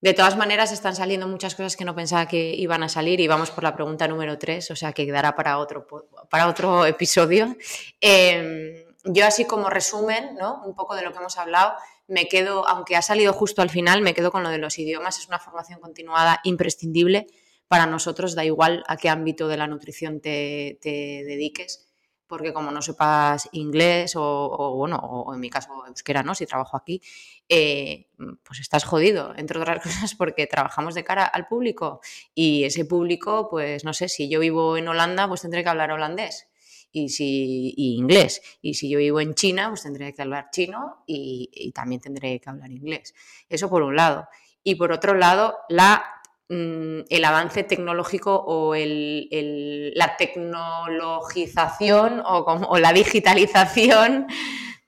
De 0.00 0.14
todas 0.14 0.36
maneras, 0.36 0.72
están 0.72 0.96
saliendo 0.96 1.28
muchas 1.28 1.54
cosas 1.54 1.76
que 1.76 1.84
no 1.84 1.94
pensaba 1.94 2.26
que 2.26 2.54
iban 2.54 2.82
a 2.82 2.88
salir 2.88 3.20
y 3.20 3.28
vamos 3.28 3.50
por 3.50 3.64
la 3.64 3.74
pregunta 3.74 4.08
número 4.08 4.38
3, 4.38 4.70
o 4.70 4.76
sea 4.76 4.92
que 4.92 5.04
quedará 5.04 5.36
para 5.36 5.58
otro, 5.58 5.86
para 6.30 6.48
otro 6.48 6.86
episodio. 6.86 7.54
Em, 8.00 8.74
yo 9.04 9.26
así 9.26 9.44
como 9.44 9.68
resumen, 9.68 10.36
¿no? 10.38 10.62
Un 10.64 10.74
poco 10.74 10.96
de 10.96 11.02
lo 11.02 11.12
que 11.12 11.18
hemos 11.18 11.36
hablado, 11.36 11.74
me 12.08 12.28
quedo, 12.28 12.66
aunque 12.66 12.96
ha 12.96 13.02
salido 13.02 13.34
justo 13.34 13.60
al 13.60 13.68
final, 13.68 14.00
me 14.00 14.14
quedo 14.14 14.32
con 14.32 14.42
lo 14.42 14.48
de 14.48 14.58
los 14.58 14.78
idiomas, 14.78 15.18
es 15.18 15.28
una 15.28 15.38
formación 15.38 15.80
continuada 15.80 16.40
imprescindible 16.44 17.26
para 17.68 17.86
nosotros, 17.86 18.34
da 18.34 18.44
igual 18.44 18.82
a 18.88 18.96
qué 18.96 19.10
ámbito 19.10 19.48
de 19.48 19.58
la 19.58 19.66
nutrición 19.66 20.20
te, 20.20 20.78
te 20.80 21.24
dediques 21.24 21.89
porque 22.30 22.54
como 22.54 22.70
no 22.70 22.80
sepas 22.80 23.48
inglés 23.52 24.14
o, 24.16 24.74
bueno, 24.76 24.96
o 24.96 25.34
en 25.34 25.40
mi 25.40 25.50
caso 25.50 25.84
euskera, 25.86 26.22
¿no? 26.22 26.34
Si 26.34 26.46
trabajo 26.46 26.76
aquí, 26.76 27.02
eh, 27.48 28.06
pues 28.44 28.60
estás 28.60 28.84
jodido, 28.84 29.34
entre 29.36 29.58
otras 29.58 29.82
cosas 29.82 30.14
porque 30.14 30.46
trabajamos 30.46 30.94
de 30.94 31.04
cara 31.04 31.24
al 31.24 31.48
público 31.48 32.00
y 32.34 32.64
ese 32.64 32.84
público, 32.84 33.48
pues 33.50 33.84
no 33.84 33.92
sé, 33.92 34.08
si 34.08 34.30
yo 34.30 34.40
vivo 34.40 34.76
en 34.76 34.88
Holanda, 34.88 35.28
pues 35.28 35.42
tendré 35.42 35.64
que 35.64 35.68
hablar 35.68 35.90
holandés 35.90 36.46
y, 36.92 37.08
si, 37.08 37.74
inglés. 37.76 38.42
Y 38.62 38.74
si 38.74 38.88
yo 38.88 38.98
vivo 38.98 39.20
en 39.20 39.34
China, 39.34 39.68
pues 39.68 39.82
tendré 39.82 40.14
que 40.14 40.22
hablar 40.22 40.50
chino 40.52 41.02
y, 41.06 41.50
y 41.52 41.72
también 41.72 42.00
tendré 42.00 42.40
que 42.40 42.48
hablar 42.48 42.70
inglés. 42.70 43.14
Eso 43.48 43.68
por 43.68 43.82
un 43.82 43.96
lado. 43.96 44.28
Y 44.62 44.76
por 44.76 44.92
otro 44.92 45.14
lado, 45.14 45.56
la 45.68 46.19
Mm, 46.52 47.02
el 47.08 47.24
avance 47.24 47.62
tecnológico 47.62 48.34
o 48.44 48.74
la 48.74 50.16
tecnologización 50.16 52.20
o, 52.26 52.78
la 52.80 52.92
digitalización 52.92 54.26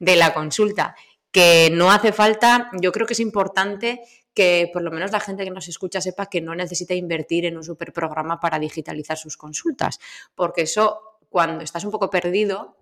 de 0.00 0.16
la 0.16 0.34
consulta. 0.34 0.96
Que 1.30 1.70
no 1.72 1.92
hace 1.92 2.12
falta, 2.12 2.68
yo 2.80 2.90
creo 2.90 3.06
que 3.06 3.12
es 3.12 3.20
importante 3.20 4.00
que 4.34 4.70
por 4.72 4.82
lo 4.82 4.90
menos 4.90 5.12
la 5.12 5.20
gente 5.20 5.44
que 5.44 5.52
nos 5.52 5.68
escucha 5.68 6.00
sepa 6.00 6.26
que 6.26 6.40
no 6.40 6.56
necesita 6.56 6.94
invertir 6.94 7.46
en 7.46 7.56
un 7.56 7.62
superprograma 7.62 8.40
para 8.40 8.58
digitalizar 8.58 9.16
sus 9.16 9.36
consultas, 9.36 10.00
porque 10.34 10.62
eso, 10.62 11.20
cuando 11.28 11.62
estás 11.62 11.84
un 11.84 11.92
poco 11.92 12.10
perdido, 12.10 12.76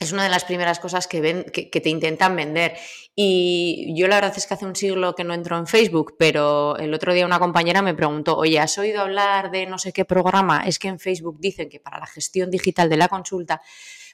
es 0.00 0.12
una 0.12 0.24
de 0.24 0.30
las 0.30 0.46
primeras 0.46 0.80
cosas 0.80 1.06
que, 1.06 1.20
ven, 1.20 1.44
que, 1.44 1.68
te 1.68 1.90
intentan 1.90 2.34
vender. 2.34 2.74
Y 3.14 3.92
yo 3.94 4.08
la 4.08 4.14
verdad 4.16 4.32
es 4.34 4.46
que 4.46 4.54
hace 4.54 4.64
un 4.64 4.74
siglo 4.74 5.14
que 5.14 5.24
no 5.24 5.34
entro 5.34 5.58
en 5.58 5.66
Facebook, 5.66 6.16
pero 6.18 6.78
el 6.78 6.94
otro 6.94 7.12
día 7.12 7.26
una 7.26 7.38
compañera 7.38 7.82
me 7.82 7.94
preguntó, 7.94 8.38
oye, 8.38 8.58
¿has 8.58 8.78
oído 8.78 9.02
hablar 9.02 9.50
de 9.50 9.66
no 9.66 9.78
sé 9.78 9.92
qué 9.92 10.06
programa? 10.06 10.62
Es 10.66 10.78
que 10.78 10.88
en 10.88 10.98
Facebook 10.98 11.38
dicen 11.38 11.68
que 11.68 11.80
para 11.80 11.98
la 11.98 12.06
gestión 12.06 12.50
digital 12.50 12.88
de 12.88 12.96
la 12.96 13.08
consulta 13.08 13.60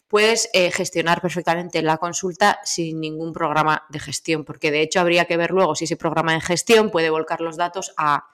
puedes 0.09 0.51
eh, 0.53 0.73
gestionar 0.73 1.21
perfectamente 1.21 1.81
la 1.83 1.99
consulta 1.99 2.59
sin 2.65 3.01
ningún 3.01 3.33
programa 3.33 3.87
de 3.89 4.01
gestión, 4.01 4.45
porque 4.45 4.73
de 4.73 4.83
hecho 4.83 4.99
habría 4.99 5.27
que 5.27 5.37
ver 5.37 5.53
luego 5.53 5.77
si 5.77 5.85
ese 5.85 5.97
programa 5.97 6.33
de 6.35 6.41
gestión 6.41 6.91
puede 6.91 7.11
volcar 7.11 7.41
los 7.41 7.57
datos 7.57 7.95
a, 7.97 8.27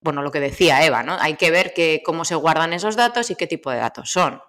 bueno, 0.00 0.22
lo 0.22 0.30
que 0.30 0.40
decía 0.40 0.82
Eva, 0.84 1.02
¿no? 1.02 1.18
Hay 1.20 1.34
que 1.34 1.50
ver 1.50 1.74
que, 1.74 2.02
cómo 2.02 2.24
se 2.24 2.36
guardan 2.36 2.72
esos 2.72 2.96
datos 2.96 3.30
y 3.30 3.36
qué 3.36 3.46
tipo 3.46 3.70
de 3.70 3.78
datos 3.78 4.10
son. 4.10 4.40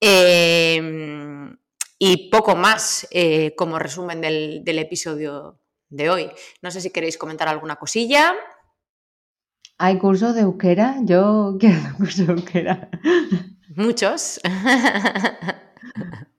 Em, 0.00 1.56
y 1.98 2.28
poco 2.30 2.56
más 2.56 3.06
eh, 3.10 3.54
como 3.56 3.78
resumen 3.78 4.20
del, 4.20 4.78
episodio 4.78 5.60
de 5.88 6.10
hoy. 6.10 6.30
No 6.62 6.70
sé 6.70 6.80
si 6.80 6.90
queréis 6.90 7.16
comentar 7.16 7.48
alguna 7.48 7.76
cosilla. 7.76 8.34
¿Hay 9.78 9.98
cursos 9.98 10.34
de 10.34 10.42
euskera? 10.42 10.96
Yo 11.02 11.56
quiero 11.60 11.96
cursos 11.96 12.26
de 12.26 12.32
euskera. 12.32 12.90
Muchos. 13.76 14.40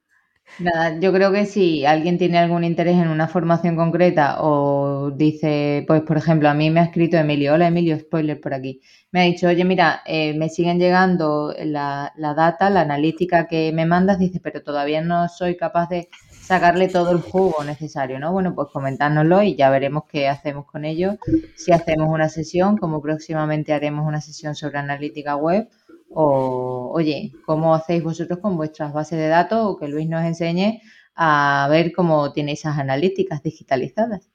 Nada, 0.57 0.97
yo 1.01 1.11
creo 1.11 1.33
que 1.33 1.45
si 1.45 1.85
alguien 1.85 2.17
tiene 2.17 2.37
algún 2.37 2.63
interés 2.63 2.95
en 2.95 3.09
una 3.09 3.27
formación 3.27 3.75
concreta 3.75 4.37
o 4.41 5.11
dice, 5.11 5.83
pues 5.85 6.01
por 6.03 6.15
ejemplo, 6.17 6.47
a 6.47 6.53
mí 6.53 6.69
me 6.69 6.79
ha 6.79 6.83
escrito 6.83 7.17
Emilio, 7.17 7.53
hola 7.53 7.67
Emilio, 7.67 7.99
spoiler 7.99 8.39
por 8.39 8.53
aquí, 8.53 8.79
me 9.11 9.19
ha 9.21 9.23
dicho, 9.25 9.47
oye, 9.47 9.65
mira, 9.65 10.01
eh, 10.05 10.33
me 10.33 10.47
siguen 10.47 10.79
llegando 10.79 11.53
la, 11.59 12.13
la, 12.15 12.33
data, 12.33 12.69
la 12.69 12.81
analítica 12.81 13.47
que 13.47 13.73
me 13.73 13.85
mandas, 13.85 14.17
dice, 14.17 14.39
pero 14.39 14.63
todavía 14.63 15.01
no 15.01 15.27
soy 15.27 15.57
capaz 15.57 15.89
de 15.89 16.07
sacarle 16.29 16.87
todo 16.87 17.11
el 17.11 17.19
jugo 17.19 17.63
necesario, 17.65 18.17
¿no? 18.19 18.31
Bueno, 18.31 18.55
pues 18.55 18.69
comentárnoslo 18.71 19.41
y 19.43 19.55
ya 19.55 19.69
veremos 19.69 20.03
qué 20.09 20.29
hacemos 20.29 20.65
con 20.65 20.85
ello, 20.85 21.17
si 21.57 21.73
hacemos 21.73 22.07
una 22.07 22.29
sesión, 22.29 22.77
como 22.77 23.01
próximamente 23.01 23.73
haremos 23.73 24.07
una 24.07 24.21
sesión 24.21 24.55
sobre 24.55 24.77
analítica 24.77 25.35
web 25.35 25.67
o, 26.09 26.91
oye, 26.93 27.31
¿cómo 27.45 27.75
hacéis 27.75 28.03
vosotros 28.03 28.39
con 28.39 28.57
vuestras 28.57 28.93
bases 28.93 29.17
de 29.17 29.27
datos? 29.27 29.59
O 29.63 29.77
que 29.77 29.87
Luis 29.87 30.07
nos 30.07 30.23
enseñe 30.23 30.81
a 31.15 31.67
ver 31.69 31.91
cómo 31.93 32.31
tiene 32.33 32.53
esas 32.53 32.77
analíticas 32.77 33.41
digitalizadas. 33.41 34.29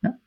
¿no? 0.00 0.18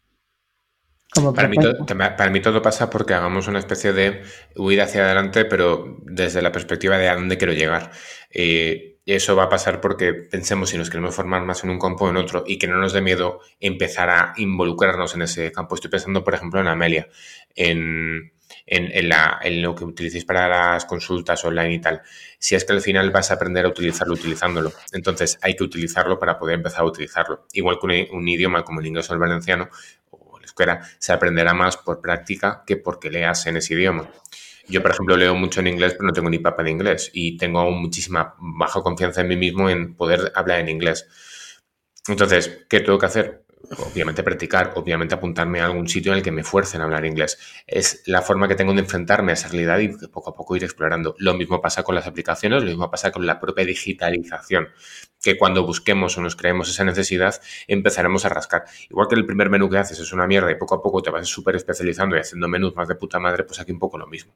para, 1.33 1.47
mí 1.47 1.57
todo, 1.57 1.85
para 1.85 2.29
mí 2.29 2.41
todo 2.41 2.61
pasa 2.61 2.89
porque 2.89 3.13
hagamos 3.13 3.47
una 3.47 3.59
especie 3.59 3.93
de 3.93 4.21
huida 4.55 4.83
hacia 4.83 5.05
adelante, 5.05 5.45
pero 5.45 5.97
desde 6.03 6.41
la 6.41 6.51
perspectiva 6.51 6.97
de 6.97 7.09
a 7.09 7.15
dónde 7.15 7.37
quiero 7.37 7.53
llegar. 7.53 7.91
Eh, 8.29 8.99
eso 9.05 9.35
va 9.35 9.45
a 9.45 9.49
pasar 9.49 9.81
porque 9.81 10.13
pensemos 10.13 10.69
si 10.69 10.77
nos 10.77 10.89
queremos 10.89 11.15
formar 11.15 11.43
más 11.43 11.63
en 11.63 11.71
un 11.71 11.79
campo 11.79 12.05
o 12.05 12.09
en 12.09 12.17
otro 12.17 12.43
y 12.45 12.59
que 12.59 12.67
no 12.67 12.77
nos 12.77 12.93
dé 12.93 13.01
miedo 13.01 13.39
empezar 13.59 14.09
a 14.09 14.33
involucrarnos 14.37 15.15
en 15.15 15.23
ese 15.23 15.51
campo. 15.51 15.73
Estoy 15.73 15.89
pensando, 15.89 16.23
por 16.23 16.35
ejemplo, 16.35 16.61
en 16.61 16.67
Amelia, 16.67 17.07
en, 17.55 18.33
en, 18.69 19.61
lo 19.61 19.75
que 19.75 19.83
utilicéis 19.83 20.25
para 20.25 20.47
las 20.47 20.85
consultas 20.85 21.43
online 21.43 21.73
y 21.73 21.79
tal, 21.79 22.01
si 22.37 22.55
es 22.55 22.65
que 22.65 22.73
al 22.73 22.81
final 22.81 23.11
vas 23.11 23.31
a 23.31 23.35
aprender 23.35 23.65
a 23.65 23.69
utilizarlo 23.69 24.13
utilizándolo. 24.13 24.71
Entonces 24.93 25.39
hay 25.41 25.55
que 25.55 25.63
utilizarlo 25.63 26.19
para 26.19 26.37
poder 26.37 26.55
empezar 26.55 26.81
a 26.81 26.85
utilizarlo. 26.85 27.47
Igual 27.53 27.77
que 27.79 28.09
un, 28.11 28.27
idioma 28.27 28.63
como 28.63 28.79
el 28.79 28.87
inglés 28.87 29.09
o 29.09 29.13
el 29.13 29.19
valenciano 29.19 29.69
o 30.11 30.37
el 30.37 30.45
escuela, 30.45 30.81
se 30.99 31.11
aprenderá 31.11 31.53
más 31.53 31.77
por 31.77 32.01
práctica 32.01 32.63
que 32.65 32.77
porque 32.77 33.09
leas 33.09 33.45
en 33.47 33.57
ese 33.57 33.73
idioma. 33.73 34.09
Yo, 34.67 34.83
por 34.83 34.91
ejemplo, 34.91 35.17
leo 35.17 35.33
mucho 35.33 35.61
en 35.61 35.67
inglés, 35.67 35.93
pero 35.93 36.05
no 36.05 36.13
tengo 36.13 36.29
ni 36.29 36.37
papa 36.37 36.61
de 36.61 36.69
inglés 36.69 37.09
y 37.11 37.37
tengo 37.37 37.71
muchísima 37.71 38.35
baja 38.37 38.81
confianza 38.81 39.21
en 39.21 39.27
mí 39.27 39.35
mismo 39.35 39.67
en 39.67 39.95
poder 39.95 40.31
hablar 40.35 40.59
en 40.59 40.69
inglés. 40.69 41.07
Entonces, 42.07 42.65
¿qué 42.69 42.79
tengo 42.81 42.99
que 42.99 43.05
hacer? 43.07 43.45
Obviamente 43.77 44.23
practicar, 44.23 44.73
obviamente 44.75 45.15
apuntarme 45.15 45.59
a 45.59 45.65
algún 45.65 45.87
sitio 45.87 46.11
en 46.11 46.19
el 46.19 46.23
que 46.23 46.31
me 46.31 46.43
fuercen 46.43 46.81
a 46.81 46.85
hablar 46.85 47.05
inglés. 47.05 47.37
Es 47.67 48.03
la 48.05 48.21
forma 48.21 48.47
que 48.47 48.55
tengo 48.55 48.73
de 48.73 48.79
enfrentarme 48.79 49.31
a 49.31 49.33
esa 49.33 49.47
realidad 49.49 49.79
y 49.79 49.89
poco 50.07 50.31
a 50.31 50.35
poco 50.35 50.55
ir 50.55 50.63
explorando. 50.63 51.15
Lo 51.19 51.33
mismo 51.33 51.61
pasa 51.61 51.83
con 51.83 51.95
las 51.95 52.07
aplicaciones, 52.07 52.63
lo 52.63 52.69
mismo 52.69 52.89
pasa 52.89 53.11
con 53.11 53.25
la 53.25 53.39
propia 53.39 53.65
digitalización, 53.65 54.69
que 55.21 55.37
cuando 55.37 55.65
busquemos 55.65 56.17
o 56.17 56.21
nos 56.21 56.35
creemos 56.35 56.69
esa 56.69 56.83
necesidad, 56.83 57.39
empezaremos 57.67 58.25
a 58.25 58.29
rascar. 58.29 58.65
Igual 58.89 59.07
que 59.07 59.15
el 59.15 59.25
primer 59.25 59.49
menú 59.49 59.69
que 59.69 59.77
haces 59.77 59.99
es 59.99 60.13
una 60.13 60.27
mierda 60.27 60.51
y 60.51 60.55
poco 60.55 60.75
a 60.75 60.81
poco 60.81 61.01
te 61.01 61.09
vas 61.09 61.27
súper 61.27 61.55
especializando 61.55 62.15
y 62.15 62.19
haciendo 62.19 62.47
menús 62.47 62.75
más 62.75 62.87
de 62.87 62.95
puta 62.95 63.19
madre, 63.19 63.43
pues 63.43 63.59
aquí 63.59 63.71
un 63.71 63.79
poco 63.79 63.97
lo 63.97 64.07
mismo. 64.07 64.33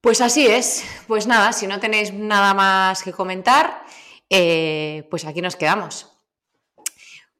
Pues 0.00 0.20
así 0.20 0.46
es. 0.46 0.84
Pues 1.06 1.26
nada, 1.26 1.52
si 1.52 1.66
no 1.66 1.78
tenéis 1.78 2.12
nada 2.12 2.54
más 2.54 3.02
que 3.02 3.12
comentar, 3.12 3.82
eh, 4.30 5.06
pues 5.10 5.26
aquí 5.26 5.42
nos 5.42 5.56
quedamos. 5.56 6.19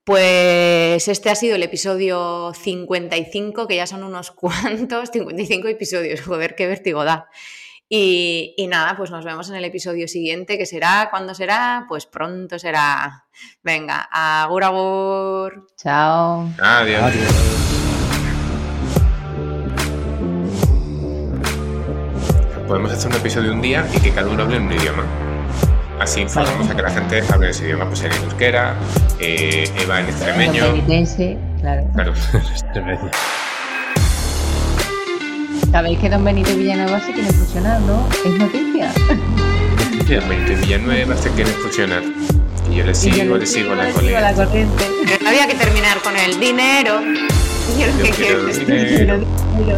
Pues 0.04 1.08
este 1.08 1.30
ha 1.30 1.34
sido 1.34 1.56
el 1.56 1.62
episodio 1.62 2.52
55, 2.54 3.66
que 3.66 3.76
ya 3.76 3.86
son 3.86 4.02
unos 4.02 4.30
cuantos, 4.32 5.10
55 5.10 5.68
episodios, 5.68 6.22
joder, 6.22 6.54
qué 6.54 6.66
vértigo 6.66 7.04
da. 7.04 7.28
Y, 7.92 8.54
nada, 8.68 8.96
pues 8.96 9.10
nos 9.10 9.24
vemos 9.24 9.50
en 9.50 9.56
el 9.56 9.64
episodio 9.64 10.06
siguiente, 10.06 10.56
que 10.56 10.64
será, 10.64 11.08
¿cuándo 11.10 11.34
será? 11.34 11.86
Pues 11.88 12.06
pronto 12.06 12.56
será. 12.56 13.24
Venga, 13.64 14.08
agur 14.12 14.62
agur. 14.62 15.66
Chao. 15.76 16.48
Adiós. 16.62 17.02
Adiós. 17.02 17.70
Podemos 22.68 22.92
hacer 22.92 23.10
un 23.10 23.16
episodio 23.16 23.52
un 23.52 23.60
día 23.60 23.84
y 23.92 24.00
que 24.00 24.12
cada 24.14 24.28
uno 24.28 24.44
hable 24.44 24.58
en 24.58 24.62
un 24.68 24.72
idioma. 24.72 25.29
Así 26.00 26.20
informamos 26.20 26.68
a 26.70 26.74
que 26.74 26.82
la 26.82 26.90
gente 26.90 27.22
hable 27.30 27.50
ese 27.50 27.66
idioma, 27.66 27.84
pues 27.86 28.02
en 28.02 28.12
euskera, 28.12 28.74
eh, 29.18 29.70
Eva 29.82 30.00
en 30.00 30.06
extremeño. 30.06 30.64
claro. 31.60 31.86
Claro, 31.92 32.12
extremeño. 32.52 33.10
Sabéis 35.70 35.98
que 35.98 36.08
Don 36.08 36.24
Benito 36.24 36.56
Villanueva 36.56 36.98
se 37.00 37.12
quiere 37.12 37.30
fusionar, 37.32 37.80
¿no? 37.82 38.08
Es 38.24 38.32
noticia. 38.38 38.90
Don 40.08 40.28
Benito 40.28 40.58
Villanueva 40.62 41.16
se 41.18 41.30
quiere 41.32 41.50
fusionar. 41.50 42.02
Y 42.70 42.76
yo 42.76 42.86
le 42.86 42.94
sigo, 42.94 43.36
le 43.36 43.46
sigo, 43.46 43.74
la, 43.74 43.90
corriente. 43.90 44.20
la 44.22 44.32
corriente. 44.32 44.84
Pero 45.04 45.28
había 45.28 45.46
que 45.46 45.54
terminar 45.54 45.98
con 46.00 46.16
el 46.16 46.40
dinero. 46.40 47.00
Yo, 47.78 47.86
yo 48.04 48.10
quiero 48.16 48.46
dinero. 48.46 49.18
dinero. 49.58 49.76